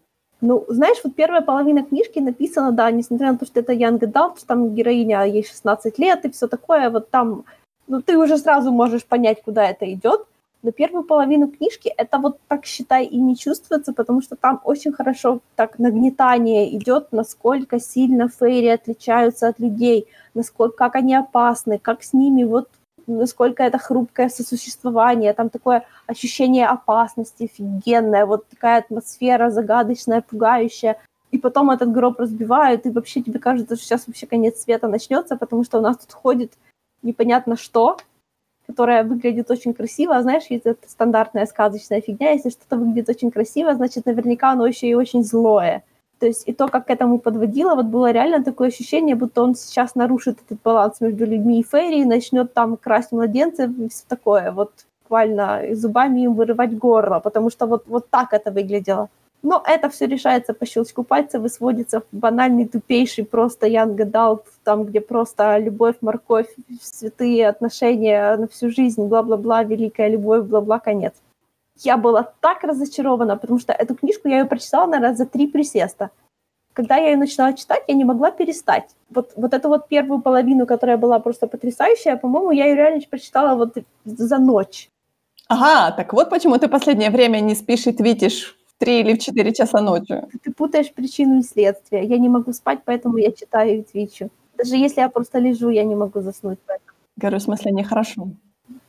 Ну, 0.40 0.64
знаешь, 0.68 0.98
вот 1.02 1.14
первая 1.14 1.40
половина 1.40 1.82
книжки 1.82 2.18
написана, 2.18 2.72
да, 2.72 2.90
несмотря 2.90 3.32
на 3.32 3.38
то, 3.38 3.46
что 3.46 3.60
это 3.60 3.72
Young 3.72 3.98
Adult, 3.98 4.38
что 4.38 4.46
там 4.46 4.74
героиня, 4.74 5.22
ей 5.24 5.44
16 5.44 5.98
лет 5.98 6.24
и 6.24 6.30
все 6.30 6.46
такое, 6.46 6.90
вот 6.90 7.10
там, 7.10 7.44
ну, 7.86 8.02
ты 8.02 8.18
уже 8.18 8.36
сразу 8.36 8.70
можешь 8.70 9.06
понять, 9.06 9.42
куда 9.42 9.70
это 9.70 9.90
идет, 9.90 10.26
но 10.66 10.72
первую 10.72 11.04
половину 11.04 11.46
книжки 11.46 11.92
это 11.96 12.18
вот 12.18 12.40
так, 12.48 12.66
считай, 12.66 13.04
и 13.04 13.20
не 13.20 13.36
чувствуется, 13.36 13.92
потому 13.92 14.20
что 14.20 14.34
там 14.34 14.60
очень 14.64 14.92
хорошо 14.92 15.38
так 15.54 15.78
нагнетание 15.78 16.76
идет, 16.76 17.12
насколько 17.12 17.78
сильно 17.78 18.28
фейри 18.28 18.66
отличаются 18.66 19.46
от 19.46 19.60
людей, 19.60 20.08
насколько, 20.34 20.76
как 20.76 20.96
они 20.96 21.14
опасны, 21.14 21.78
как 21.78 22.02
с 22.02 22.12
ними 22.12 22.42
вот 22.42 22.68
насколько 23.06 23.62
это 23.62 23.78
хрупкое 23.78 24.28
сосуществование, 24.28 25.32
там 25.34 25.50
такое 25.50 25.84
ощущение 26.08 26.66
опасности 26.66 27.44
офигенное, 27.44 28.26
вот 28.26 28.48
такая 28.48 28.80
атмосфера 28.80 29.50
загадочная, 29.50 30.20
пугающая. 30.20 30.96
И 31.30 31.38
потом 31.38 31.70
этот 31.70 31.92
гроб 31.92 32.18
разбивают, 32.18 32.86
и 32.86 32.90
вообще 32.90 33.22
тебе 33.22 33.38
кажется, 33.38 33.76
что 33.76 33.84
сейчас 33.84 34.08
вообще 34.08 34.26
конец 34.26 34.62
света 34.62 34.88
начнется, 34.88 35.36
потому 35.36 35.62
что 35.62 35.78
у 35.78 35.80
нас 35.80 35.98
тут 35.98 36.12
ходит 36.12 36.54
непонятно 37.02 37.56
что, 37.56 37.98
которая 38.76 39.04
выглядит 39.04 39.50
очень 39.50 39.72
красиво. 39.72 40.16
А 40.16 40.22
знаешь, 40.22 40.44
это 40.50 40.76
стандартная 40.86 41.46
сказочная 41.46 42.02
фигня. 42.02 42.32
Если 42.32 42.50
что-то 42.50 42.76
выглядит 42.76 43.08
очень 43.08 43.30
красиво, 43.30 43.74
значит, 43.74 44.04
наверняка 44.04 44.50
оно 44.50 44.66
еще 44.66 44.86
и 44.86 44.94
очень 44.94 45.24
злое. 45.24 45.82
То 46.18 46.26
есть 46.26 46.48
и 46.48 46.52
то, 46.52 46.68
как 46.68 46.86
к 46.86 46.90
этому 46.90 47.18
подводило, 47.18 47.74
вот 47.74 47.86
было 47.86 48.12
реально 48.12 48.44
такое 48.44 48.68
ощущение, 48.68 49.16
будто 49.16 49.42
он 49.42 49.54
сейчас 49.54 49.94
нарушит 49.94 50.38
этот 50.46 50.58
баланс 50.62 51.00
между 51.00 51.24
людьми 51.24 51.60
и 51.60 51.62
Фейри, 51.62 52.02
и 52.02 52.04
начнет 52.04 52.52
там 52.52 52.76
красть 52.76 53.12
младенцев 53.12 53.70
и 53.78 53.88
все 53.88 54.04
такое. 54.08 54.52
Вот 54.52 54.72
буквально 55.02 55.62
зубами 55.72 56.24
им 56.24 56.34
вырывать 56.34 56.76
горло, 56.78 57.20
потому 57.20 57.50
что 57.50 57.66
вот, 57.66 57.84
вот 57.86 58.10
так 58.10 58.34
это 58.34 58.50
выглядело. 58.50 59.08
Но 59.46 59.62
это 59.64 59.88
все 59.88 60.06
решается 60.06 60.54
по 60.54 60.66
щелчку 60.66 61.04
пальцев 61.04 61.44
и 61.44 61.48
сводится 61.48 62.00
в 62.00 62.06
банальный, 62.10 62.66
тупейший 62.66 63.24
просто 63.24 63.68
Young 63.68 63.96
Adult, 63.96 64.42
там, 64.64 64.82
где 64.82 65.00
просто 65.00 65.58
любовь, 65.58 65.94
морковь, 66.00 66.48
святые 66.82 67.48
отношения 67.48 68.36
на 68.38 68.48
всю 68.48 68.70
жизнь, 68.70 69.06
бла-бла-бла, 69.06 69.62
великая 69.62 70.08
любовь, 70.08 70.46
бла-бла, 70.46 70.80
конец. 70.80 71.14
Я 71.76 71.96
была 71.96 72.32
так 72.40 72.64
разочарована, 72.64 73.36
потому 73.36 73.60
что 73.60 73.72
эту 73.72 73.94
книжку 73.94 74.26
я 74.26 74.40
ее 74.40 74.46
прочитала, 74.46 74.86
наверное, 74.86 75.14
за 75.14 75.26
три 75.26 75.46
присеста. 75.46 76.10
Когда 76.72 76.96
я 76.96 77.10
ее 77.10 77.16
начала 77.16 77.52
читать, 77.52 77.84
я 77.86 77.94
не 77.94 78.04
могла 78.04 78.32
перестать. 78.32 78.96
Вот, 79.10 79.30
вот 79.36 79.54
эту 79.54 79.68
вот 79.68 79.86
первую 79.86 80.20
половину, 80.22 80.66
которая 80.66 80.96
была 80.96 81.20
просто 81.20 81.46
потрясающая, 81.46 82.16
по-моему, 82.16 82.50
я 82.50 82.66
ее 82.66 82.74
реально 82.74 83.00
прочитала 83.08 83.54
вот 83.54 83.78
за 84.04 84.38
ночь. 84.38 84.88
Ага, 85.46 85.92
так 85.96 86.12
вот 86.12 86.30
почему 86.30 86.58
ты 86.58 86.66
последнее 86.66 87.10
время 87.10 87.38
не 87.38 87.54
спишь 87.54 87.86
и 87.86 87.92
твитишь 87.92 88.55
три 88.78 89.00
или 89.00 89.14
в 89.14 89.18
четыре 89.18 89.52
часа 89.52 89.80
ночи. 89.80 90.22
Ты 90.42 90.52
путаешь 90.52 90.92
причину 90.92 91.38
и 91.40 91.42
следствие. 91.42 92.04
Я 92.04 92.18
не 92.18 92.28
могу 92.28 92.52
спать, 92.52 92.80
поэтому 92.84 93.18
я 93.18 93.32
читаю 93.32 93.78
и 93.78 93.82
твичу. 93.82 94.30
Даже 94.56 94.76
если 94.76 95.00
я 95.00 95.08
просто 95.08 95.38
лежу, 95.38 95.70
я 95.70 95.84
не 95.84 95.94
могу 95.94 96.20
заснуть. 96.20 96.58
Поэтому. 96.66 96.96
Говорю, 97.16 97.38
в 97.38 97.42
смысле, 97.42 97.72
нехорошо. 97.72 98.28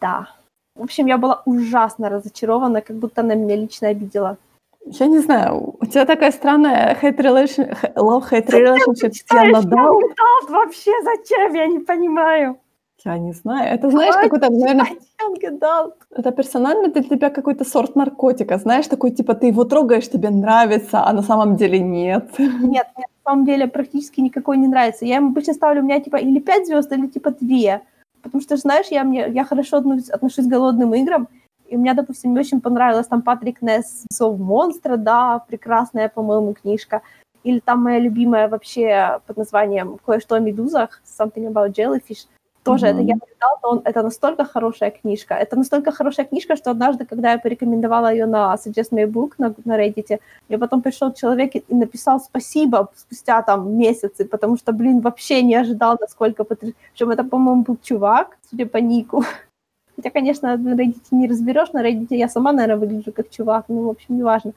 Да. 0.02 0.28
В 0.76 0.84
общем, 0.84 1.08
я 1.08 1.18
была 1.18 1.42
ужасно 1.46 2.10
разочарована, 2.10 2.82
как 2.82 2.98
будто 2.98 3.22
она 3.22 3.36
меня 3.36 3.56
лично 3.56 3.90
обидела. 3.90 4.38
Я 4.86 5.08
не 5.08 5.20
знаю, 5.20 5.76
у 5.82 5.86
тебя 5.86 6.06
такая 6.06 6.32
странная 6.32 6.98
hate 7.02 7.18
relation, 7.18 7.76
love-hate 7.96 8.48
relationship 8.48 9.12
с 9.12 9.26
Young 9.34 9.54
Adult. 9.54 10.02
Вообще 10.50 10.92
зачем? 11.04 11.54
Я 11.54 11.68
не 11.68 11.80
понимаю. 11.80 12.58
Я 13.06 13.18
не 13.18 13.32
знаю. 13.32 13.74
Это, 13.74 13.92
знаешь, 13.92 14.16
какой-то, 14.16 14.50
наверное, 14.50 14.88
это 16.12 16.32
персонально 16.32 16.88
для 16.88 17.04
тебя 17.04 17.30
какой-то 17.30 17.64
сорт 17.64 17.96
наркотика. 17.96 18.58
Знаешь, 18.58 18.88
такой, 18.88 19.12
типа, 19.12 19.34
ты 19.34 19.48
его 19.48 19.64
трогаешь, 19.64 20.10
тебе 20.10 20.30
нравится, 20.30 21.06
а 21.06 21.14
на 21.14 21.22
самом 21.22 21.56
деле 21.56 21.80
нет. 21.80 22.26
Нет, 22.38 22.88
мне 22.96 23.06
на 23.08 23.32
самом 23.32 23.46
деле 23.46 23.68
практически 23.68 24.22
никакой 24.22 24.58
не 24.58 24.68
нравится. 24.68 25.06
Я 25.06 25.16
ему 25.16 25.28
обычно 25.28 25.54
ставлю 25.54 25.82
у 25.82 25.86
меня 25.86 26.00
типа 26.00 26.18
или 26.18 26.40
5 26.40 26.66
звезд, 26.66 26.92
или 26.92 27.08
типа 27.08 27.32
2. 27.40 27.82
Потому 28.24 28.42
что, 28.42 28.58
знаешь, 28.58 28.88
я, 28.90 29.04
мне, 29.04 29.28
я 29.30 29.44
хорошо 29.46 29.78
отношусь 29.78 30.46
к 30.46 30.50
голодным 30.50 30.94
играм, 30.96 31.28
и 31.68 31.76
у 31.76 31.80
меня, 31.80 31.94
допустим, 31.94 32.34
не 32.34 32.40
очень 32.40 32.62
понравилась 32.62 33.08
там 33.08 33.22
Патрик 33.22 33.62
Несс 33.62 34.06
«Зов 34.12 34.40
монстра», 34.40 34.98
да, 34.98 35.44
прекрасная, 35.48 36.10
по-моему, 36.10 36.54
книжка. 36.54 37.02
Или 37.44 37.60
там 37.60 37.84
моя 37.84 38.00
любимая 38.00 38.48
вообще 38.48 39.20
под 39.28 39.38
названием 39.38 40.00
«Кое-что 40.06 40.36
о 40.36 40.40
медузах», 40.40 41.02
«Something 41.06 41.52
about 41.52 41.74
jellyfish». 41.74 42.26
Тоже 42.68 42.86
mm-hmm. 42.86 42.90
это 42.90 43.02
я 43.02 43.16
прочитала, 43.16 43.60
он, 43.64 43.82
это 43.86 44.04
настолько 44.04 44.44
хорошая 44.46 44.92
книжка. 44.92 45.34
Это 45.34 45.56
настолько 45.56 45.92
хорошая 45.92 46.26
книжка, 46.26 46.56
что 46.56 46.72
однажды, 46.72 47.06
когда 47.06 47.32
я 47.32 47.38
порекомендовала 47.38 48.12
ее 48.12 48.26
на 48.26 48.56
Suggest 48.56 48.92
Me 48.92 49.06
Book 49.06 49.32
на, 49.38 49.54
на 49.66 49.78
Reddit, 49.78 50.20
мне 50.50 50.58
потом 50.58 50.82
пришел 50.82 51.14
человек 51.14 51.56
и 51.56 51.76
написал 51.76 52.20
спасибо 52.20 52.90
спустя 52.96 53.42
там 53.42 53.78
месяцы, 53.78 54.26
потому 54.26 54.58
что, 54.58 54.74
блин, 54.74 55.00
вообще 55.00 55.44
не 55.44 55.56
ожидал, 55.56 55.98
насколько 56.02 56.44
потрясающе. 56.44 56.78
Причем 56.94 57.10
это, 57.12 57.24
по-моему, 57.24 57.64
был 57.64 57.78
чувак, 57.84 58.38
судя 58.50 58.66
по 58.66 58.78
нику. 58.78 59.24
Хотя, 59.96 60.10
конечно, 60.10 60.58
на 60.58 60.76
Reddit 60.76 61.04
не 61.12 61.28
разберешь, 61.28 61.74
на 61.74 61.84
Reddit 61.84 62.08
я 62.10 62.28
сама, 62.28 62.52
наверное, 62.52 62.78
выгляжу 62.78 63.12
как 63.12 63.30
чувак, 63.30 63.66
ну, 63.70 63.84
в 63.84 63.90
общем, 63.90 64.18
неважно. 64.18 64.54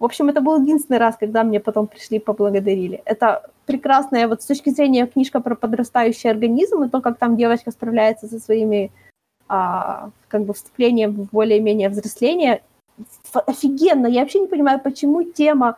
В 0.00 0.04
общем, 0.04 0.30
это 0.30 0.40
был 0.40 0.62
единственный 0.62 0.98
раз, 0.98 1.16
когда 1.18 1.44
мне 1.44 1.60
потом 1.60 1.86
пришли 1.86 2.16
и 2.16 2.20
поблагодарили. 2.20 3.02
Это 3.04 3.50
прекрасная, 3.66 4.28
вот 4.28 4.42
с 4.42 4.46
точки 4.46 4.70
зрения 4.70 5.06
книжка 5.06 5.40
про 5.40 5.54
подрастающий 5.54 6.30
организм 6.30 6.82
и 6.82 6.88
то, 6.88 7.02
как 7.02 7.18
там 7.18 7.36
девочка 7.36 7.70
справляется 7.70 8.26
со 8.26 8.40
своими 8.40 8.90
а, 9.46 10.10
как 10.28 10.44
бы 10.44 10.54
вступлением 10.54 11.12
в 11.12 11.30
более-менее 11.30 11.90
взросление, 11.90 12.62
офигенно. 13.46 14.06
Я 14.06 14.22
вообще 14.22 14.40
не 14.40 14.46
понимаю, 14.46 14.80
почему 14.80 15.22
тема 15.22 15.76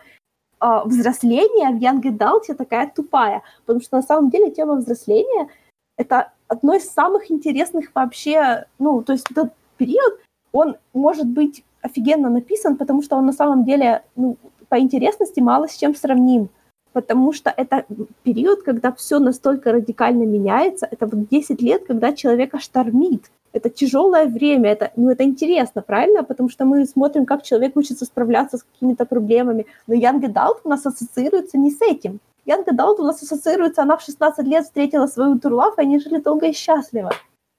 а, 0.60 0.84
взросления 0.84 1.70
в 1.70 1.80
Young 1.82 2.02
Adult 2.02 2.54
такая 2.54 2.92
тупая. 2.94 3.42
Потому 3.66 3.82
что 3.82 3.96
на 3.96 4.02
самом 4.02 4.30
деле 4.30 4.52
тема 4.52 4.76
взросления— 4.76 5.48
это 5.96 6.30
одно 6.46 6.74
из 6.74 6.88
самых 6.88 7.28
интересных 7.28 7.90
вообще, 7.92 8.66
ну, 8.78 9.02
то 9.02 9.14
есть 9.14 9.28
этот 9.32 9.52
период, 9.78 10.20
он 10.52 10.76
может 10.92 11.26
быть 11.26 11.64
офигенно 11.82 12.30
написан, 12.30 12.76
потому 12.76 13.02
что 13.02 13.16
он 13.16 13.26
на 13.26 13.32
самом 13.32 13.64
деле 13.64 14.02
ну, 14.16 14.36
по 14.68 14.78
интересности 14.78 15.40
мало 15.40 15.68
с 15.68 15.76
чем 15.76 15.94
сравним. 15.94 16.48
Потому 16.92 17.32
что 17.32 17.52
это 17.56 17.84
период, 18.22 18.62
когда 18.62 18.92
все 18.92 19.18
настолько 19.18 19.72
радикально 19.72 20.24
меняется. 20.24 20.86
Это 20.90 21.06
вот 21.06 21.28
10 21.28 21.62
лет, 21.62 21.84
когда 21.86 22.12
человека 22.12 22.58
штормит. 22.58 23.30
Это 23.52 23.70
тяжелое 23.70 24.26
время, 24.26 24.70
это, 24.70 24.92
ну, 24.96 25.10
это 25.10 25.24
интересно, 25.24 25.82
правильно? 25.82 26.22
Потому 26.22 26.48
что 26.48 26.64
мы 26.64 26.86
смотрим, 26.86 27.26
как 27.26 27.42
человек 27.42 27.76
учится 27.76 28.04
справляться 28.04 28.58
с 28.58 28.62
какими-то 28.62 29.04
проблемами. 29.04 29.66
Но 29.86 29.94
Young 29.94 30.20
Adult 30.20 30.60
у 30.64 30.68
нас 30.68 30.86
ассоциируется 30.86 31.58
не 31.58 31.70
с 31.70 31.80
этим. 31.82 32.20
Young 32.46 32.64
Adult 32.66 32.96
у 32.98 33.04
нас 33.04 33.22
ассоциируется, 33.22 33.82
она 33.82 33.96
в 33.96 34.02
16 34.02 34.46
лет 34.46 34.64
встретила 34.64 35.06
свою 35.06 35.38
турлав, 35.38 35.78
и 35.78 35.82
они 35.82 35.98
жили 35.98 36.18
долго 36.18 36.46
и 36.46 36.52
счастливо. 36.52 37.10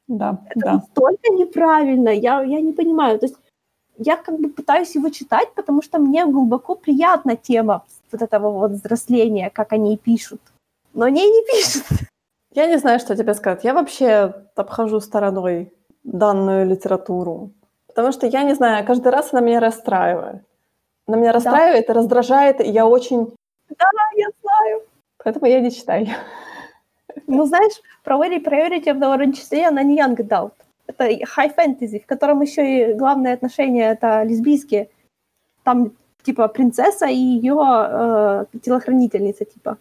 Да, 0.07 0.41
это 0.49 0.59
да. 0.59 0.73
настолько 0.73 1.31
неправильно, 1.31 2.09
я, 2.09 2.41
я 2.41 2.61
не 2.61 2.73
понимаю. 2.73 3.19
То 3.19 3.27
есть 3.27 3.37
я 3.97 4.17
как 4.17 4.39
бы 4.39 4.49
пытаюсь 4.49 4.95
его 4.95 5.09
читать, 5.09 5.53
потому 5.55 5.81
что 5.81 5.99
мне 5.99 6.25
глубоко 6.25 6.75
приятна 6.75 7.35
тема 7.35 7.83
вот 8.11 8.21
этого 8.21 8.51
вот 8.51 8.71
взросления, 8.71 9.49
как 9.49 9.73
они 9.73 9.97
пишут. 9.97 10.41
Но 10.93 11.05
они 11.05 11.21
не 11.29 11.43
пишут. 11.45 11.85
Я 12.51 12.67
не 12.67 12.77
знаю, 12.77 12.99
что 12.99 13.15
тебе 13.15 13.33
сказать. 13.33 13.63
Я 13.63 13.73
вообще 13.73 14.33
обхожу 14.55 14.99
стороной 14.99 15.73
данную 16.03 16.67
литературу. 16.67 17.51
Потому 17.87 18.11
что, 18.11 18.27
я 18.27 18.43
не 18.43 18.53
знаю, 18.53 18.85
каждый 18.85 19.11
раз 19.11 19.33
она 19.33 19.41
меня 19.41 19.59
расстраивает. 19.59 20.43
Она 21.07 21.17
меня 21.17 21.31
расстраивает 21.31 21.87
да. 21.87 21.93
и 21.93 21.95
раздражает, 21.95 22.61
и 22.61 22.69
я 22.69 22.87
очень... 22.87 23.33
Да, 23.69 23.85
я 24.15 24.27
знаю. 24.41 24.81
Поэтому 25.23 25.47
я 25.47 25.59
не 25.59 25.71
читаю. 25.71 26.07
Ну, 27.27 27.45
знаешь, 27.45 27.81
про 28.03 28.17
Эри 28.27 28.39
Priority 28.39 28.93
в 28.93 29.01
Orange 29.01 29.33
числе 29.33 29.67
она 29.67 29.83
не 29.83 29.99
Young 29.99 30.15
Adult 30.15 30.53
это 30.87 31.09
high 31.09 31.55
fantasy, 31.55 31.99
в 31.99 32.05
котором 32.05 32.41
еще 32.41 32.91
и 32.91 32.93
главные 32.93 33.33
отношения 33.33 33.91
это 33.91 34.23
лесбийские. 34.23 34.89
Там 35.63 35.93
типа 36.23 36.47
принцесса 36.47 37.07
и 37.07 37.15
ее 37.15 37.55
э, 37.55 38.45
телохранительница 38.61 39.45
типа. 39.45 39.77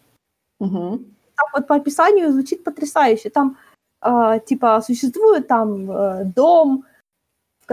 Угу. 0.61 1.01
Так 1.37 1.47
вот 1.55 1.67
по 1.67 1.77
описанию 1.77 2.33
звучит 2.33 2.65
потрясающе. 2.65 3.31
Там 3.31 3.57
э, 4.03 4.41
типа 4.47 4.81
существует 4.81 5.49
там 5.49 5.91
э, 5.91 6.25
дом, 6.25 6.85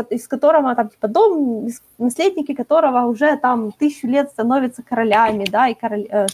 из 0.10 0.28
которого 0.28 0.76
там 0.76 0.90
типа 0.90 1.08
дом, 1.08 1.68
наследники 1.98 2.54
которого 2.54 3.06
уже 3.08 3.38
там 3.38 3.72
тысячу 3.72 4.08
лет 4.08 4.30
становятся 4.30 4.84
королями, 4.84 5.46
да, 5.46 5.68
и 5.68 5.74
король, 5.74 6.08
э, 6.10 6.28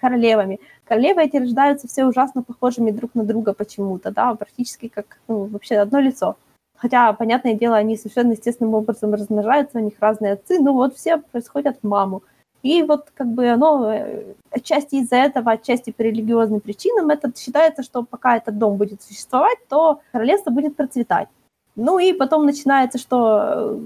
королевами. 0.00 0.60
Королевы 0.84 1.22
эти 1.22 1.36
рождаются 1.36 1.88
все 1.88 2.04
ужасно 2.04 2.42
похожими 2.42 2.90
друг 2.90 3.14
на 3.14 3.24
друга 3.24 3.52
почему-то, 3.52 4.10
да, 4.10 4.34
практически 4.34 4.88
как 4.88 5.18
ну, 5.28 5.44
вообще 5.44 5.76
одно 5.76 6.00
лицо. 6.00 6.36
Хотя, 6.76 7.12
понятное 7.12 7.54
дело, 7.54 7.76
они 7.76 7.96
совершенно 7.96 8.32
естественным 8.32 8.74
образом 8.74 9.14
размножаются, 9.14 9.78
у 9.78 9.82
них 9.82 9.94
разные 10.00 10.32
отцы, 10.32 10.58
ну 10.58 10.72
вот 10.72 10.96
все 10.96 11.18
происходят 11.18 11.78
в 11.80 11.86
маму. 11.86 12.22
И 12.62 12.82
вот 12.82 13.10
как 13.14 13.26
бы 13.26 13.48
оно 13.48 13.92
э, 13.92 14.34
отчасти 14.50 14.96
из-за 14.96 15.16
этого, 15.16 15.52
отчасти 15.52 15.90
по 15.90 16.02
религиозным 16.02 16.60
причинам, 16.60 17.10
это 17.10 17.32
считается, 17.36 17.82
что 17.82 18.02
пока 18.04 18.36
этот 18.36 18.58
дом 18.58 18.76
будет 18.76 19.02
существовать, 19.02 19.58
то 19.68 20.00
королевство 20.12 20.50
будет 20.50 20.76
процветать. 20.76 21.28
Ну 21.76 21.98
и 21.98 22.12
потом 22.12 22.44
начинается, 22.46 22.98
что 22.98 23.40
э, 23.42 23.78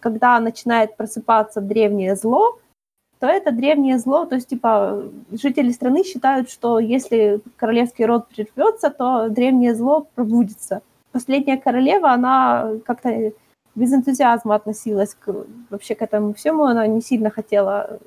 когда 0.00 0.38
начинает 0.40 0.96
просыпаться 0.96 1.60
древнее 1.60 2.16
зло, 2.16 2.58
то 3.22 3.26
это 3.28 3.52
древнее 3.52 3.98
зло, 3.98 4.24
то 4.24 4.34
есть, 4.34 4.48
типа, 4.48 5.04
жители 5.30 5.70
страны 5.70 6.02
считают, 6.02 6.50
что 6.50 6.80
если 6.80 7.40
королевский 7.56 8.04
род 8.04 8.26
прервется, 8.28 8.90
то 8.90 9.28
древнее 9.28 9.76
зло 9.76 10.08
пробудится. 10.16 10.82
Последняя 11.12 11.56
королева, 11.56 12.10
она 12.10 12.72
как-то 12.84 13.32
без 13.76 13.92
энтузиазма 13.92 14.56
относилась 14.56 15.14
к, 15.14 15.32
вообще 15.70 15.94
к 15.94 16.02
этому 16.02 16.34
всему, 16.34 16.64
она 16.64 16.86
не 16.86 17.00
сильно 17.00 17.30
хотела 17.30 18.00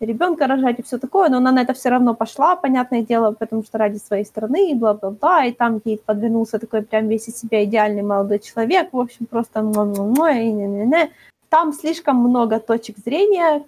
ребенка 0.00 0.46
рожать 0.46 0.78
и 0.78 0.82
все 0.82 0.98
такое, 0.98 1.28
но 1.28 1.38
она 1.38 1.52
на 1.52 1.62
это 1.62 1.72
все 1.72 1.90
равно 1.90 2.14
пошла, 2.14 2.56
понятное 2.56 3.02
дело, 3.02 3.32
потому 3.32 3.62
что 3.62 3.78
ради 3.78 3.98
своей 3.98 4.24
страны 4.24 4.70
и 4.70 4.74
бла-бла-бла, 4.74 5.44
и 5.44 5.52
там 5.52 5.80
ей 5.84 5.98
подвернулся 5.98 6.58
такой 6.58 6.82
прям 6.82 7.08
весь 7.08 7.28
из 7.28 7.36
себя 7.36 7.64
идеальный 7.64 8.02
молодой 8.02 8.38
человек, 8.38 8.88
в 8.92 8.98
общем, 8.98 9.26
просто 9.26 9.60
и 9.60 10.52
не 10.52 10.66
не 10.66 10.86
не 10.86 11.10
Там 11.48 11.72
слишком 11.72 12.16
много 12.16 12.58
точек 12.58 12.98
зрения, 12.98 13.62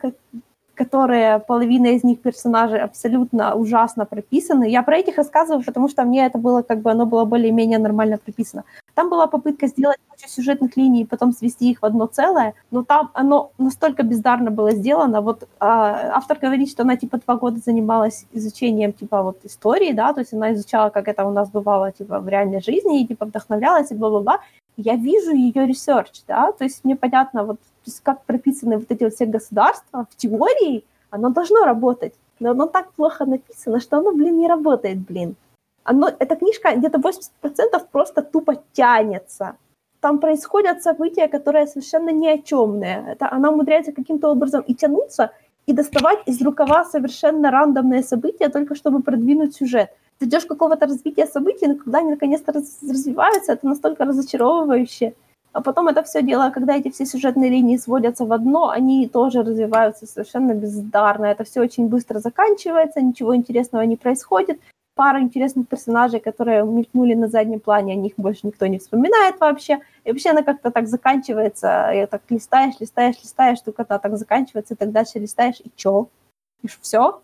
которые, 0.81 1.39
половина 1.39 1.89
из 1.89 2.05
них 2.05 2.21
персонажей 2.23 2.81
абсолютно 2.81 3.55
ужасно 3.55 4.07
прописаны. 4.07 4.71
Я 4.71 4.83
про 4.83 4.97
этих 4.97 5.19
рассказываю, 5.19 5.65
потому 5.65 5.89
что 5.89 6.05
мне 6.05 6.27
это 6.27 6.39
было, 6.39 6.63
как 6.63 6.79
бы, 6.79 6.91
оно 6.91 7.05
было 7.07 7.25
более-менее 7.25 7.79
нормально 7.79 8.17
прописано. 8.17 8.65
Там 8.95 9.09
была 9.09 9.27
попытка 9.27 9.67
сделать 9.67 9.99
кучу 10.09 10.29
сюжетных 10.29 10.77
линий 10.77 11.03
и 11.03 11.07
потом 11.07 11.33
свести 11.33 11.71
их 11.71 11.83
в 11.83 11.85
одно 11.85 12.07
целое, 12.07 12.55
но 12.71 12.85
там 12.85 13.11
оно 13.15 13.53
настолько 13.59 14.03
бездарно 14.03 14.51
было 14.51 14.73
сделано. 14.73 15.21
Вот 15.21 15.43
э, 15.43 15.47
автор 15.61 16.39
говорит, 16.39 16.71
что 16.71 16.83
она 16.83 16.97
типа 16.97 17.19
два 17.19 17.37
года 17.37 17.59
занималась 17.65 18.27
изучением 18.33 18.93
типа 18.93 19.23
вот 19.23 19.39
истории, 19.45 19.93
да, 19.93 20.13
то 20.13 20.21
есть 20.21 20.33
она 20.33 20.53
изучала, 20.53 20.91
как 20.91 21.09
это 21.09 21.25
у 21.25 21.31
нас 21.31 21.51
бывало 21.51 21.93
типа 21.93 22.21
в 22.21 22.29
реальной 22.29 22.61
жизни 22.63 23.03
и 23.03 23.07
типа 23.07 23.27
вдохновлялась 23.27 23.91
и 23.91 23.95
бла-бла-бла. 23.95 24.41
Я 24.77 24.97
вижу 24.97 25.33
ее 25.33 25.67
research, 25.67 26.23
да, 26.27 26.53
то 26.53 26.65
есть 26.65 26.85
мне 26.85 26.97
понятно, 26.97 27.45
вот 27.45 27.59
как 28.03 28.25
прописаны 28.25 28.79
вот 28.79 28.91
эти 28.91 29.05
вот 29.05 29.15
все 29.15 29.27
государства, 29.27 30.07
в 30.11 30.17
теории 30.17 30.85
оно 31.11 31.31
должно 31.31 31.65
работать, 31.65 32.15
но 32.39 32.51
оно 32.51 32.67
так 32.67 32.93
плохо 32.93 33.25
написано, 33.25 33.81
что 33.81 33.99
оно, 33.99 34.13
блин, 34.13 34.39
не 34.39 34.49
работает, 34.49 34.99
блин. 34.99 35.37
Оно, 35.85 36.09
эта 36.19 36.37
книжка 36.37 36.75
где-то 36.77 36.99
80% 36.99 37.87
просто 37.91 38.23
тупо 38.23 38.57
тянется. 38.73 39.57
Там 40.01 40.19
происходят 40.19 40.83
события, 40.83 41.29
которые 41.29 41.67
совершенно 41.67 42.11
ни 42.11 42.29
о 42.29 42.39
чемные. 42.39 43.05
Это 43.09 43.31
она 43.31 43.51
умудряется 43.51 43.93
каким-то 43.93 44.31
образом 44.31 44.63
и 44.63 44.75
тянуться, 44.75 45.31
и 45.67 45.73
доставать 45.73 46.21
из 46.27 46.41
рукава 46.43 46.85
совершенно 46.85 47.51
рандомные 47.51 48.03
события, 48.03 48.49
только 48.49 48.75
чтобы 48.75 49.03
продвинуть 49.03 49.55
сюжет. 49.55 49.91
Ты 50.19 50.27
ждешь 50.27 50.47
какого-то 50.47 50.87
развития 50.87 51.27
событий, 51.27 51.67
но 51.67 51.77
когда 51.77 51.99
они 51.99 52.11
наконец-то 52.11 52.53
развиваются, 52.53 53.53
это 53.53 53.67
настолько 53.67 54.05
разочаровывающе. 54.05 55.15
А 55.53 55.61
потом 55.63 55.89
это 55.89 56.03
все 56.03 56.23
дело, 56.23 56.51
когда 56.51 56.77
эти 56.77 56.91
все 56.91 57.07
сюжетные 57.07 57.51
линии 57.51 57.77
сводятся 57.77 58.25
в 58.25 58.33
одно, 58.33 58.69
они 58.69 59.09
тоже 59.09 59.43
развиваются 59.43 60.07
совершенно 60.07 60.55
бездарно. 60.55 61.27
Это 61.27 61.45
все 61.45 61.61
очень 61.61 61.89
быстро 61.89 62.21
заканчивается, 62.21 63.01
ничего 63.01 63.35
интересного 63.35 63.83
не 63.83 63.97
происходит. 63.97 64.61
Пара 64.95 65.21
интересных 65.21 65.69
персонажей, 65.69 66.21
которые 66.21 66.65
мелькнули 66.65 67.15
на 67.15 67.29
заднем 67.29 67.61
плане, 67.61 67.93
о 67.93 67.97
них 67.97 68.15
больше 68.17 68.47
никто 68.47 68.67
не 68.67 68.79
вспоминает 68.79 69.41
вообще. 69.41 69.81
И 70.05 70.11
вообще 70.11 70.31
она 70.31 70.43
как-то 70.43 70.71
так 70.71 70.87
заканчивается, 70.89 71.91
и 71.93 72.07
так 72.07 72.23
листаешь, 72.29 72.75
листаешь, 72.81 73.17
листаешь, 73.23 73.59
штука 73.59 73.85
так 73.85 74.17
заканчивается, 74.17 74.75
и 74.75 74.77
так 74.77 74.93
дальше 74.93 75.19
листаешь, 75.19 75.61
и 75.61 75.71
чё? 75.77 76.09
И 76.63 76.69
все? 76.69 77.23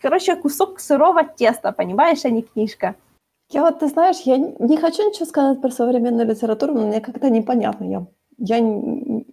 Короче, 0.00 0.36
кусок 0.36 0.80
сырого 0.80 1.24
теста, 1.24 1.72
понимаешь, 1.72 2.24
а 2.24 2.30
не 2.30 2.42
книжка. 2.42 2.94
Я 3.50 3.62
вот, 3.62 3.80
ты 3.80 3.88
знаешь, 3.88 4.20
я 4.20 4.38
не 4.38 4.76
хочу 4.76 5.08
ничего 5.08 5.26
сказать 5.26 5.60
про 5.60 5.70
современную 5.70 6.26
литературу, 6.26 6.74
но 6.74 6.86
мне 6.86 7.00
как-то 7.00 7.28
непонятно. 7.30 7.84
Я, 7.84 8.06
я... 8.38 9.24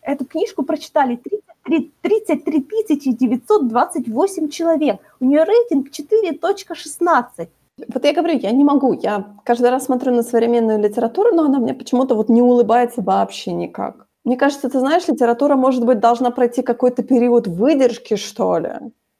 Эту 0.00 0.24
книжку 0.24 0.62
прочитали 0.62 1.16
33, 1.16 1.40
33 1.66 2.66
928 3.14 4.48
человек. 4.48 5.00
У 5.20 5.24
нее 5.24 5.44
рейтинг 5.44 5.88
4.16. 5.88 7.48
Вот 7.92 8.04
я 8.04 8.12
говорю, 8.12 8.38
я 8.38 8.52
не 8.52 8.64
могу. 8.64 8.92
Я 8.94 9.26
каждый 9.44 9.70
раз 9.70 9.84
смотрю 9.84 10.12
на 10.14 10.22
современную 10.22 10.78
литературу, 10.78 11.34
но 11.34 11.44
она 11.44 11.58
мне 11.58 11.74
почему-то 11.74 12.14
вот 12.14 12.28
не 12.28 12.40
улыбается 12.40 13.02
вообще 13.02 13.52
никак. 13.52 14.06
Мне 14.24 14.36
кажется, 14.36 14.68
ты 14.68 14.80
знаешь, 14.80 15.06
литература, 15.08 15.56
может 15.56 15.84
быть, 15.84 16.00
должна 16.00 16.30
пройти 16.30 16.62
какой-то 16.62 17.02
период 17.02 17.46
выдержки, 17.46 18.16
что 18.16 18.58
ли. 18.58 18.70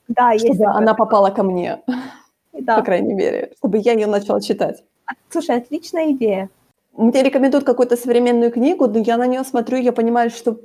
Да, 0.08 0.36
чтобы 0.38 0.54
есть. 0.54 0.62
она 0.62 0.94
попала 0.94 1.30
ко 1.30 1.42
мне, 1.42 1.82
да. 2.52 2.78
по 2.78 2.82
крайней 2.84 3.14
мере, 3.14 3.52
чтобы 3.58 3.78
я 3.78 3.92
ее 3.92 4.06
начала 4.06 4.40
читать. 4.40 4.82
Слушай, 5.28 5.56
отличная 5.56 6.12
идея. 6.12 6.48
Мне 6.96 7.22
рекомендуют 7.22 7.64
какую-то 7.64 7.96
современную 7.96 8.50
книгу, 8.50 8.86
но 8.86 8.98
я 8.98 9.16
на 9.16 9.26
нее 9.26 9.44
смотрю, 9.44 9.78
я 9.78 9.92
понимаю, 9.92 10.30
что 10.30 10.58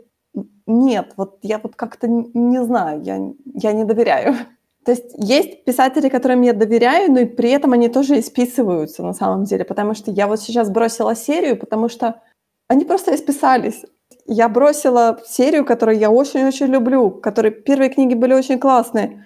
нет, 0.65 1.13
вот 1.17 1.39
я 1.41 1.59
вот 1.59 1.75
как-то 1.75 2.07
не 2.07 2.63
знаю, 2.63 3.01
я, 3.01 3.19
я 3.45 3.73
не 3.73 3.83
доверяю. 3.83 4.35
То 4.85 4.91
есть 4.91 5.13
есть 5.17 5.63
писатели, 5.63 6.09
которым 6.09 6.41
я 6.41 6.53
доверяю, 6.53 7.11
но 7.11 7.19
и 7.19 7.25
при 7.25 7.51
этом 7.51 7.73
они 7.73 7.87
тоже 7.87 8.19
исписываются 8.19 9.03
на 9.03 9.13
самом 9.13 9.43
деле, 9.43 9.63
потому 9.63 9.93
что 9.93 10.11
я 10.11 10.27
вот 10.27 10.39
сейчас 10.41 10.69
бросила 10.69 11.15
серию, 11.15 11.57
потому 11.57 11.89
что 11.89 12.21
они 12.67 12.85
просто 12.85 13.13
исписались. 13.13 13.85
Я 14.25 14.49
бросила 14.49 15.19
серию, 15.25 15.65
которую 15.65 15.99
я 15.99 16.09
очень-очень 16.09 16.67
люблю, 16.67 17.11
которые 17.11 17.51
первые 17.51 17.89
книги 17.89 18.15
были 18.15 18.33
очень 18.33 18.59
классные, 18.59 19.25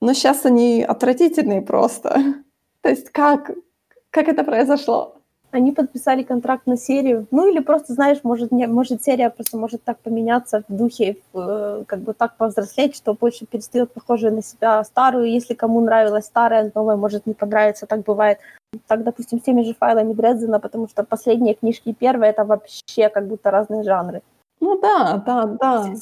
но 0.00 0.14
сейчас 0.14 0.46
они 0.46 0.82
отвратительные 0.82 1.60
просто. 1.60 2.22
То 2.80 2.88
есть 2.88 3.10
как, 3.10 3.50
как 4.10 4.28
это 4.28 4.44
произошло? 4.44 5.17
Они 5.50 5.72
подписали 5.72 6.22
контракт 6.22 6.66
на 6.66 6.76
серию. 6.76 7.26
Ну 7.30 7.50
или 7.50 7.60
просто, 7.60 7.94
знаешь, 7.94 8.18
может, 8.22 8.52
не, 8.52 8.66
может 8.66 9.02
серия 9.02 9.30
просто 9.30 9.56
может 9.56 9.82
так 9.82 9.98
поменяться 9.98 10.62
в 10.68 10.76
духе, 10.76 11.16
в, 11.32 11.84
как 11.86 12.00
бы 12.00 12.12
так 12.12 12.36
повзрослеть, 12.36 12.94
что 12.94 13.14
больше 13.14 13.46
перестает 13.46 13.92
похожая 13.92 14.30
на 14.30 14.42
себя 14.42 14.84
старую. 14.84 15.30
Если 15.30 15.54
кому 15.54 15.80
нравилась 15.80 16.26
старая, 16.26 16.70
новая 16.74 16.96
может 16.96 17.26
не 17.26 17.32
понравиться, 17.32 17.86
так 17.86 18.02
бывает. 18.02 18.38
Так, 18.86 19.04
допустим, 19.04 19.38
с 19.38 19.42
теми 19.42 19.62
же 19.62 19.72
файлами 19.72 20.12
Дредзена, 20.12 20.60
потому 20.60 20.88
что 20.88 21.02
последние 21.02 21.54
книжки 21.54 21.88
и 21.88 21.94
первые 21.94 22.30
это 22.30 22.44
вообще 22.44 23.08
как 23.08 23.26
будто 23.26 23.50
разные 23.50 23.82
жанры. 23.82 24.20
Ну 24.60 24.78
да, 24.78 25.22
да, 25.24 25.46
да. 25.46 25.94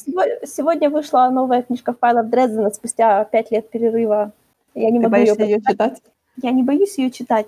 Сегодня 0.45 0.91
вышла 0.91 1.29
новая 1.31 1.63
книжка 1.63 1.93
файлов 1.93 2.29
Дредзена 2.31 2.71
спустя 2.71 3.23
пять 3.25 3.53
лет 3.53 3.71
перерыва. 3.71 4.33
Я 4.75 4.91
не 4.91 4.99
Ты 4.99 5.05
могу 5.05 5.13
боишься 5.13 5.43
ее 5.43 5.51
ее 5.51 5.63
читать? 5.63 6.03
Я 6.43 6.51
не 6.51 6.65
боюсь 6.65 6.99
ее 6.99 7.11
читать. 7.13 7.47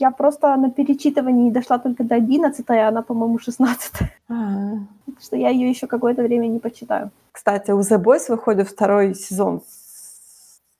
Я 0.00 0.12
просто 0.12 0.56
на 0.56 0.70
перечитывании 0.70 1.50
дошла 1.50 1.78
только 1.78 2.04
до 2.04 2.14
11, 2.14 2.70
а 2.70 2.88
она, 2.88 3.02
по-моему, 3.02 3.38
16. 3.38 3.92
А. 4.28 4.34
Так 5.06 5.20
что 5.20 5.36
я 5.36 5.48
ее 5.48 5.68
еще 5.68 5.88
какое-то 5.88 6.22
время 6.22 6.46
не 6.46 6.60
почитаю. 6.60 7.10
Кстати, 7.32 7.72
у 7.72 7.80
The 7.80 7.98
Boys 7.98 8.28
выходит 8.28 8.68
второй 8.68 9.14
сезон 9.14 9.62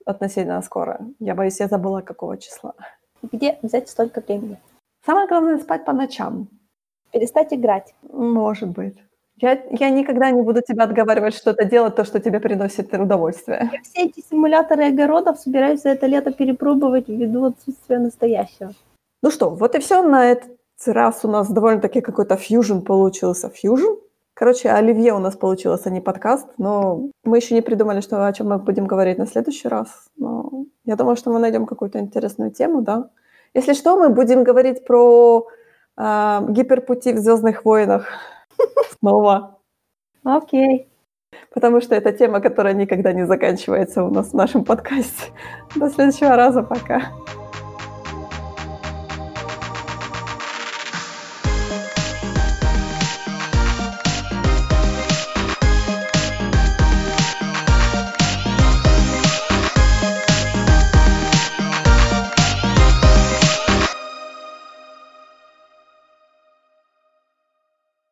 относительно 0.05 0.63
скоро. 0.63 1.01
Я 1.19 1.35
боюсь, 1.35 1.59
я 1.61 1.67
забыла, 1.67 2.01
какого 2.01 2.39
числа. 2.39 2.75
Где 3.33 3.59
взять 3.63 3.89
столько 3.89 4.21
времени? 4.21 4.57
Самое 5.05 5.27
главное 5.27 5.59
спать 5.59 5.85
по 5.85 5.93
ночам. 5.93 6.49
Перестать 7.13 7.53
играть. 7.53 7.95
Может 8.13 8.69
быть. 8.69 8.97
Я, 9.41 9.61
я 9.71 9.91
никогда 9.91 10.31
не 10.31 10.43
буду 10.43 10.63
тебя 10.63 10.85
отговаривать 10.85 11.35
что-то 11.35 11.65
делать, 11.65 11.97
то, 11.97 12.05
что 12.05 12.21
тебе 12.21 12.39
приносит 12.39 12.95
удовольствие. 12.95 13.71
Я 13.73 13.83
все 13.83 14.05
эти 14.05 14.25
симуляторы 14.31 14.87
огородов 14.87 15.41
собираюсь 15.41 15.83
за 15.83 15.89
это 15.89 16.07
лето 16.07 16.33
перепробовать 16.33 17.09
ввиду 17.09 17.45
отсутствия 17.47 17.99
настоящего. 17.99 18.73
Ну 19.23 19.31
что, 19.31 19.51
вот 19.51 19.75
и 19.75 19.79
все. 19.81 20.03
На 20.03 20.31
этот 20.31 20.51
раз 20.87 21.25
у 21.25 21.29
нас 21.29 21.51
довольно-таки 21.51 22.01
какой-то 22.01 22.37
фьюжн 22.37 22.81
получился. 22.81 23.49
Фьюжн? 23.49 23.97
Короче, 24.35 24.71
оливье 24.71 25.15
у 25.15 25.19
нас 25.19 25.37
получилось, 25.37 25.87
а 25.87 25.91
не 25.91 26.01
подкаст. 26.01 26.47
Но 26.59 27.11
мы 27.25 27.39
еще 27.39 27.55
не 27.55 27.61
придумали, 27.63 28.01
что, 28.01 28.25
о 28.25 28.33
чем 28.33 28.49
мы 28.49 28.59
будем 28.59 28.87
говорить 28.87 29.19
на 29.19 29.27
следующий 29.27 29.69
раз. 29.69 29.89
Но 30.17 30.67
я 30.85 30.95
думаю, 30.95 31.17
что 31.17 31.31
мы 31.31 31.41
найдем 31.41 31.67
какую-то 31.67 31.99
интересную 31.99 32.53
тему, 32.53 32.83
да. 32.83 33.11
Если 33.55 33.73
что, 33.73 33.99
мы 33.99 34.11
будем 34.11 34.45
говорить 34.45 34.87
про 34.87 35.49
э, 35.97 36.41
гиперпути 36.51 37.13
в 37.13 37.19
Звездных 37.19 37.65
войнах 37.65 38.07
снова. 39.01 39.59
Окей. 40.23 40.89
Потому 41.53 41.81
что 41.81 41.95
это 41.95 42.13
тема, 42.13 42.41
которая 42.41 42.75
никогда 42.75 43.13
не 43.13 43.27
заканчивается 43.27 44.05
у 44.05 44.11
нас 44.11 44.31
в 44.31 44.35
нашем 44.35 44.65
подкасте. 44.65 45.33
До 45.75 45.91
следующего 45.91 46.37
раза. 46.37 46.63
Пока. 46.63 47.03